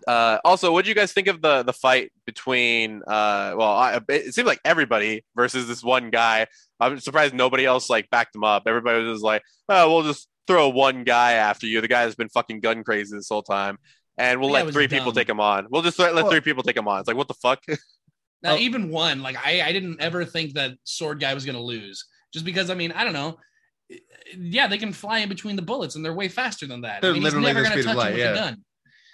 uh, 0.07 0.37
also, 0.45 0.71
what 0.71 0.85
do 0.85 0.89
you 0.89 0.95
guys 0.95 1.11
think 1.11 1.27
of 1.27 1.41
the 1.41 1.63
the 1.63 1.73
fight 1.73 2.11
between? 2.25 3.01
Uh, 3.07 3.53
well, 3.57 3.71
I, 3.71 3.99
it 4.09 4.33
seems 4.33 4.47
like 4.47 4.61
everybody 4.63 5.25
versus 5.35 5.67
this 5.67 5.83
one 5.83 6.09
guy. 6.11 6.47
I'm 6.79 6.99
surprised 6.99 7.33
nobody 7.33 7.65
else 7.65 7.89
like 7.89 8.09
backed 8.09 8.35
him 8.35 8.43
up. 8.43 8.63
Everybody 8.67 9.03
was 9.03 9.15
just 9.15 9.23
like, 9.23 9.41
"Oh, 9.67 9.91
we'll 9.91 10.03
just 10.03 10.27
throw 10.47 10.69
one 10.69 11.03
guy 11.03 11.33
after 11.33 11.65
you." 11.65 11.81
The 11.81 11.87
guy 11.87 12.01
has 12.01 12.15
been 12.15 12.29
fucking 12.29 12.59
gun 12.59 12.83
crazy 12.83 13.15
this 13.17 13.29
whole 13.29 13.43
time, 13.43 13.79
and 14.17 14.39
we'll 14.39 14.49
let 14.49 14.65
was 14.65 14.73
three 14.73 14.87
people 14.87 15.11
take 15.11 15.29
him 15.29 15.39
on. 15.39 15.67
We'll 15.69 15.81
just 15.81 15.99
let, 15.99 16.15
let 16.15 16.23
Well- 16.23 16.31
three 16.31 16.39
oh. 16.39 16.41
people 16.41 16.63
take 16.63 16.77
him 16.77 16.87
on. 16.87 16.99
It's 16.99 17.07
like, 17.07 17.17
what 17.17 17.27
the 17.27 17.33
fuck? 17.35 17.63
Now, 18.43 18.53
Oh. 18.53 18.57
even 18.57 18.89
one, 18.89 19.23
like 19.23 19.35
I, 19.43 19.63
I 19.63 19.73
didn't 19.73 19.99
ever 19.99 20.23
think 20.23 20.53
that 20.53 20.73
sword 20.83 21.19
guy 21.19 21.33
was 21.33 21.43
gonna 21.43 21.59
lose, 21.59 22.05
just 22.31 22.45
because 22.45 22.69
I 22.69 22.75
mean, 22.75 22.91
I 22.91 23.03
don't 23.03 23.13
know. 23.13 23.37
Yeah, 24.37 24.67
they 24.67 24.77
can 24.77 24.93
fly 24.93 25.19
in 25.19 25.29
between 25.29 25.55
the 25.55 25.63
bullets, 25.63 25.95
and 25.95 26.05
they're 26.05 26.13
way 26.13 26.27
faster 26.27 26.67
than 26.67 26.81
that. 26.81 27.01
They're 27.01 27.09
I 27.09 27.13
mean, 27.13 27.23
he's 27.23 27.33
literally 27.33 27.47
never 27.47 27.59
the 27.61 27.69
gonna 27.69 27.81
speed 27.81 27.89
of 27.89 27.95
touch 27.95 27.95
him 27.95 27.97
light, 27.97 28.13
with 28.13 28.19
yeah. 28.19 28.31
a 28.31 28.35
gun, 28.35 28.63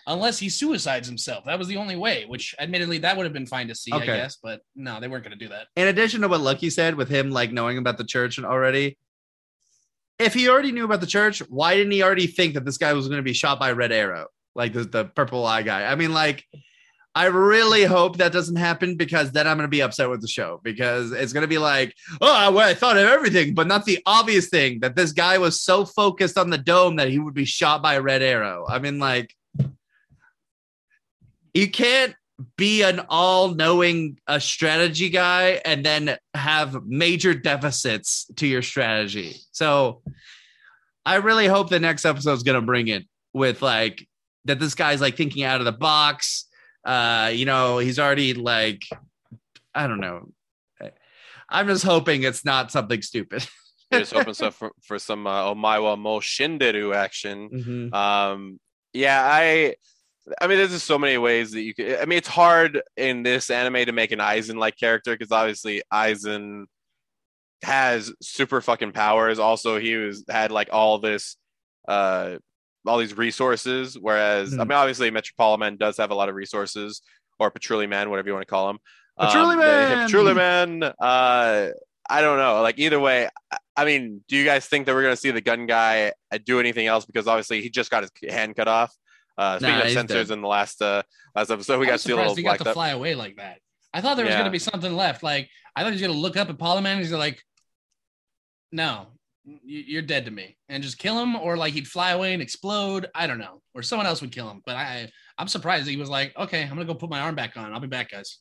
unless 0.08 0.40
he 0.40 0.50
suicides 0.50 1.08
himself. 1.08 1.46
That 1.46 1.58
was 1.58 1.70
the 1.70 1.78
only 1.78 1.96
way. 1.96 2.26
Which, 2.26 2.54
admittedly, 2.60 2.98
that 2.98 3.16
would 3.16 3.24
have 3.24 3.32
been 3.32 3.46
fine 3.46 3.70
to 3.70 3.76
see, 3.76 3.94
Okay. 3.94 4.12
I 4.12 4.18
guess. 4.18 4.40
But 4.44 4.60
no, 4.76 5.00
they 5.00 5.08
weren't 5.08 5.24
gonna 5.24 5.38
do 5.38 5.48
that. 5.48 5.68
in 5.78 5.88
addition 5.88 6.20
to 6.20 6.28
what 6.28 6.42
Lucky 6.42 6.70
said 6.70 6.96
with 6.96 7.08
him 7.08 7.32
like 7.32 7.54
knowing 7.54 7.78
about 7.78 7.98
the 7.98 8.04
church 8.04 8.38
and 8.38 8.46
already, 8.46 8.98
if 10.20 10.34
he 10.34 10.50
already 10.50 10.74
knew 10.74 10.84
about 10.84 11.00
the 11.00 11.08
church, 11.08 11.40
why 11.48 11.76
didn't 11.76 11.92
he 11.92 12.04
already 12.04 12.28
think 12.28 12.56
that 12.56 12.66
this 12.66 12.78
guy 12.78 12.92
was 12.92 13.08
going 13.08 13.20
to 13.20 13.24
be 13.24 13.34
shot 13.34 13.58
by 13.58 13.72
Red 13.72 13.94
Arrow, 13.94 14.28
like 14.56 14.74
the, 14.74 14.84
the 14.84 15.06
purple 15.06 15.46
eye 15.46 15.64
guy? 15.64 15.86
I 15.86 15.96
mean, 15.96 16.14
like, 16.14 16.46
I 17.16 17.26
really 17.26 17.84
hope 17.84 18.18
that 18.18 18.34
doesn't 18.34 18.56
happen 18.56 18.96
because 18.98 19.32
then 19.32 19.48
I'm 19.48 19.58
going 19.58 19.68
to 19.68 19.72
be 19.72 19.84
upset 19.84 20.10
with 20.10 20.22
the 20.22 20.28
show 20.28 20.60
because 20.64 21.12
it's 21.12 21.32
going 21.32 21.44
to 21.44 21.48
be 21.48 21.60
like, 21.60 21.94
oh, 22.22 22.52
well, 22.52 22.68
I 22.68 22.74
thought 22.74 22.98
of 22.98 23.06
everything, 23.06 23.54
but 23.54 23.68
not 23.68 23.86
the 23.86 24.00
obvious 24.06 24.50
thing 24.50 24.80
that 24.80 24.96
this 24.96 25.12
guy 25.12 25.38
was 25.38 25.62
so 25.62 25.86
focused 25.86 26.40
on 26.40 26.50
the 26.50 26.58
dome 26.58 26.96
that 26.96 27.10
he 27.10 27.20
would 27.20 27.36
be 27.36 27.46
shot 27.46 27.84
by 27.84 27.96
a 27.96 28.02
Red 28.02 28.24
Arrow. 28.24 28.66
I 28.68 28.80
mean, 28.80 28.98
like, 28.98 29.36
you 31.54 31.70
can't 31.70 32.16
be 32.58 32.82
an 32.82 33.00
all-knowing 33.10 34.18
uh, 34.28 34.40
strategy 34.40 35.10
guy 35.10 35.62
and 35.64 35.86
then 35.86 36.18
have 36.34 36.84
major 36.84 37.36
deficits 37.36 38.26
to 38.38 38.48
your 38.48 38.64
strategy. 38.64 39.36
So 39.52 40.02
I 41.06 41.18
really 41.18 41.46
hope 41.46 41.70
the 41.70 41.80
next 41.80 42.06
episode 42.06 42.34
is 42.34 42.44
going 42.44 42.60
to 42.60 42.66
bring 42.66 42.88
it 42.88 43.06
with 43.34 43.62
like 43.62 44.08
that 44.46 44.60
this 44.60 44.76
guy's 44.76 45.02
like 45.02 45.16
thinking 45.16 45.44
out 45.44 45.60
of 45.62 45.66
the 45.66 45.72
box. 45.72 46.46
Uh, 46.86 47.32
you 47.34 47.46
know, 47.46 47.78
he's 47.78 48.00
already 48.00 48.34
like 48.34 48.84
I 49.74 49.88
don't 49.88 50.00
know. 50.00 50.30
I'm 51.50 51.68
just 51.68 51.84
hoping 51.84 52.24
it's 52.24 52.44
not 52.46 52.72
something 52.72 53.02
stupid. 53.02 53.46
Just 53.92 54.14
hoping 54.14 54.34
so 54.34 54.50
for, 54.50 54.72
for 54.82 54.98
some 54.98 55.28
uh, 55.28 55.54
Omae 55.54 55.84
Wa 55.84 55.96
Mou 55.96 56.20
Shindeiru 56.20 56.96
action. 56.96 57.50
Mhm. 57.50 57.94
Um, 57.94 58.60
yeah, 58.92 59.22
I, 59.24 59.76
I 60.42 60.48
mean, 60.48 60.58
there's 60.58 60.72
just 60.72 60.88
so 60.88 60.98
many 60.98 61.18
ways 61.20 61.52
that 61.52 61.62
you 61.62 61.76
could. 61.76 62.00
I 62.00 62.06
mean, 62.06 62.18
it's 62.18 62.28
hard 62.28 62.82
in 62.98 63.22
this 63.22 63.52
anime 63.52 63.86
to 63.86 63.92
make 63.92 64.12
an 64.12 64.18
Aizen 64.18 64.56
like 64.56 64.78
character 64.78 65.12
because 65.12 65.32
obviously 65.32 65.84
Aizen 65.94 66.66
has 67.62 68.12
super 68.22 68.62
fucking 68.62 68.94
powers. 68.94 69.38
Also, 69.38 69.80
he 69.80 69.96
was 69.96 70.24
had 70.28 70.52
like 70.52 70.70
all 70.72 70.98
this, 70.98 71.38
uh, 71.88 72.38
all 72.86 72.98
these 72.98 73.18
resources. 73.18 73.98
Whereas, 74.00 74.54
I 74.54 74.58
Mhm. 74.58 74.70
mean, 74.70 74.72
obviously, 74.78 75.12
Metropoliman 75.12 75.78
does 75.78 75.98
have 75.98 76.12
a 76.12 76.16
lot 76.16 76.30
of 76.30 76.36
resources, 76.36 77.02
or 77.40 77.52
Patrulli 77.52 77.88
Man, 77.90 78.10
whatever 78.10 78.28
you 78.30 78.34
want 78.34 78.46
to 78.48 78.50
call 78.52 78.70
him. 78.70 78.80
Patrulli 79.20 79.54
Um, 79.54 79.60
Man! 79.60 80.10
Patrulli 80.10 80.36
Man. 80.36 80.84
Uh, 80.84 81.70
I 82.10 82.22
don't 82.22 82.38
know. 82.38 82.62
Like 82.62 82.80
either 82.80 83.00
way, 83.00 83.30
I- 83.52 83.58
I 83.78 83.86
mean, 83.86 84.24
do 84.28 84.36
you 84.36 84.44
guys 84.46 84.66
think 84.68 84.86
that 84.86 84.94
we're 84.94 85.02
gonna 85.04 85.16
see 85.16 85.32
the 85.32 85.42
gun 85.42 85.66
guy 85.66 86.12
uh, 86.32 86.38
do 86.44 86.60
anything 86.60 86.86
else? 86.88 87.06
Because 87.06 87.28
obviously 87.28 87.62
he 87.62 87.70
just 87.70 87.90
got 87.90 88.04
his 88.04 88.12
hand 88.32 88.56
cut 88.56 88.68
off. 88.68 88.94
Uh, 89.38 89.58
speaking 89.58 89.74
Nah, 89.76 89.80
of 89.82 89.86
he's 89.86 89.94
censors 89.96 90.28
dead. 90.28 90.34
in 90.36 90.42
the 90.42 90.48
last 90.48 90.82
uh, 90.82 91.02
last 91.36 91.50
episode, 91.50 91.80
we 91.80 91.86
I'm 91.88 91.92
got 91.94 91.94
to 91.94 92.00
see 92.00 92.12
a 92.12 92.16
little 92.16 92.36
he 92.36 92.44
got 92.44 92.60
to 92.60 92.70
up. 92.70 92.74
fly 92.76 92.90
away 92.90 93.16
like 93.16 93.38
that. 93.38 93.60
I 93.94 94.02
thought 94.02 94.16
there 94.18 94.26
was 94.26 94.34
Yeah. 94.34 94.40
gonna 94.40 94.52
be 94.52 94.60
something 94.60 94.94
left. 94.96 95.24
Like 95.24 95.50
I 95.76 95.82
thought 95.82 95.94
he 95.94 95.94
was 95.94 96.02
gonna 96.02 96.14
look 96.20 96.38
up 96.38 96.50
at 96.50 96.58
Polyman 96.58 96.86
and 96.94 97.00
he's 97.00 97.12
like, 97.12 97.42
"No, 98.72 99.08
you're 99.64 100.02
dead 100.02 100.26
to 100.26 100.32
me," 100.32 100.58
and 100.70 100.84
just 100.84 100.98
kill 100.98 101.22
him, 101.22 101.36
or 101.36 101.58
like 101.58 101.74
he'd 101.74 101.88
fly 101.88 102.12
away 102.12 102.34
and 102.34 102.42
explode. 102.42 103.08
I 103.14 103.28
don't 103.28 103.40
know, 103.40 103.62
or 103.74 103.84
someone 103.84 104.08
else 104.08 104.22
would 104.22 104.32
kill 104.32 104.50
him. 104.50 104.62
But 104.66 104.76
I, 104.76 105.10
I'm 105.38 105.48
surprised 105.48 105.88
he 105.88 105.98
was 105.98 106.10
like, 106.10 106.38
"Okay, 106.38 106.64
I'm 106.64 106.70
gonna 106.70 106.86
go 106.86 106.96
put 106.96 107.10
my 107.10 107.20
arm 107.20 107.36
back 107.36 107.58
on. 107.58 107.74
I'll 107.74 107.80
be 107.80 107.88
back, 107.88 108.12
guys." 108.12 108.40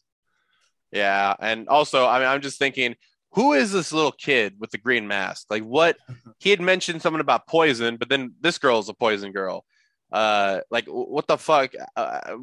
Yeah, 0.93 1.35
and 1.41 1.69
also, 1.69 2.07
I 2.07 2.19
mean, 2.19 2.29
I'm 2.29 2.43
just 2.43 2.59
thinking, 2.59 2.97
who 3.33 3.55
is 3.55 3.73
this 3.73 3.93
little 3.93 4.13
kid 4.13 4.55
with 4.59 4.71
the 4.71 4.79
green 4.79 5.09
mask? 5.09 5.47
Like, 5.51 5.65
what? 5.65 5.97
He 6.39 6.51
had 6.51 6.61
mentioned 6.61 7.01
something 7.01 7.21
about 7.21 7.47
poison, 7.47 7.97
but 7.97 8.09
then 8.09 8.35
this 8.41 8.59
girl 8.59 8.81
is 8.81 8.89
a 8.89 8.95
poison 8.95 9.31
girl. 9.31 9.65
Uh, 10.13 10.61
like, 10.71 10.85
what 10.87 11.27
the 11.27 11.39
fuck? 11.39 11.73
Uh, 11.97 12.37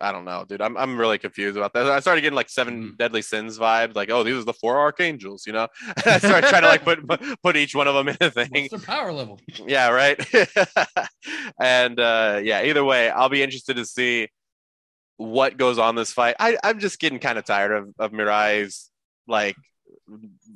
I 0.00 0.10
don't 0.12 0.24
know, 0.24 0.44
dude. 0.48 0.60
I'm 0.60 0.76
I'm 0.76 0.98
really 0.98 1.18
confused 1.18 1.56
about 1.56 1.72
that. 1.74 1.86
I 1.86 2.00
started 2.00 2.20
getting 2.22 2.34
like 2.36 2.48
seven 2.48 2.82
Mhm. 2.92 2.98
deadly 2.98 3.22
sins 3.22 3.58
vibes. 3.58 3.94
Like, 3.94 4.10
oh, 4.10 4.22
these 4.24 4.34
are 4.36 4.44
the 4.44 4.52
four 4.52 4.78
archangels, 4.78 5.46
you 5.46 5.52
know. 5.52 5.68
I 6.06 6.18
started 6.18 6.48
trying 6.48 6.62
to 6.62 6.68
like 6.68 6.84
put 6.84 7.06
put- 7.06 7.42
put 7.42 7.56
each 7.56 7.74
one 7.74 7.86
of 7.88 7.94
them 7.94 8.08
in 8.08 8.16
a 8.20 8.30
thing. 8.30 8.48
What's 8.50 8.70
their 8.70 8.80
power 8.80 9.12
level? 9.12 9.38
yeah 9.66 9.88
right 9.90 10.18
and 11.60 11.98
uh 12.00 12.40
yeah 12.42 12.62
either 12.62 12.84
way 12.84 13.08
i'll 13.10 13.28
be 13.28 13.42
interested 13.42 13.76
to 13.76 13.84
see 13.84 14.28
what 15.16 15.56
goes 15.56 15.78
on 15.78 15.94
this 15.94 16.12
fight 16.12 16.36
I, 16.38 16.58
i'm 16.62 16.78
just 16.78 16.98
getting 16.98 17.18
kind 17.18 17.38
of 17.38 17.44
tired 17.44 17.72
of, 17.72 17.94
of 17.98 18.12
mirai's 18.12 18.90
like 19.26 19.56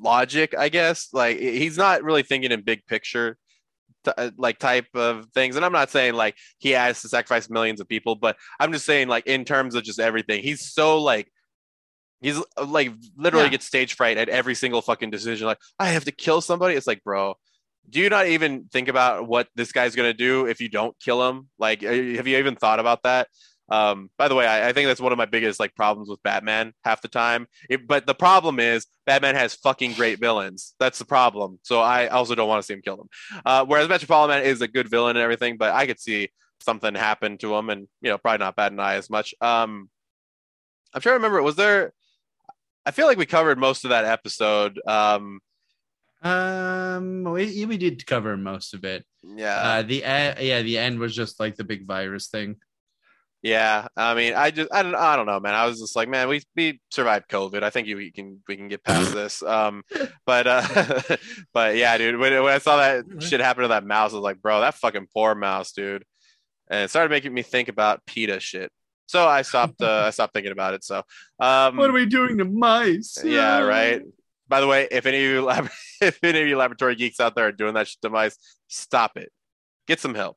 logic 0.01 0.55
i 0.57 0.69
guess 0.69 1.09
like 1.13 1.39
he's 1.39 1.77
not 1.79 2.03
really 2.03 2.23
thinking 2.23 2.53
in 2.53 2.61
big 2.63 2.85
picture 2.87 3.37
t- 4.05 4.13
uh, 4.17 4.31
like 4.39 4.59
type 4.59 4.89
of 4.95 5.27
things. 5.35 5.57
And 5.57 5.65
i'm 5.65 5.73
not 5.73 5.91
saying 5.91 6.15
like 6.15 6.37
he 6.59 6.71
has 6.71 7.01
to 7.03 7.09
sacrifice 7.09 7.49
millions 7.51 7.81
of 7.81 7.89
people 7.89 8.15
but 8.15 8.37
i'm 8.59 8.73
just 8.73 8.87
saying 8.87 9.09
like 9.09 9.27
in 9.27 9.45
terms 9.45 9.75
of 9.75 9.83
just 9.83 10.01
everything 10.01 10.43
he's 10.43 10.73
so 10.73 11.01
like 11.03 11.31
he's 12.21 12.39
uh, 12.57 12.65
like 12.65 12.93
literally 13.17 13.47
Yeah. 13.47 13.51
gets 13.53 13.67
stage 13.67 13.95
fright 13.95 14.17
at 14.19 14.29
every 14.29 14.55
single 14.55 14.83
fucking 14.83 15.11
decision 15.11 15.47
like 15.47 15.59
i 15.79 15.87
have 15.87 16.05
to 16.05 16.13
kill 16.13 16.41
somebody. 16.41 16.75
It's 16.75 16.87
like 16.87 17.03
bro 17.05 17.35
do 17.89 17.99
you 17.99 18.09
not 18.09 18.27
even 18.29 18.67
think 18.73 18.89
about 18.89 19.27
what 19.27 19.49
this 19.57 19.73
guy's 19.73 19.97
to 19.97 20.13
do 20.13 20.47
if 20.47 20.61
you 20.61 20.69
don't 20.69 20.95
kill 21.01 21.29
him? 21.29 21.49
Like 21.59 21.83
uh, 21.83 21.89
have 21.91 22.27
you 22.29 22.39
even 22.39 22.55
thought 22.55 22.79
about 22.79 23.03
that 23.03 23.27
um 23.71 24.11
by 24.19 24.29
the 24.29 24.35
way 24.35 24.47
I, 24.47 24.69
I 24.69 24.73
think 24.73 24.87
that's 24.89 25.01
one 25.01 25.13
of 25.13 25.19
my 25.19 25.27
biggest 25.27 25.61
like 25.61 25.75
problems 25.75 26.09
with 26.09 26.23
batman 26.23 26.73
half 26.85 27.03
the 27.03 27.09
time. 27.09 27.47
It, 27.69 27.87
but 27.87 28.07
the 28.07 28.15
problem 28.15 28.59
is 28.61 28.87
batman 29.07 29.35
has 29.37 29.55
fucking 29.55 29.93
great 29.95 30.19
villains. 30.21 30.75
That's 30.79 30.99
the 30.99 31.05
problem. 31.05 31.59
So 31.63 31.81
i 31.81 32.09
also 32.09 32.35
don't 32.35 32.49
want 32.49 32.63
to 32.63 32.67
see 32.67 32.75
him 32.75 32.83
kill 32.83 32.97
them. 32.97 33.09
Uh 33.45 33.65
whereas 33.65 33.89
Metropoliman 33.89 34.43
is 34.43 34.61
a 34.61 34.69
good 34.69 34.89
villain 34.89 35.17
and 35.17 35.23
everything 35.23 35.57
but 35.57 35.73
i 35.75 35.87
could 35.87 36.01
see 36.01 36.29
something 36.61 36.95
happen 36.95 37.39
to 37.39 37.55
him 37.55 37.71
and 37.71 37.89
you 38.03 38.11
know 38.11 38.19
probably 38.19 38.39
not 38.45 38.57
bat 38.57 38.73
an 38.73 38.81
eye 38.81 38.95
as 38.95 39.09
much. 39.09 39.35
Um 39.41 39.89
i'm 40.93 41.01
trying 41.01 41.13
to 41.13 41.19
remember 41.19 41.43
was 41.43 41.57
there 41.57 41.93
i 42.85 42.91
feel 42.91 43.07
like 43.07 43.19
we 43.19 43.27
covered 43.27 43.59
most 43.59 43.85
of 43.85 43.91
that 43.91 44.05
episode 44.05 44.81
um. 44.87 45.41
Um, 46.23 47.25
we, 47.25 47.65
we 47.65 47.79
did 47.79 48.07
cover 48.07 48.37
most 48.37 48.75
of 48.75 48.85
it. 48.85 49.07
yeah. 49.23 49.57
Uh, 49.57 49.83
the 49.83 49.99
e- 49.99 50.47
yeah, 50.49 50.61
the 50.61 50.77
end 50.77 50.99
was 50.99 51.15
just 51.17 51.41
like 51.41 51.57
the 51.57 51.65
big 51.65 51.87
virus 51.87 52.29
thing. 52.29 52.57
Yeah, 53.43 53.89
I 53.97 54.15
mean, 54.15 54.35
I 54.35 54.51
just, 54.51 54.71
I 54.71 54.83
don't, 54.83 54.95
I 54.95 55.17
don't 55.17 55.25
know, 55.25 55.41
man. 55.41 55.55
I 55.55 55.65
was 55.65 55.81
just 55.81 55.97
like, 55.97 56.11
man, 56.11 56.29
we 56.29 56.43
we 56.57 56.79
survived 56.91 57.29
COVID. 57.31 57.63
I 57.63 57.71
think 57.71 57.89
you 57.89 57.97
we 57.97 58.11
can 58.11 58.43
we 58.47 58.57
can 58.57 58.69
get 58.69 58.85
past 58.85 59.15
this. 59.15 59.43
Um, 59.43 59.83
but 60.27 60.47
uh, 60.47 61.17
but 61.55 61.77
yeah, 61.77 61.97
dude, 61.97 62.19
when, 62.19 62.33
when 62.43 62.53
I 62.53 62.59
saw 62.59 62.77
that 62.77 63.05
shit 63.21 63.41
happen 63.41 63.63
to 63.63 63.69
that 63.69 63.87
mouse, 63.87 64.13
I 64.13 64.17
was 64.17 64.25
like, 64.25 64.43
bro, 64.43 64.61
that 64.61 64.75
fucking 64.75 65.07
poor 65.15 65.35
mouse, 65.35 65.73
dude. 65.73 66.05
And 66.69 66.85
it 66.85 66.91
started 66.91 67.09
making 67.11 67.33
me 67.33 67.41
think 67.43 67.69
about 67.69 68.05
PETA 68.07 68.41
shit. 68.41 68.71
So 69.07 69.27
I 69.27 69.43
stopped, 69.43 69.83
uh, 69.83 70.05
I 70.07 70.11
stopped 70.11 70.35
thinking 70.35 70.53
about 70.53 70.75
it. 70.75 70.85
So, 70.85 71.03
um, 71.41 71.77
What 71.77 71.91
are 71.91 71.95
we 71.95 72.07
doing 72.07 72.39
to 72.39 72.45
mice? 72.45 73.19
yeah, 73.25 73.59
right. 73.61 74.03
By 74.47 74.61
the 74.61 74.69
way, 74.69 74.87
if 74.91 75.05
any 75.07 75.17
of 75.17 75.31
you 75.31 75.43
lab- 75.43 75.71
if 76.01 76.23
any 76.23 76.43
of 76.43 76.47
you 76.47 76.57
laboratory 76.57 76.95
geeks 76.95 77.19
out 77.19 77.35
there 77.35 77.47
are 77.47 77.53
doing 77.53 77.75
that 77.75 77.89
shit 77.89 78.01
to 78.03 78.11
mice, 78.11 78.37
stop 78.69 79.17
it. 79.17 79.33
Get 79.89 79.99
some 79.99 80.15
help. 80.15 80.37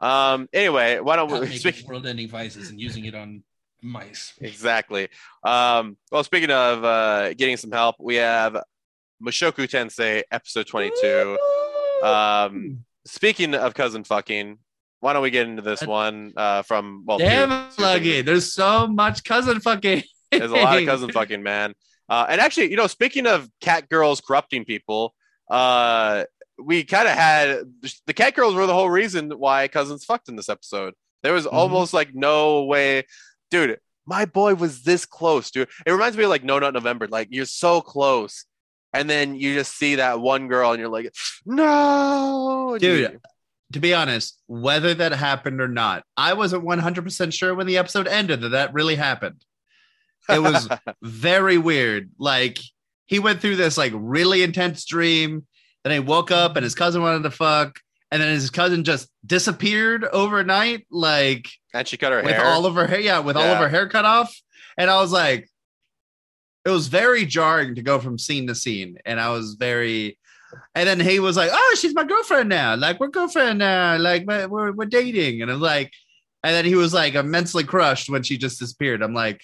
Um, 0.00 0.48
anyway, 0.52 1.00
why 1.00 1.16
don't 1.16 1.30
Not 1.30 1.40
we 1.40 1.46
making 1.46 1.58
speak? 1.72 1.88
world-ending 1.88 2.28
vices 2.28 2.70
and 2.70 2.80
using 2.80 3.04
it 3.06 3.14
on 3.14 3.42
mice. 3.82 4.34
Exactly. 4.40 5.08
Um, 5.44 5.96
well, 6.10 6.24
speaking 6.24 6.50
of 6.50 6.84
uh, 6.84 7.34
getting 7.34 7.56
some 7.56 7.70
help, 7.70 7.96
we 7.98 8.16
have 8.16 8.56
Mushoku 9.22 9.68
Tensei 9.68 10.22
episode 10.30 10.66
22. 10.66 11.38
Um, 12.02 12.84
speaking 13.06 13.54
of 13.54 13.74
cousin 13.74 14.04
fucking, 14.04 14.58
why 15.00 15.12
don't 15.12 15.22
we 15.22 15.30
get 15.30 15.46
into 15.46 15.62
this 15.62 15.82
one 15.82 16.32
uh, 16.36 16.62
from 16.62 17.04
well, 17.06 17.18
two- 17.18 17.24
Damn, 17.24 17.70
two 17.70 17.82
Sluggy. 17.82 18.24
There's 18.24 18.52
so 18.52 18.86
much 18.86 19.22
cousin 19.24 19.60
fucking. 19.60 20.02
There's 20.32 20.50
a 20.50 20.54
lot 20.56 20.78
of 20.78 20.86
cousin 20.86 21.10
fucking, 21.12 21.42
man. 21.42 21.74
Uh, 22.08 22.26
and 22.28 22.40
actually, 22.40 22.70
you 22.70 22.76
know, 22.76 22.86
speaking 22.86 23.26
of 23.26 23.48
cat 23.60 23.88
girls 23.88 24.20
corrupting 24.20 24.64
people, 24.64 25.14
uh, 25.50 26.24
we 26.58 26.84
kind 26.84 27.08
of 27.08 27.14
had 27.14 27.58
the 28.06 28.12
cat 28.14 28.34
girls 28.34 28.54
were 28.54 28.66
the 28.66 28.74
whole 28.74 28.90
reason 28.90 29.30
why 29.30 29.68
cousins 29.68 30.04
fucked 30.04 30.28
in 30.28 30.36
this 30.36 30.48
episode. 30.48 30.94
There 31.22 31.32
was 31.32 31.46
Mm-hmm. 31.46 31.56
almost 31.56 31.92
like 31.94 32.14
no 32.14 32.64
way, 32.64 33.04
dude. 33.50 33.78
My 34.06 34.24
boy 34.26 34.54
was 34.54 34.82
this 34.82 35.06
close, 35.06 35.50
dude. 35.50 35.68
It 35.86 35.90
reminds 35.92 36.16
me 36.16 36.24
of 36.24 36.30
like 36.30 36.44
No 36.44 36.58
Nut 36.58 36.74
November. 36.74 37.08
Like 37.08 37.28
you're 37.30 37.46
so 37.46 37.80
close, 37.80 38.44
and 38.92 39.08
then 39.08 39.34
you 39.34 39.54
just 39.54 39.76
see 39.76 39.94
that 39.96 40.20
one 40.20 40.48
girl, 40.48 40.72
and 40.72 40.78
you're 40.80 40.90
like, 40.90 41.10
no, 41.46 42.76
Dude, 42.78 43.20
to 43.72 43.80
be 43.80 43.94
honest, 43.94 44.38
whether 44.46 44.94
that 44.94 45.12
happened 45.12 45.60
or 45.60 45.68
not, 45.68 46.04
I 46.16 46.34
wasn't 46.34 46.64
100% 46.64 47.32
sure 47.32 47.54
when 47.54 47.66
the 47.66 47.78
episode 47.78 48.06
ended 48.06 48.42
that 48.42 48.50
that 48.50 48.74
really 48.74 48.94
happened. 48.96 49.42
It 50.28 50.40
was 50.40 50.68
very 51.02 51.58
weird. 51.58 52.10
Like 52.18 52.58
he 53.06 53.18
went 53.18 53.40
through 53.40 53.56
this 53.56 53.76
like 53.78 53.92
really 53.94 54.42
intense 54.42 54.84
dream. 54.84 55.46
Then 55.84 55.92
he 55.92 56.00
woke 56.00 56.30
up 56.30 56.56
and 56.56 56.64
his 56.64 56.74
cousin 56.74 57.02
wanted 57.02 57.22
to 57.22 57.30
fuck. 57.30 57.78
And 58.10 58.22
then 58.22 58.30
his 58.30 58.50
cousin 58.50 58.84
just 58.84 59.08
disappeared 59.26 60.04
overnight, 60.04 60.86
like 60.90 61.48
and 61.72 61.86
she 61.86 61.96
cut 61.96 62.12
her 62.12 62.22
with 62.22 62.36
hair. 62.36 62.44
all 62.44 62.64
of 62.64 62.74
her 62.76 62.86
hair. 62.86 63.00
Yeah, 63.00 63.18
with 63.18 63.36
all 63.36 63.42
of 63.42 63.58
her 63.58 63.68
hair 63.68 63.88
cut 63.88 64.04
off. 64.04 64.34
And 64.78 64.88
I 64.88 65.00
was 65.00 65.10
like, 65.10 65.48
it 66.64 66.70
was 66.70 66.86
very 66.86 67.26
jarring 67.26 67.74
to 67.74 67.82
go 67.82 67.98
from 67.98 68.18
scene 68.18 68.46
to 68.46 68.54
scene. 68.54 68.98
And 69.04 69.20
I 69.20 69.30
was 69.30 69.54
very, 69.54 70.18
and 70.74 70.88
then 70.88 71.00
he 71.00 71.18
was 71.20 71.36
like, 71.36 71.50
oh, 71.52 71.76
she's 71.78 71.94
my 71.94 72.04
girlfriend 72.04 72.48
now. 72.48 72.76
Like, 72.76 73.00
we're 73.00 73.08
girlfriend 73.08 73.58
now. 73.58 73.98
Like, 73.98 74.24
we're, 74.26 74.48
we're, 74.48 74.72
we're 74.72 74.86
dating. 74.86 75.42
And 75.42 75.50
I'm 75.50 75.60
like, 75.60 75.92
and 76.42 76.54
then 76.54 76.64
he 76.64 76.74
was 76.74 76.94
like 76.94 77.14
immensely 77.14 77.64
crushed 77.64 78.08
when 78.08 78.22
she 78.22 78.38
just 78.38 78.60
disappeared. 78.60 79.02
I'm 79.02 79.14
like, 79.14 79.40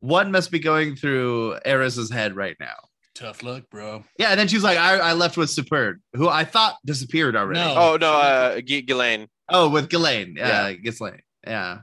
what 0.00 0.28
must 0.28 0.50
be 0.50 0.58
going 0.58 0.96
through 0.96 1.58
Eris's 1.64 2.10
head 2.10 2.36
right 2.36 2.56
now? 2.60 2.76
Tough 3.20 3.42
luck, 3.42 3.64
bro. 3.70 4.02
Yeah. 4.18 4.30
And 4.30 4.40
then 4.40 4.48
she 4.48 4.56
was 4.56 4.64
like, 4.64 4.78
I, 4.78 4.96
I 4.98 5.12
left 5.12 5.36
with 5.36 5.50
Superd, 5.50 5.96
who 6.14 6.28
I 6.28 6.42
thought 6.44 6.76
disappeared 6.84 7.36
already. 7.36 7.60
No. 7.60 7.74
oh 7.76 7.96
no, 8.00 8.12
uh, 8.14 8.60
G- 8.62 8.80
Ghislaine. 8.82 9.28
Oh, 9.48 9.68
with 9.68 9.88
Ghislaine. 9.90 10.34
Yeah. 10.38 10.68
Yeah. 10.68 10.72
Ghislaine. 10.74 11.20
Yeah. 11.46 11.78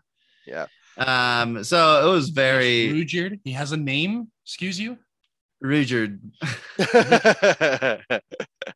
Yeah. 0.47 0.65
Um, 0.97 1.63
so 1.63 2.07
it 2.07 2.11
was 2.11 2.29
very 2.29 2.89
Ruijerd. 2.91 3.39
He 3.43 3.51
has 3.51 3.71
a 3.71 3.77
name. 3.77 4.31
Excuse 4.45 4.79
you. 4.79 4.97
Ruijerd. 5.63 6.19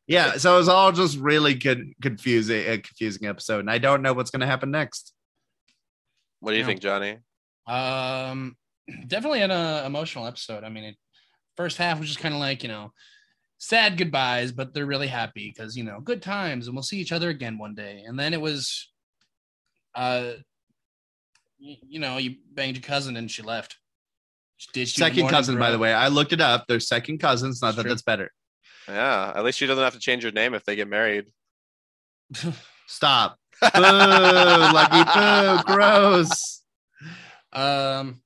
Yeah, 0.07 0.37
so 0.37 0.55
it 0.55 0.57
was 0.57 0.67
all 0.69 0.91
just 0.91 1.17
really 1.19 1.53
good, 1.53 1.93
confusing, 2.01 2.65
a 2.67 2.77
confusing 2.79 3.27
episode, 3.27 3.59
and 3.59 3.69
I 3.71 3.77
don't 3.77 4.01
know 4.01 4.13
what's 4.13 4.29
going 4.31 4.41
to 4.41 4.45
happen 4.47 4.71
next. 4.71 5.13
what 6.39 6.51
do 6.51 6.57
you 6.57 6.61
Yeah. 6.61 6.67
think, 6.67 6.81
Johnny? 6.81 7.17
Um, 7.67 8.55
definitely 9.07 9.41
an 9.41 9.51
uh, 9.51 9.83
emotional 9.85 10.27
episode. 10.27 10.63
I 10.63 10.69
mean, 10.69 10.83
it, 10.85 10.95
first 11.61 11.77
half 11.77 11.99
was 11.99 12.07
just 12.07 12.19
kind 12.19 12.33
of 12.33 12.39
like 12.39 12.63
you 12.63 12.69
know, 12.69 12.91
sad 13.59 13.95
goodbyes, 13.95 14.51
but 14.51 14.73
they're 14.73 14.87
really 14.87 15.07
happy 15.07 15.53
because 15.55 15.77
you 15.77 15.83
know, 15.83 15.99
good 15.99 16.21
times, 16.21 16.65
and 16.65 16.75
we'll 16.75 16.81
see 16.81 16.97
each 16.97 17.11
other 17.11 17.29
again 17.29 17.59
one 17.59 17.75
day. 17.75 18.03
And 18.05 18.17
then 18.19 18.33
it 18.33 18.41
was, 18.41 18.89
uh, 19.93 20.31
you, 21.59 21.75
you 21.87 21.99
know, 21.99 22.17
you 22.17 22.37
banged 22.53 22.77
your 22.77 22.83
cousin 22.83 23.15
and 23.15 23.29
she 23.29 23.43
left. 23.43 23.77
She 24.57 24.69
ditched 24.73 24.97
you 24.97 25.05
in 25.05 25.09
the 25.11 25.15
Second 25.15 25.29
cousin, 25.29 25.59
by 25.59 25.69
the 25.69 25.77
way, 25.77 25.93
I 25.93 26.07
looked 26.07 26.33
it 26.33 26.41
up. 26.41 26.65
They're 26.67 26.79
second 26.79 27.19
cousins. 27.19 27.61
Not 27.61 27.67
That's 27.67 27.75
that 27.77 27.81
true. 27.83 27.91
that's 27.91 28.01
better. 28.01 28.31
Yeah, 28.87 29.33
at 29.35 29.43
least 29.43 29.59
she 29.59 29.67
doesn't 29.67 29.83
have 29.83 29.93
to 29.93 29.99
change 29.99 30.23
her 30.23 30.31
name 30.31 30.55
if 30.55 30.63
they 30.65 30.75
get 30.75 30.87
married. 30.87 31.25
Stop. 32.87 33.37
Boo, 33.61 33.69
lucky 33.79 35.03
boo, 35.13 35.63
gross. 35.75 36.63
Um. 37.53 38.21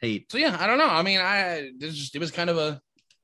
Hate. 0.00 0.30
So 0.30 0.38
yeah, 0.38 0.56
I 0.58 0.66
don't 0.66 0.78
know. 0.78 0.88
I 0.88 1.02
mean, 1.02 1.20
I 1.20 1.70
this 1.78 1.94
just 1.94 2.14
it 2.14 2.18
was 2.18 2.30
kind 2.30 2.50
of 2.50 2.58
a 2.58 2.80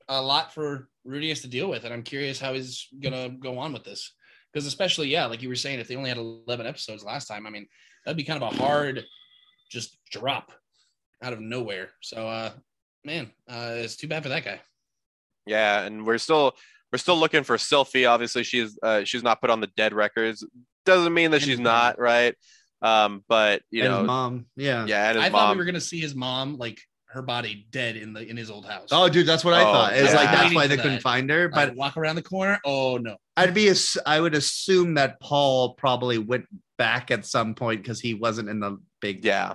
a 0.07 0.21
lot 0.21 0.53
for 0.53 0.89
Rudy 1.05 1.29
has 1.29 1.41
to 1.41 1.47
deal 1.47 1.69
with, 1.69 1.83
and 1.83 1.93
I'm 1.93 2.03
curious 2.03 2.39
how 2.39 2.53
he's 2.53 2.87
gonna 3.01 3.29
go 3.29 3.57
on 3.57 3.73
with 3.73 3.83
this. 3.83 4.13
Because 4.51 4.67
especially, 4.67 5.07
yeah, 5.07 5.25
like 5.25 5.41
you 5.41 5.49
were 5.49 5.55
saying, 5.55 5.79
if 5.79 5.87
they 5.87 5.95
only 5.95 6.09
had 6.09 6.19
11 6.19 6.67
episodes 6.67 7.03
last 7.03 7.27
time, 7.27 7.47
I 7.47 7.49
mean, 7.49 7.67
that'd 8.05 8.17
be 8.17 8.23
kind 8.23 8.41
of 8.41 8.53
a 8.53 8.55
hard 8.55 9.03
just 9.71 9.97
drop 10.11 10.51
out 11.23 11.33
of 11.33 11.39
nowhere. 11.39 11.89
So, 12.01 12.27
uh, 12.27 12.51
man, 13.03 13.31
uh, 13.49 13.71
it's 13.77 13.95
too 13.95 14.07
bad 14.07 14.21
for 14.21 14.29
that 14.29 14.45
guy. 14.45 14.61
Yeah, 15.47 15.81
and 15.81 16.05
we're 16.05 16.19
still 16.19 16.53
we're 16.91 16.99
still 16.99 17.17
looking 17.17 17.43
for 17.43 17.57
Sylphie. 17.57 18.09
Obviously, 18.09 18.43
she's 18.43 18.77
uh, 18.83 19.03
she's 19.03 19.23
not 19.23 19.41
put 19.41 19.49
on 19.49 19.59
the 19.59 19.69
dead 19.75 19.93
records. 19.93 20.45
Doesn't 20.85 21.13
mean 21.13 21.31
that 21.31 21.41
she's 21.41 21.59
not 21.59 21.97
right. 21.99 22.35
Um, 22.83 23.23
but 23.27 23.61
you 23.71 23.83
And 23.83 23.91
know, 23.91 23.99
his 23.99 24.07
mom. 24.07 24.45
Yeah. 24.55 24.85
yeah, 24.85 25.09
and 25.09 25.17
his 25.17 25.25
I 25.27 25.29
thought 25.29 25.51
we 25.55 25.57
were 25.57 25.65
gonna 25.65 25.79
see 25.81 25.99
his 25.99 26.13
mom, 26.15 26.57
like 26.57 26.79
her 27.07 27.21
body 27.21 27.65
dead 27.69 27.95
in 27.95 28.11
the 28.13 28.21
in 28.27 28.35
his 28.35 28.49
old 28.51 28.65
house. 28.65 28.89
Oh, 28.91 29.07
dude, 29.07 29.25
that's 29.25 29.45
what 29.45 29.53
I 29.53 29.61
Oh, 29.61 29.71
thought. 29.71 29.93
It's 29.93 30.09
yeah. 30.11 30.15
like 30.15 30.31
that's 30.31 30.53
why 30.53 30.67
they 30.67 30.75
that. 30.75 30.81
couldn't 30.81 30.99
find 31.01 31.29
her. 31.29 31.47
but 31.47 31.69
But 31.69 31.75
walk 31.77 31.95
around 31.97 32.15
the 32.15 32.23
corner. 32.23 32.59
Oh 32.65 32.97
no. 32.97 33.15
I'd 33.37 33.53
be, 33.53 33.71
I 34.05 34.19
would 34.19 34.35
assume 34.35 34.95
that 34.95 35.19
Paul 35.19 35.73
probably 35.75 36.17
went 36.19 36.45
back 36.77 37.09
at 37.09 37.25
some 37.25 37.55
point 37.55 37.81
because 37.81 37.99
he 37.99 38.13
wasn't 38.15 38.49
in 38.49 38.59
the 38.59 38.77
big 38.99 39.23
yeah, 39.25 39.53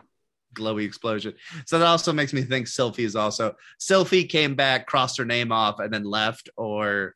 glowy 0.55 0.85
explosion. 0.87 1.35
So 1.67 1.79
that 1.79 1.87
also 1.87 2.13
makes 2.13 2.33
me 2.33 2.43
think 2.43 2.67
Sylphie 2.67 3.05
is 3.05 3.15
also 3.17 3.55
Sylphie 3.81 4.29
came 4.29 4.55
back, 4.55 4.87
crossed 4.87 5.19
her 5.19 5.25
name 5.25 5.53
off, 5.53 5.81
and 5.81 5.93
then 5.93 6.05
left, 6.05 6.49
or 6.57 7.15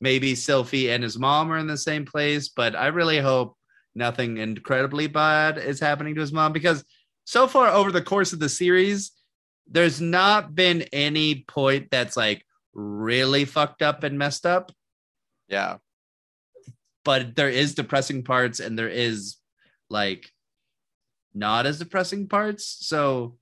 maybe 0.00 0.32
Sylphie 0.32 0.88
and 0.92 1.02
his 1.04 1.18
mom 1.18 1.52
are 1.52 1.58
in 1.58 1.66
the 1.66 1.78
same 1.78 2.04
place. 2.04 2.48
But 2.48 2.74
I 2.74 2.88
really 2.88 3.18
hope 3.20 3.56
nothing 3.94 4.38
incredibly 4.38 5.06
bad 5.06 5.58
is 5.58 5.80
happening 5.80 6.14
to 6.14 6.20
his 6.20 6.32
mom 6.32 6.52
because 6.52 6.84
so 7.24 7.46
far 7.46 7.68
over 7.68 7.92
the 7.92 8.02
course 8.02 8.32
of 8.32 8.40
the 8.40 8.48
series, 8.48 9.12
there's 9.66 10.00
not 10.00 10.54
been 10.54 10.82
any 10.92 11.44
point 11.46 11.88
that's 11.90 12.16
like 12.16 12.44
really 12.74 13.44
fucked 13.44 13.82
up 13.82 14.02
and 14.02 14.18
messed 14.18 14.46
up. 14.46 14.72
yeah, 15.48 15.76
But 17.04 17.36
there 17.36 17.48
is 17.48 17.74
depressing 17.74 18.24
parts 18.24 18.60
and 18.60 18.78
there 18.78 18.88
is 18.88 19.36
like 19.88 20.30
not 21.34 21.66
as 21.66 21.78
depressing 21.78 22.28
parts. 22.28 22.66
So, 22.80 23.36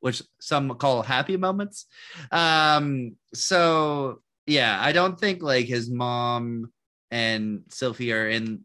which 0.00 0.22
some 0.40 0.70
call 0.74 1.02
happy 1.02 1.36
moments. 1.36 1.86
Um, 2.30 3.16
so 3.34 4.22
yeah, 4.46 4.78
I 4.80 4.92
don't 4.92 5.18
think 5.18 5.42
like 5.42 5.66
his 5.66 5.90
mom 5.90 6.72
and 7.10 7.62
Sylphie 7.68 8.14
are 8.14 8.28
in 8.28 8.60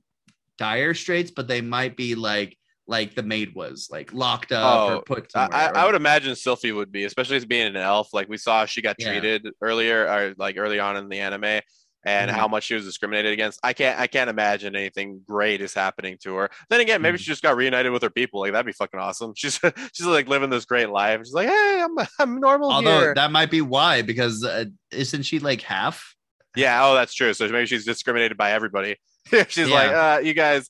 dire 0.57 0.93
straits, 0.93 1.31
but 1.31 1.47
they 1.47 1.61
might 1.61 1.95
be 1.97 2.15
like 2.15 2.57
like 2.85 3.15
the 3.15 3.23
maid 3.23 3.55
was, 3.55 3.87
like 3.89 4.11
locked 4.13 4.51
up 4.51 4.91
Oh, 4.91 4.95
or 4.97 5.01
put. 5.03 5.31
I, 5.35 5.71
I- 5.73 5.85
would 5.85 5.95
imagine 5.95 6.33
Sylphie 6.33 6.75
would 6.75 6.91
be, 6.91 7.05
especially 7.05 7.37
as 7.37 7.45
being 7.45 7.67
an 7.67 7.77
elf. 7.77 8.09
Like 8.13 8.27
we 8.27 8.35
saw, 8.37 8.65
she 8.65 8.81
got 8.81 8.97
Yeah. 8.99 9.11
treated 9.11 9.47
earlier, 9.61 10.05
or 10.05 10.33
like 10.37 10.57
early 10.57 10.79
on 10.79 10.97
in 10.97 11.07
the 11.07 11.19
anime, 11.21 11.61
and 12.05 12.29
Mhm. 12.29 12.33
how 12.33 12.49
much 12.49 12.65
she 12.65 12.73
was 12.75 12.83
discriminated 12.83 13.31
against. 13.31 13.57
I 13.63 13.71
can't, 13.71 13.97
I 13.97 14.07
can't 14.07 14.29
imagine 14.29 14.75
anything 14.75 15.21
great 15.25 15.61
is 15.61 15.73
happening 15.73 16.17
to 16.23 16.35
her. 16.35 16.49
Then 16.69 16.81
again, 16.81 17.01
maybe 17.01 17.17
Mhm. 17.17 17.21
she 17.21 17.27
just 17.27 17.41
got 17.41 17.55
reunited 17.55 17.93
with 17.93 18.01
her 18.01 18.09
people. 18.09 18.41
Like 18.41 18.51
that'd 18.51 18.65
be 18.65 18.73
fucking 18.73 18.99
awesome. 18.99 19.31
She's, 19.37 19.57
she's 19.93 20.05
like 20.05 20.27
living 20.27 20.49
this 20.49 20.65
great 20.65 20.89
life. 20.89 21.21
She's 21.23 21.33
like, 21.33 21.47
hey, 21.47 21.81
I'm, 21.85 22.05
I'm 22.19 22.39
normal 22.41 22.69
Although 22.69 22.99
here. 22.99 23.13
that 23.15 23.31
might 23.31 23.49
be 23.49 23.61
why, 23.61 24.01
because 24.01 24.43
uh, 24.43 24.65
isn't 24.91 25.23
she 25.23 25.39
like 25.39 25.61
half? 25.61 26.13
Yeah, 26.57 26.85
oh, 26.85 26.95
that's 26.95 27.13
true. 27.13 27.33
So 27.33 27.47
maybe 27.47 27.65
she's 27.65 27.85
discriminated 27.85 28.35
by 28.37 28.51
everybody. 28.51 28.97
she's 29.49 29.69
Yeah. 29.69 29.73
like, 29.75 29.91
uh, 29.91 30.19
you 30.23 30.33
guys, 30.33 30.69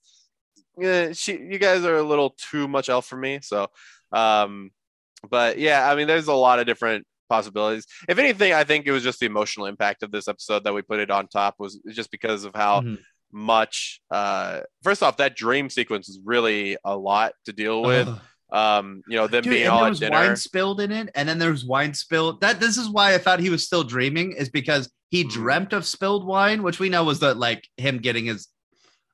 yeah, 0.77 1.11
she, 1.13 1.33
you 1.33 1.57
guys 1.59 1.83
are 1.85 1.97
a 1.97 2.03
little 2.03 2.31
too 2.51 2.67
much 2.67 2.89
elf 2.89 3.05
for 3.05 3.17
me. 3.17 3.39
So, 3.41 3.67
um, 4.11 4.71
but 5.29 5.57
yeah, 5.59 5.89
I 5.89 5.95
mean, 5.95 6.07
there's 6.07 6.27
a 6.27 6.33
lot 6.33 6.59
of 6.59 6.65
different 6.65 7.05
possibilities. 7.29 7.85
If 8.09 8.17
anything, 8.19 8.53
I 8.53 8.63
think 8.63 8.85
it 8.85 8.91
was 8.91 9.03
just 9.03 9.19
the 9.19 9.25
emotional 9.25 9.65
impact 9.67 10.03
of 10.03 10.11
this 10.11 10.27
episode 10.27 10.63
that 10.65 10.73
we 10.73 10.81
put 10.81 10.99
it 10.99 11.09
on 11.11 11.27
top 11.27 11.55
was 11.59 11.79
just 11.91 12.11
because 12.11 12.43
of 12.43 12.53
how 12.55 12.81
Mhm. 12.81 12.99
much. 13.31 14.01
Uh, 14.11 14.61
first 14.83 15.01
off, 15.01 15.17
that 15.17 15.35
dream 15.35 15.69
sequence 15.69 16.09
is 16.09 16.19
really 16.23 16.77
a 16.83 16.95
lot 16.95 17.33
to 17.45 17.53
deal 17.53 17.81
with. 17.81 18.07
Ugh. 18.07 18.19
Um, 18.51 19.01
you 19.07 19.15
know, 19.15 19.25
them 19.25 19.43
Dude, 19.43 19.53
being 19.53 19.67
all 19.67 19.77
there 19.79 19.87
at 19.87 19.89
was 19.89 19.99
dinner. 19.99 20.15
wine 20.15 20.35
spilled 20.35 20.79
in 20.79 20.91
it, 20.91 21.09
and 21.15 21.27
then 21.27 21.39
there 21.39 21.49
was 21.49 21.65
wine 21.65 21.93
spilled. 21.95 22.41
That 22.41 22.59
this 22.59 22.77
is 22.77 22.87
why 22.87 23.15
I 23.15 23.17
thought 23.17 23.39
he 23.39 23.49
was 23.49 23.65
still 23.65 23.83
dreaming, 23.83 24.33
is 24.33 24.49
because 24.49 24.91
he 25.13 25.23
Mhm. 25.23 25.29
dreamt 25.29 25.73
of 25.73 25.85
spilled 25.85 26.25
wine, 26.25 26.63
which 26.63 26.79
we 26.79 26.89
know 26.89 27.03
was 27.03 27.19
the 27.19 27.35
like 27.35 27.69
him 27.77 27.99
getting 27.99 28.25
his 28.25 28.47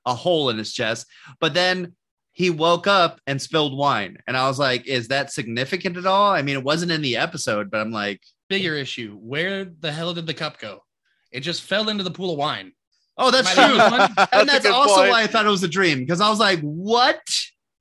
a 0.06 0.16
hole 0.16 0.50
in 0.50 0.58
his 0.58 0.74
chest. 0.74 1.06
But 1.42 1.54
then 1.54 1.94
he 2.32 2.50
woke 2.50 2.88
up 2.88 3.20
and 3.28 3.42
spilled 3.42 3.76
wine, 3.78 4.18
and 4.26 4.38
I 4.38 4.48
was 4.48 4.58
like, 4.58 4.88
"Is 4.88 5.10
that 5.10 5.32
significant 5.34 5.98
at 5.98 6.06
all?" 6.06 6.32
I 6.32 6.42
mean, 6.42 6.56
it 6.56 6.64
wasn't 6.64 6.94
in 6.94 7.02
the 7.02 7.18
episode, 7.18 7.70
but 7.70 7.82
I'm 7.82 7.92
like, 7.92 8.22
Bigger 8.48 8.76
issue. 8.76 9.16
Where 9.34 9.66
the 9.66 9.92
hell 9.92 10.14
did 10.16 10.26
the 10.26 10.34
cup 10.34 10.58
go? 10.60 10.84
It 11.32 11.42
just 11.42 11.62
fell 11.62 11.90
into 11.90 12.04
the 12.04 12.10
pool 12.18 12.32
of 12.32 12.38
wine. 12.40 12.72
"Oh, 13.18 13.30
that's 13.30 13.54
true," 13.54 13.76
be 13.76 14.24
and 14.38 14.48
that's 14.50 14.66
also 14.66 14.96
point. 15.02 15.10
why 15.12 15.22
I 15.24 15.28
thought 15.28 15.46
it 15.46 15.50
was 15.58 15.62
a 15.64 15.68
dream 15.68 16.00
because 16.00 16.22
I 16.22 16.30
was 16.30 16.40
like, 16.40 16.60
"What?" 16.62 17.22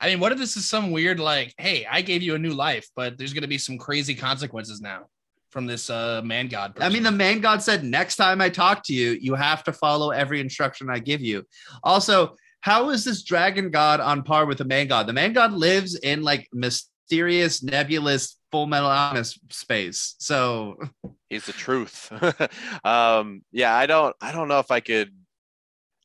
I 0.01 0.09
mean, 0.09 0.19
what 0.21 0.33
if 0.33 0.39
this 0.39 0.57
is 0.57 0.69
some 0.69 0.91
weird 0.91 1.21
like, 1.21 1.55
hey, 1.57 1.87
I 1.91 2.03
gave 2.03 2.23
you 2.23 2.35
a 2.35 2.39
new 2.47 2.53
life, 2.53 2.87
but 2.97 3.17
there's 3.17 3.33
gonna 3.33 3.47
be 3.57 3.59
some 3.59 3.79
crazy 3.79 4.15
consequences 4.15 4.81
now. 4.81 5.07
From 5.51 5.67
this 5.67 5.91
uh 5.91 6.21
man 6.25 6.49
god. 6.49 6.77
I 6.81 6.89
mean, 6.89 7.03
the 7.03 7.13
man 7.13 7.41
god 7.41 7.63
said, 7.63 7.85
next 7.85 8.17
time 8.17 8.41
I 8.41 8.49
talk 8.49 8.83
to 8.85 8.95
you, 8.95 9.19
you 9.21 9.35
have 9.35 9.65
to 9.65 9.73
follow 9.73 10.11
every 10.11 10.41
instruction 10.41 10.91
I 10.91 10.99
give 10.99 11.21
you. 11.21 11.45
Also, 11.83 12.37
how 12.61 12.91
is 12.91 13.05
this 13.05 13.23
dragon 13.23 13.71
god 13.71 14.01
on 14.01 14.23
par 14.23 14.47
with 14.47 14.59
the 14.59 14.65
man 14.65 14.89
god? 14.89 15.07
The 15.07 15.13
man 15.13 15.33
god 15.33 15.53
lives 15.53 15.95
in 15.97 16.23
like 16.23 16.49
mysterious, 16.53 17.63
nebulous, 17.63 18.37
full 18.51 18.67
metal 18.67 18.91
alchemist 18.91 19.41
space. 19.53 20.15
So 20.19 20.79
He's 21.29 21.45
the 21.45 21.53
truth. 21.53 22.11
um, 22.85 23.43
yeah, 23.53 23.75
I 23.75 23.87
don't, 23.87 24.17
I 24.21 24.33
don't 24.33 24.49
know 24.49 24.61
if 24.61 24.71
I 24.71 24.81
could, 24.81 25.13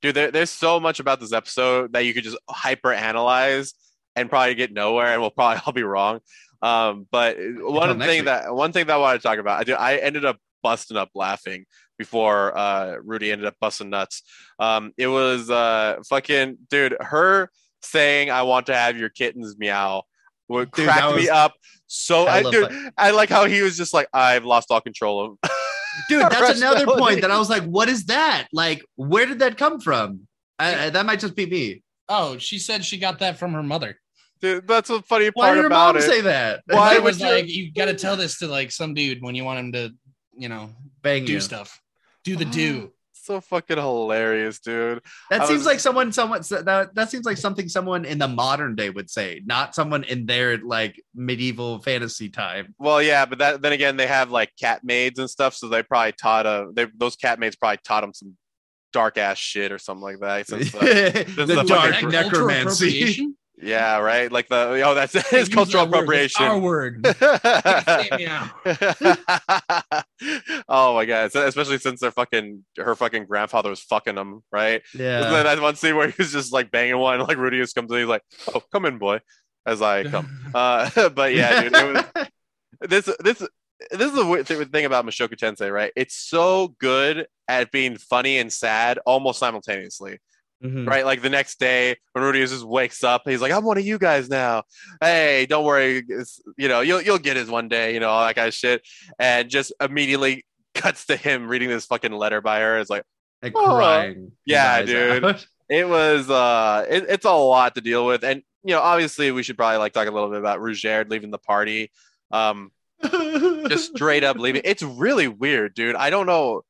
dude. 0.01 0.15
There, 0.15 0.31
there's 0.31 0.49
so 0.49 0.79
much 0.79 0.99
about 0.99 1.19
this 1.21 1.31
episode 1.31 1.93
that 1.93 2.05
you 2.05 2.13
could 2.13 2.25
just 2.25 2.37
hyper 2.49 2.91
analyze 2.91 3.73
and 4.15 4.29
probably 4.29 4.55
get 4.55 4.73
nowhere, 4.73 5.07
and 5.07 5.21
we'll 5.21 5.31
probably 5.31 5.61
all 5.65 5.73
be 5.73 5.83
wrong. 5.83 6.19
Um, 6.64 7.07
but 7.11 7.38
one 7.39 7.99
thing 7.99 8.20
week. 8.20 8.26
that 8.26 8.53
one 8.55 8.72
thing 8.72 8.88
that 8.88 8.93
I 8.93 8.97
want 8.97 9.22
to 9.22 9.28
talk 9.28 9.38
about, 9.38 9.59
I 9.59 9.64
do, 9.64 9.74
I 9.74 9.97
ended 9.97 10.26
up 10.26 10.38
busting 10.64 10.97
up 10.97 11.09
laughing 11.14 11.66
before 11.97 12.57
uh 12.57 12.95
Rudy 13.03 13.32
ended 13.32 13.45
up 13.47 13.55
busting 13.59 13.89
nuts. 13.89 14.24
Um, 14.59 14.93
it 14.97 15.07
was 15.07 15.49
uh 15.49 15.97
fucking 16.09 16.57
dude, 16.70 16.95
her 16.99 17.49
saying 17.82 18.32
I 18.32 18.43
want 18.43 18.68
to 18.68 18.76
have 18.76 18.97
your 18.97 19.09
kittens 19.09 19.57
meow 19.57 20.03
would 20.47 20.72
Dude, 20.72 20.88
crack 20.88 21.16
me 21.16 21.30
up 21.30 21.53
so 21.88 22.28
I, 22.28 22.38
hella 22.38 22.51
dude, 22.51 22.68
fun. 22.72 22.91
I 22.97 23.11
like 23.11 23.30
how 23.30 23.45
he 23.45 23.61
was 23.61 23.78
just 23.78 23.93
like 23.93 24.07
I've 24.14 24.45
lost 24.45 24.72
all 24.72 24.82
control 24.82 25.38
of 25.43 25.51
dude 26.09 26.22
that's 26.24 26.59
another 26.59 26.88
point 26.88 27.22
that 27.22 27.30
i 27.30 27.38
was 27.38 27.51
like 27.51 27.64
what 27.66 27.88
is 27.88 28.05
that 28.05 28.47
like 28.51 28.84
where 28.95 29.28
did 29.28 29.39
that 29.39 29.57
come 29.59 29.80
from 29.80 30.28
I, 30.57 30.86
I- 30.86 30.89
that 30.89 31.05
might 31.05 31.20
just 31.20 31.36
be 31.36 31.45
me 31.45 31.84
oh, 32.09 32.38
she 32.38 32.59
said 32.59 32.86
she 32.86 32.97
got 32.97 33.20
that 33.20 33.38
from 33.38 33.53
her 33.53 33.64
mother. 33.64 33.99
Dude, 34.43 34.67
that's 34.67 34.89
the 34.89 35.01
funny 35.03 35.31
why 35.33 35.45
part 35.47 35.55
did 35.55 35.61
her 35.61 35.67
about 35.67 35.95
mom 35.95 35.97
it. 35.97 36.01
say 36.01 36.19
that 36.21 36.63
Why 36.67 36.91
I 36.91 36.99
would 36.99 37.05
was 37.05 37.19
you- 37.21 37.25
like, 37.27 37.47
you 37.47 37.71
got 37.71 37.85
to 37.85 37.93
tell 37.95 38.17
this 38.17 38.37
to 38.39 38.47
like 38.47 38.71
some 38.71 38.93
dude 38.93 39.21
when 39.23 39.35
you 39.35 39.43
want 39.45 39.57
him 39.59 39.71
to, 39.71 39.91
you 40.37 40.49
know, 40.49 40.69
bang 41.01 41.23
do 41.25 41.31
you 41.31 41.39
stuff, 41.39 41.81
do 42.25 42.35
the 42.35 42.43
do. 42.61 42.91
so 43.13 43.39
fucking 43.39 43.77
hilarious, 43.77 44.59
dude. 44.59 44.99
that 45.29 45.41
I 45.43 45.45
seems 45.45 45.59
was- 45.59 45.65
like 45.65 45.79
someone 45.79 46.11
someone 46.11 46.41
that, 46.49 46.89
that 46.93 47.09
seems 47.09 47.25
like 47.25 47.37
something 47.37 47.69
someone 47.69 48.03
in 48.03 48.17
the 48.17 48.27
modern 48.27 48.75
day 48.75 48.89
would 48.89 49.09
say 49.09 49.41
not 49.45 49.73
someone 49.75 50.03
in 50.03 50.25
their 50.25 50.57
like 50.57 51.01
medieval 51.15 51.79
fantasy 51.79 52.27
time 52.27 52.75
Well, 52.79 53.01
yeah, 53.01 53.25
but 53.25 53.37
that 53.39 53.61
then 53.61 53.71
again, 53.71 53.95
they 53.95 54.07
have 54.07 54.29
like 54.29 54.51
cat 54.59 54.81
maids 54.83 55.19
and 55.19 55.29
stuff, 55.29 55.55
so 55.55 55.69
they 55.69 55.83
probably 55.83 56.11
taught 56.11 56.45
a 56.45 56.67
they, 56.73 56.87
those 56.97 57.15
cat 57.15 57.39
maids 57.39 57.55
probably 57.55 57.79
taught 57.85 58.03
him 58.03 58.13
some 58.13 58.35
dark 58.91 59.17
ass 59.17 59.37
shit 59.37 59.71
or 59.71 59.77
something 59.79 60.03
like 60.03 60.19
that. 60.19 60.47
Since, 60.47 60.75
uh, 60.75 60.79
the, 61.37 61.45
the 61.45 61.63
dark 61.63 61.93
fucking- 61.93 62.09
necromancy 62.09 62.87
appropriation? 62.89 63.37
Yeah, 63.64 63.99
right. 63.99 64.32
Like 64.32 64.49
the 64.49 64.82
oh, 64.86 64.93
that's 64.93 65.14
his 65.30 65.47
cultural 65.49 65.86
that 65.86 66.05
word. 66.05 66.16
It's 66.20 66.36
appropriation. 66.36 66.45
Our 66.45 66.59
word. 66.59 67.05
Oh 70.70 70.93
my 70.95 71.05
god! 71.05 71.32
So- 71.32 71.45
Especially 71.45 71.78
since 71.78 71.99
their 71.99 72.11
fucking 72.11 72.64
her 72.78 72.95
fucking 72.95 73.26
grandfather 73.26 73.70
was 73.70 73.82
fucking 73.82 74.16
them, 74.16 74.43
right? 74.51 74.82
yeah 74.93 75.20
Isn't 75.20 75.32
that 75.43 75.61
one 75.61 75.76
scene 75.76 75.95
where 75.95 76.09
he's 76.09 76.32
just 76.32 76.53
like 76.53 76.72
banging 76.72 76.97
one, 76.97 77.20
like 77.20 77.38
Rudy 77.38 77.59
just 77.59 77.76
comes 77.76 77.91
in, 77.91 77.97
he's 77.99 78.07
like, 78.07 78.24
"Oh, 78.53 78.61
come 78.72 78.86
in, 78.86 78.97
boy," 78.97 79.20
as 79.66 79.82
I 79.82 80.03
come. 80.03 80.30
Uh, 80.53 81.09
but 81.09 81.34
yeah, 81.34 81.64
dude, 81.64 81.74
was, 81.74 82.05
this 82.82 83.09
this 83.20 83.39
this 83.91 84.11
is 84.11 84.14
the 84.14 84.26
weird 84.26 84.47
thing 84.47 84.86
about 84.86 85.05
Mushoku 85.05 85.36
Tensei, 85.36 85.72
right? 85.72 85.91
It's 85.95 86.16
so 86.16 86.76
good 86.80 87.28
at 87.47 87.72
being 87.72 87.97
funny 87.97 88.38
and 88.38 88.51
sad 88.51 88.99
almost 89.05 89.39
simultaneously, 89.39 90.20
Mhm. 90.64 90.88
right? 90.88 91.05
Like 91.05 91.22
the 91.22 91.30
next 91.30 91.59
day 91.59 91.97
when 92.14 92.24
Rudy 92.24 92.39
just 92.45 92.64
wakes 92.66 93.03
up, 93.03 93.24
he's 93.26 93.41
like, 93.41 93.51
"I'm 93.51 93.66
one 93.66 93.78
of 93.78 93.86
you 93.86 93.97
guys 93.97 94.30
now. 94.30 94.64
Hey, 95.01 95.45
don't 95.47 95.66
worry, 95.66 96.03
it's, 96.07 96.41
you 96.57 96.68
know, 96.70 96.82
you'll 96.82 97.01
you'll 97.01 97.18
get 97.20 97.36
his 97.38 97.49
one 97.49 97.68
day, 97.68 97.93
you 97.93 97.99
know, 97.99 98.09
all 98.09 98.26
that 98.26 98.36
kind 98.36 98.47
of 98.47 98.53
shit." 98.53 98.82
And 99.20 99.49
just 99.49 99.74
immediately 99.82 100.45
cuts 100.74 101.05
to 101.07 101.16
him 101.18 101.47
reading 101.47 101.70
this 101.70 101.86
fucking 101.86 102.11
letter 102.14 102.41
by 102.41 102.59
her. 102.61 102.80
It's 102.80 102.89
like. 102.89 103.03
like 103.41 103.53
Oh. 103.55 103.76
crying 103.76 104.32
Yeah, 104.45 104.82
dude. 104.84 105.24
out. 105.26 105.45
it 105.70 105.88
was 105.88 106.30
uh 106.30 106.86
it, 106.89 107.05
it's 107.09 107.26
a 107.26 107.32
lot 107.32 107.76
to 107.76 107.82
deal 107.82 108.05
with 108.05 108.24
and 108.24 108.41
you 108.64 108.74
know 108.74 108.82
obviously 108.82 109.32
we 109.32 109.43
should 109.43 109.57
probably 109.57 109.78
like 109.78 109.91
talk 109.93 110.07
a 110.07 110.11
little 110.11 110.30
bit 110.30 110.39
about 110.39 110.59
Ruijerd 110.59 111.09
leaving 111.09 111.32
the 111.32 111.38
party 111.38 111.89
um 112.32 112.72
just 113.70 113.95
straight 113.95 114.24
up 114.24 114.38
leaving 114.38 114.61
it's 114.66 114.84
really 114.84 115.28
weird 115.28 115.74
dude 115.74 115.95
i 115.95 116.09
don't 116.09 116.26
know 116.26 116.61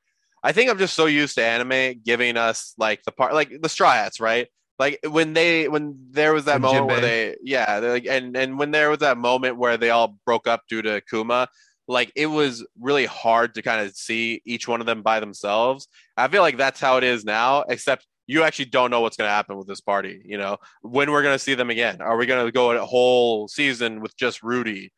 i 0.44 0.52
think 0.52 0.70
i'm 0.70 0.78
just 0.78 0.94
so 0.94 1.06
used 1.06 1.36
to 1.36 1.44
anime 1.44 2.00
giving 2.04 2.38
us 2.38 2.74
like 2.78 3.02
the 3.04 3.12
part 3.12 3.34
like 3.34 3.52
the 3.62 3.70
straw 3.70 3.94
hats 3.94 4.20
right? 4.20 4.48
Like 4.80 5.00
when 5.08 5.34
they 5.34 5.68
when 5.70 5.96
there 6.12 6.34
was 6.34 6.46
that 6.46 6.56
And 6.56 6.64
moment 6.64 6.88
where 6.88 7.00
they 7.02 7.36
yeah 7.44 7.78
like 7.78 8.08
and 8.08 8.36
and 8.36 8.58
when 8.58 8.72
there 8.72 8.90
was 8.90 9.00
that 9.00 9.18
moment 9.18 9.58
where 9.58 9.78
they 9.78 9.92
all 9.92 10.18
broke 10.26 10.48
up 10.48 10.62
due 10.68 10.82
to 10.82 11.00
kuma 11.10 11.48
like 11.88 12.12
it 12.16 12.26
was 12.26 12.66
really 12.80 13.06
hard 13.06 13.54
to 13.54 13.62
kind 13.62 13.86
of 13.86 13.96
see 13.96 14.42
each 14.46 14.68
one 14.68 14.80
of 14.82 14.88
them 14.88 15.02
by 15.04 15.20
themselves. 15.20 15.88
I 16.18 16.28
feel 16.28 16.42
like 16.42 16.58
that's 16.58 16.80
how 16.82 16.98
it 16.98 17.04
is 17.04 17.24
now 17.24 17.64
except 17.70 18.08
you 18.26 18.44
actually 18.44 18.66
don't 18.66 18.90
know 18.90 19.02
what's 19.02 19.16
going 19.16 19.28
to 19.28 19.34
happen 19.34 19.58
with 19.58 19.68
this 19.68 19.82
party 19.82 20.22
you 20.26 20.38
know? 20.40 20.58
When 20.82 21.12
we're 21.12 21.24
going 21.24 21.36
to 21.36 21.40
see 21.40 21.54
them 21.54 21.70
again? 21.70 22.02
Are 22.02 22.18
we 22.18 22.26
going 22.26 22.44
to 22.46 22.52
go 22.52 22.72
a 22.72 22.84
whole 22.84 23.48
season 23.48 24.02
with 24.02 24.18
just 24.18 24.42
rudy? 24.42 24.92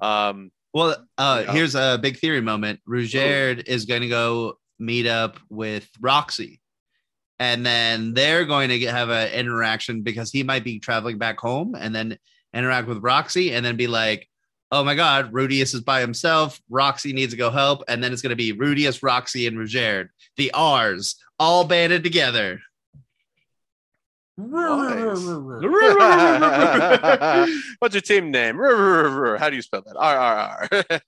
Um 0.00 0.50
Well, 0.74 0.96
uh, 1.18 1.44
Yeah. 1.46 1.52
here's 1.52 1.76
a 1.76 1.98
big 2.02 2.18
theory 2.18 2.40
moment. 2.40 2.80
Ruijerd 2.88 3.68
is 3.68 3.84
going 3.86 4.02
to 4.02 4.08
go 4.08 4.58
meet 4.80 5.06
up 5.06 5.38
with 5.48 5.88
Roxy, 6.00 6.60
and 7.38 7.64
then 7.64 8.14
they're 8.14 8.44
going 8.44 8.70
to 8.70 8.78
get, 8.78 8.94
have 8.94 9.10
an 9.10 9.30
interaction 9.32 10.02
because 10.02 10.30
he 10.30 10.42
might 10.42 10.64
be 10.64 10.78
traveling 10.80 11.18
back 11.18 11.38
home, 11.38 11.74
and 11.78 11.94
then 11.94 12.18
interact 12.52 12.88
with 12.88 12.98
Roxy, 12.98 13.52
and 13.54 13.64
then 13.64 13.76
be 13.76 13.86
like, 13.86 14.28
"Oh 14.72 14.82
my 14.82 14.94
God, 14.94 15.32
Rudeus 15.32 15.74
is 15.74 15.82
by 15.82 16.00
himself. 16.00 16.60
Roxy 16.68 17.12
needs 17.12 17.32
to 17.32 17.38
go 17.38 17.50
help," 17.50 17.82
and 17.88 18.02
then 18.02 18.12
it's 18.12 18.22
going 18.22 18.30
to 18.30 18.36
be 18.36 18.52
Rudeus, 18.52 19.02
Roxy, 19.02 19.46
and 19.46 19.56
Ruijerd, 19.56 20.08
the 20.36 20.50
R's, 20.52 21.16
all 21.38 21.64
banded 21.64 22.02
together. 22.02 22.60
What's 27.78 27.94
your 27.94 28.00
team 28.00 28.30
name? 28.30 28.56
How 29.38 29.50
do 29.50 29.56
you 29.56 29.60
spell 29.62 29.82
that? 29.82 29.96
R 29.98 30.16
R 30.16 30.68
R. 30.70 31.00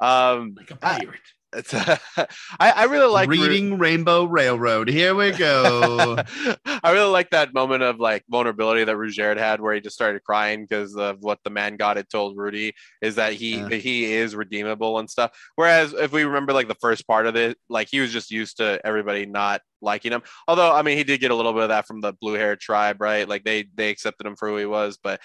Um, 0.38 0.54
like 0.56 0.70
a 0.70 0.78
I- 0.80 0.98
pirate. 1.00 1.20
It's, 1.54 1.72
I, 1.74 2.26
I 2.60 2.84
really 2.84 3.10
like 3.10 3.28
Ru- 3.30 3.42
Reading 3.42 3.78
Rainbow 3.78 4.24
Railroad. 4.24 4.88
Here 4.88 5.14
we 5.14 5.32
go. 5.32 6.16
I 6.66 6.92
really 6.92 7.10
like 7.10 7.30
that 7.30 7.54
moment 7.54 7.82
of 7.82 7.98
like 7.98 8.24
vulnerability 8.28 8.84
that 8.84 8.96
Ruijerd 8.96 9.38
had, 9.38 9.60
where 9.60 9.74
he 9.74 9.80
just 9.80 9.94
started 9.94 10.22
crying 10.24 10.66
because 10.68 10.94
of 10.96 11.18
what 11.20 11.38
the 11.44 11.50
man 11.50 11.76
god 11.76 11.96
had 11.96 12.10
told 12.10 12.36
Rudy 12.36 12.74
is 13.00 13.14
that 13.14 13.32
he 13.32 13.56
Yeah. 13.56 13.68
he 13.70 14.12
is 14.12 14.36
redeemable 14.36 14.98
and 14.98 15.08
stuff. 15.08 15.30
Whereas 15.56 15.94
if 15.94 16.12
we 16.12 16.24
remember 16.24 16.52
like 16.52 16.68
the 16.68 16.74
first 16.74 17.06
part 17.06 17.26
of 17.26 17.34
it, 17.36 17.56
like 17.68 17.88
he 17.90 18.00
was 18.00 18.12
just 18.12 18.30
used 18.30 18.58
to 18.58 18.78
everybody 18.84 19.24
not 19.24 19.62
liking 19.80 20.12
him. 20.12 20.22
Although 20.48 20.72
I 20.72 20.82
mean, 20.82 20.98
he 20.98 21.04
did 21.04 21.20
get 21.20 21.30
a 21.30 21.34
little 21.34 21.54
bit 21.54 21.62
of 21.62 21.68
that 21.70 21.86
from 21.86 22.02
the 22.02 22.12
blue 22.20 22.34
haired 22.34 22.60
tribe, 22.60 23.00
right? 23.00 23.26
Like 23.28 23.44
they 23.44 23.68
they 23.74 23.88
accepted 23.90 24.26
him 24.26 24.36
for 24.36 24.48
who 24.48 24.56
he 24.58 24.66
was, 24.66 24.98
but. 25.02 25.20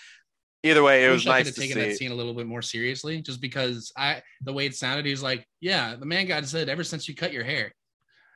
Either 0.63 0.81
way, 0.81 1.05
it 1.05 1.09
was 1.09 1.25
wish 1.25 1.27
I 1.27 1.37
nice 1.37 1.45
could 1.45 1.55
to 1.55 1.61
have 1.61 1.69
taken 1.69 1.89
that 1.89 1.97
scene 1.97 2.11
a 2.11 2.15
little 2.15 2.33
bit 2.33 2.47
more 2.47 2.61
seriously, 2.61 3.21
just 3.21 3.41
because 3.41 3.91
I 3.97 4.21
the 4.41 4.53
way 4.53 4.65
it 4.65 4.75
sounded, 4.75 5.05
he 5.05 5.11
was 5.11 5.23
like, 5.23 5.45
"Yeah, 5.59 5.95
the 5.95 6.05
man 6.05 6.25
god 6.25 6.47
said 6.47 6.69
ever 6.69 6.83
since 6.83 7.07
you 7.07 7.15
cut 7.15 7.33
your 7.33 7.43
hair." 7.43 7.73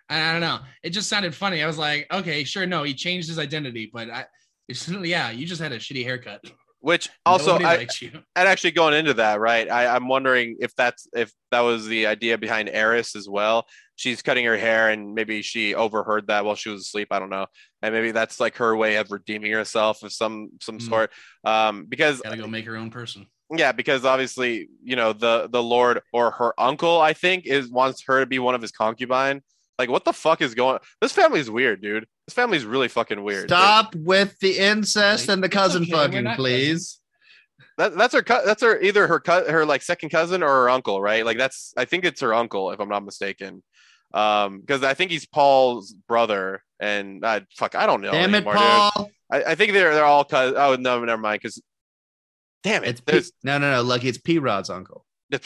And 0.09 0.21
I 0.21 0.31
don't 0.33 0.41
know, 0.41 0.59
it 0.83 0.89
just 0.91 1.09
sounded 1.09 1.33
funny. 1.33 1.63
I 1.63 1.67
was 1.67 1.77
like, 1.77 2.05
"Okay, 2.11 2.43
sure, 2.43 2.65
no, 2.65 2.83
he 2.83 2.93
changed 2.93 3.29
his 3.29 3.39
identity, 3.39 3.89
but 3.93 4.09
I, 4.09 4.25
it's, 4.67 4.87
yeah, 4.89 5.29
you 5.31 5.45
just 5.45 5.61
had 5.61 5.71
a 5.71 5.79
shitty 5.79 6.03
haircut. 6.03 6.43
Which 6.79 7.09
also, 7.25 7.53
Nobody 7.53 7.65
I, 7.65 7.75
likes 7.77 8.01
you." 8.01 8.11
and 8.35 8.47
actually 8.47 8.71
going 8.71 8.93
into 8.93 9.15
that, 9.15 9.39
right? 9.39 9.69
I, 9.69 9.87
I'm 9.95 10.07
wondering 10.07 10.57
if 10.59 10.75
that's 10.75 11.07
if 11.13 11.31
that 11.51 11.61
was 11.61 11.87
the 11.87 12.05
idea 12.07 12.37
behind 12.37 12.69
Eris 12.69 13.15
as 13.15 13.27
well. 13.27 13.65
She's 13.95 14.21
cutting 14.21 14.45
her 14.45 14.55
hair, 14.57 14.89
and 14.89 15.15
maybe 15.15 15.41
she 15.41 15.73
overheard 15.73 16.27
that 16.27 16.45
while 16.45 16.53
she 16.55 16.69
was 16.69 16.81
asleep. 16.81 17.07
I 17.11 17.17
don't 17.17 17.31
know, 17.31 17.47
and 17.81 17.93
maybe 17.95 18.11
that's 18.11 18.39
like 18.39 18.57
her 18.57 18.75
way 18.75 18.97
of 18.97 19.11
redeeming 19.11 19.51
herself 19.51 20.03
of 20.03 20.13
some 20.13 20.49
some 20.61 20.77
Mm. 20.77 20.87
sort. 20.87 21.11
Um, 21.43 21.85
because 21.89 22.21
Gotta 22.21 22.37
go 22.37 22.47
make 22.47 22.65
her 22.65 22.77
own 22.77 22.91
person. 22.91 23.25
yeah, 23.49 23.71
because 23.71 24.05
obviously 24.05 24.69
you 24.83 24.95
know 24.95 25.13
the 25.13 25.49
the 25.51 25.63
Lord 25.63 26.01
or 26.13 26.29
her 26.31 26.53
uncle, 26.59 27.01
I 27.01 27.13
think, 27.13 27.47
is 27.47 27.69
wants 27.71 28.03
her 28.05 28.19
to 28.19 28.27
be 28.27 28.37
one 28.37 28.53
of 28.53 28.61
his 28.61 28.71
concubine. 28.71 29.41
Like, 29.79 29.89
what 29.89 30.05
the 30.05 30.13
fuck 30.13 30.41
is 30.41 30.55
going? 30.55 30.79
This 31.01 31.11
family's 31.11 31.49
weird, 31.51 31.81
dude. 31.81 32.05
This 32.27 32.33
family's 32.33 32.65
really 32.65 32.87
fucking 32.87 33.21
weird. 33.23 33.49
Stop 33.49 33.93
with 33.95 34.37
the 34.39 34.57
incest 34.57 35.27
Like, 35.27 35.33
and 35.35 35.43
the 35.43 35.49
cousin 35.49 35.83
okay, 35.83 35.91
fucking, 35.91 36.25
please. 36.35 36.99
That, 37.77 37.95
that's 37.95 38.13
her. 38.15 38.23
cou- 38.23 38.43
That's 38.45 38.63
her. 38.63 38.79
Either 38.81 39.05
her 39.07 39.19
cut 39.19 39.49
her 39.49 39.65
like 39.65 39.83
second 39.83 40.09
cousin 40.09 40.41
or 40.41 40.47
her 40.47 40.69
uncle, 40.69 40.99
right? 40.99 41.23
Like 41.23 41.37
that's. 41.37 41.73
I 41.77 41.85
think 41.85 42.05
it's 42.05 42.21
her 42.21 42.33
uncle, 42.33 42.71
if 42.71 42.79
I'm 42.79 42.89
not 42.89 43.05
mistaken. 43.05 43.61
Um, 44.13 44.61
because 44.61 44.83
I 44.83 44.93
think 44.95 45.11
he's 45.11 45.27
Paul's 45.27 45.93
brother, 46.07 46.63
and 46.79 47.23
uh, 47.23 47.41
fuck, 47.55 47.75
I 47.75 47.85
don't 47.85 48.01
know. 48.01 48.11
Damn 48.11 48.33
it, 48.33 48.37
anymore, 48.37 48.53
dude. 48.53 48.61
Paul. 48.61 49.11
I, 49.31 49.43
I 49.43 49.55
think 49.55 49.73
they're 49.73 49.93
they're 49.93 50.05
all 50.05 50.23
cousins. 50.23 50.57
Oh 50.57 50.75
no, 50.79 51.03
never 51.03 51.21
mind. 51.21 51.41
Because 51.41 51.61
damn 52.63 52.83
it, 52.83 52.89
It's 52.89 53.01
P- 53.01 53.35
no, 53.43 53.57
no, 53.59 53.69
no. 53.71 53.81
Lucky 53.83 54.07
it's 54.07 54.17
P 54.17 54.39
Rod's 54.39 54.69
uncle. 54.69 55.05
I 55.33 55.43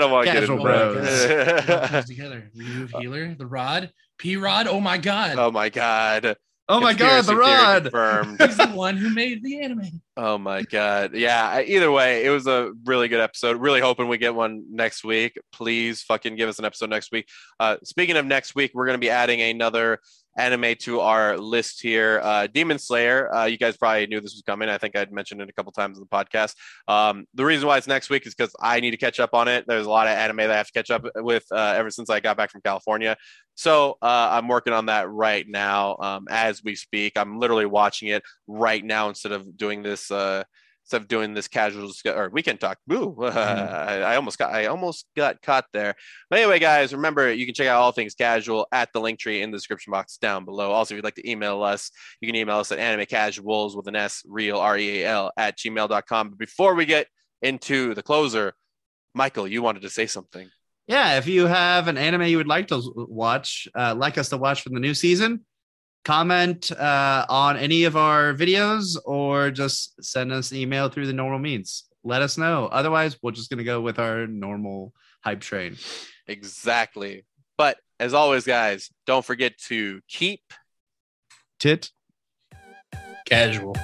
don't 0.00 0.10
want 0.10 0.26
to 0.26 0.32
get 0.32 0.42
into 0.44 0.56
bros. 0.60 0.96
It 0.96 1.30
all 1.38 1.76
that. 1.76 1.90
comes 1.90 2.04
together. 2.08 2.50
Remove 2.56 2.90
healer, 2.98 3.34
the 3.34 3.46
rod, 3.46 3.92
P 4.18 4.36
Rod. 4.36 4.66
Oh 4.66 4.80
my 4.80 4.98
god. 4.98 5.38
oh 5.38 5.50
my 5.50 5.68
god. 5.68 6.36
Oh 6.68 6.78
my 6.80 6.94
god, 6.94 7.24
the 7.24 7.34
rod. 7.34 7.82
confirmed. 7.82 8.40
He's 8.46 8.56
the 8.56 8.68
one 8.68 8.96
who 8.96 9.10
made 9.10 9.42
the 9.42 9.60
anime. 9.60 10.00
Oh 10.16 10.38
my 10.38 10.62
god. 10.62 11.14
Yeah, 11.14 11.60
either 11.66 11.90
way, 11.90 12.24
it 12.24 12.30
was 12.30 12.46
a 12.46 12.72
really 12.84 13.08
good 13.08 13.18
episode. 13.20 13.56
Really 13.56 13.80
hoping 13.80 14.06
we 14.06 14.18
get 14.18 14.36
one 14.36 14.64
next 14.70 15.02
week. 15.02 15.36
Please 15.52 16.02
fucking 16.02 16.36
give 16.36 16.48
us 16.48 16.60
an 16.60 16.64
episode 16.64 16.90
next 16.90 17.10
week. 17.10 17.28
Uh 17.58 17.76
speaking 17.82 18.16
of 18.16 18.24
next 18.24 18.54
week, 18.54 18.70
we're 18.72 18.86
going 18.86 18.94
to 18.98 19.04
be 19.04 19.10
adding 19.10 19.40
another 19.40 19.98
anime 20.36 20.74
to 20.80 21.00
our 21.00 21.36
list 21.36 21.82
here. 21.82 22.20
Uh 22.22 22.46
Demon 22.46 22.78
Slayer. 22.78 23.32
Uh 23.34 23.44
you 23.46 23.58
guys 23.58 23.76
probably 23.76 24.06
knew 24.06 24.20
this 24.20 24.34
was 24.34 24.42
coming. 24.46 24.68
I 24.68 24.78
think 24.78 24.96
I'd 24.96 25.12
mentioned 25.12 25.40
it 25.40 25.48
a 25.48 25.52
couple 25.52 25.72
times 25.72 25.98
in 25.98 26.04
the 26.04 26.08
podcast. 26.08 26.54
Um 26.88 27.26
the 27.34 27.44
reason 27.44 27.66
why 27.66 27.78
it's 27.78 27.86
next 27.86 28.10
week 28.10 28.26
is 28.26 28.34
cuz 28.34 28.50
I 28.60 28.80
need 28.80 28.92
to 28.92 28.96
catch 28.96 29.20
up 29.20 29.34
on 29.34 29.48
it. 29.48 29.64
There's 29.66 29.86
a 29.86 29.90
lot 29.90 30.06
of 30.06 30.12
anime 30.16 30.38
that 30.38 30.50
I 30.50 30.56
have 30.56 30.66
to 30.68 30.72
catch 30.72 30.90
up 30.90 31.04
with 31.16 31.44
uh, 31.52 31.74
ever 31.76 31.90
since 31.90 32.10
I 32.10 32.20
got 32.20 32.36
back 32.36 32.50
from 32.50 32.60
California. 32.62 33.16
So, 33.54 33.98
uh 34.02 34.28
I'm 34.32 34.48
working 34.48 34.72
on 34.72 34.86
that 34.86 35.10
right 35.10 35.46
now 35.48 35.96
um 36.00 36.26
as 36.30 36.62
we 36.62 36.74
speak. 36.76 37.14
I'm 37.16 37.38
literally 37.38 37.66
watching 37.66 38.08
it 38.08 38.22
right 38.46 38.84
now 38.84 39.08
instead 39.08 39.32
of 39.32 39.56
doing 39.56 39.82
this 39.82 40.10
uh 40.10 40.44
instead 40.84 41.02
of 41.02 41.08
doing 41.08 41.34
this 41.34 41.48
casual 41.48 41.90
or 42.06 42.30
weekend 42.30 42.60
talk. 42.60 42.78
Boo! 42.86 43.16
I, 43.22 44.00
I 44.00 44.16
almost 44.16 44.38
got 44.38 44.52
I 44.52 44.66
almost 44.66 45.06
got 45.16 45.40
caught 45.42 45.66
there. 45.72 45.94
But 46.28 46.40
anyway, 46.40 46.58
guys, 46.58 46.92
remember 46.92 47.32
you 47.32 47.46
can 47.46 47.54
check 47.54 47.68
out 47.68 47.80
all 47.80 47.92
things 47.92 48.14
casual 48.14 48.66
at 48.72 48.92
the 48.92 49.00
link 49.00 49.18
tree 49.18 49.42
in 49.42 49.50
the 49.50 49.56
description 49.56 49.90
box 49.90 50.16
down 50.16 50.44
below. 50.44 50.72
Also, 50.72 50.94
if 50.94 50.96
you'd 50.96 51.04
like 51.04 51.14
to 51.14 51.30
email 51.30 51.62
us, 51.62 51.90
you 52.20 52.26
can 52.26 52.36
email 52.36 52.58
us 52.58 52.72
at 52.72 52.78
anime 52.78 53.06
casuals 53.06 53.76
with 53.76 53.86
an 53.86 53.96
S 53.96 54.22
real 54.26 54.58
R 54.58 54.76
E 54.76 55.02
A 55.02 55.08
L 55.08 55.32
at 55.36 55.58
gmail.com. 55.58 56.30
But 56.30 56.38
before 56.38 56.74
we 56.74 56.86
get 56.86 57.06
into 57.42 57.94
the 57.94 58.02
closer, 58.02 58.54
Michael, 59.14 59.46
you 59.46 59.62
wanted 59.62 59.82
to 59.82 59.90
say 59.90 60.06
something. 60.06 60.48
Yeah, 60.86 61.18
if 61.18 61.28
you 61.28 61.46
have 61.46 61.86
an 61.86 61.96
anime 61.96 62.22
you 62.22 62.36
would 62.38 62.48
like 62.48 62.66
to 62.68 62.82
watch, 62.96 63.68
uh, 63.76 63.94
like 63.96 64.18
us 64.18 64.30
to 64.30 64.36
watch 64.36 64.62
for 64.62 64.70
the 64.70 64.80
new 64.80 64.94
season, 64.94 65.44
comment 66.04 66.72
uh, 66.72 67.26
on 67.28 67.56
any 67.56 67.84
of 67.84 67.96
our 67.96 68.34
videos 68.34 68.96
or 69.04 69.50
just 69.50 70.02
send 70.02 70.32
us 70.32 70.50
an 70.50 70.58
email 70.58 70.88
through 70.88 71.06
the 71.06 71.12
normal 71.12 71.38
means. 71.38 71.84
Let 72.02 72.22
us 72.22 72.38
know. 72.38 72.66
Otherwise, 72.66 73.18
we're 73.22 73.32
just 73.32 73.50
gonna 73.50 73.64
go 73.64 73.80
with 73.80 73.98
our 73.98 74.26
normal 74.26 74.94
hype 75.22 75.40
train. 75.40 75.76
Exactly. 76.26 77.24
But 77.58 77.78
as 77.98 78.14
always, 78.14 78.44
guys, 78.44 78.90
don't 79.06 79.24
forget 79.24 79.58
to 79.68 80.00
keep 80.08 80.40
Tit. 81.58 81.90
Casual. 83.26 83.76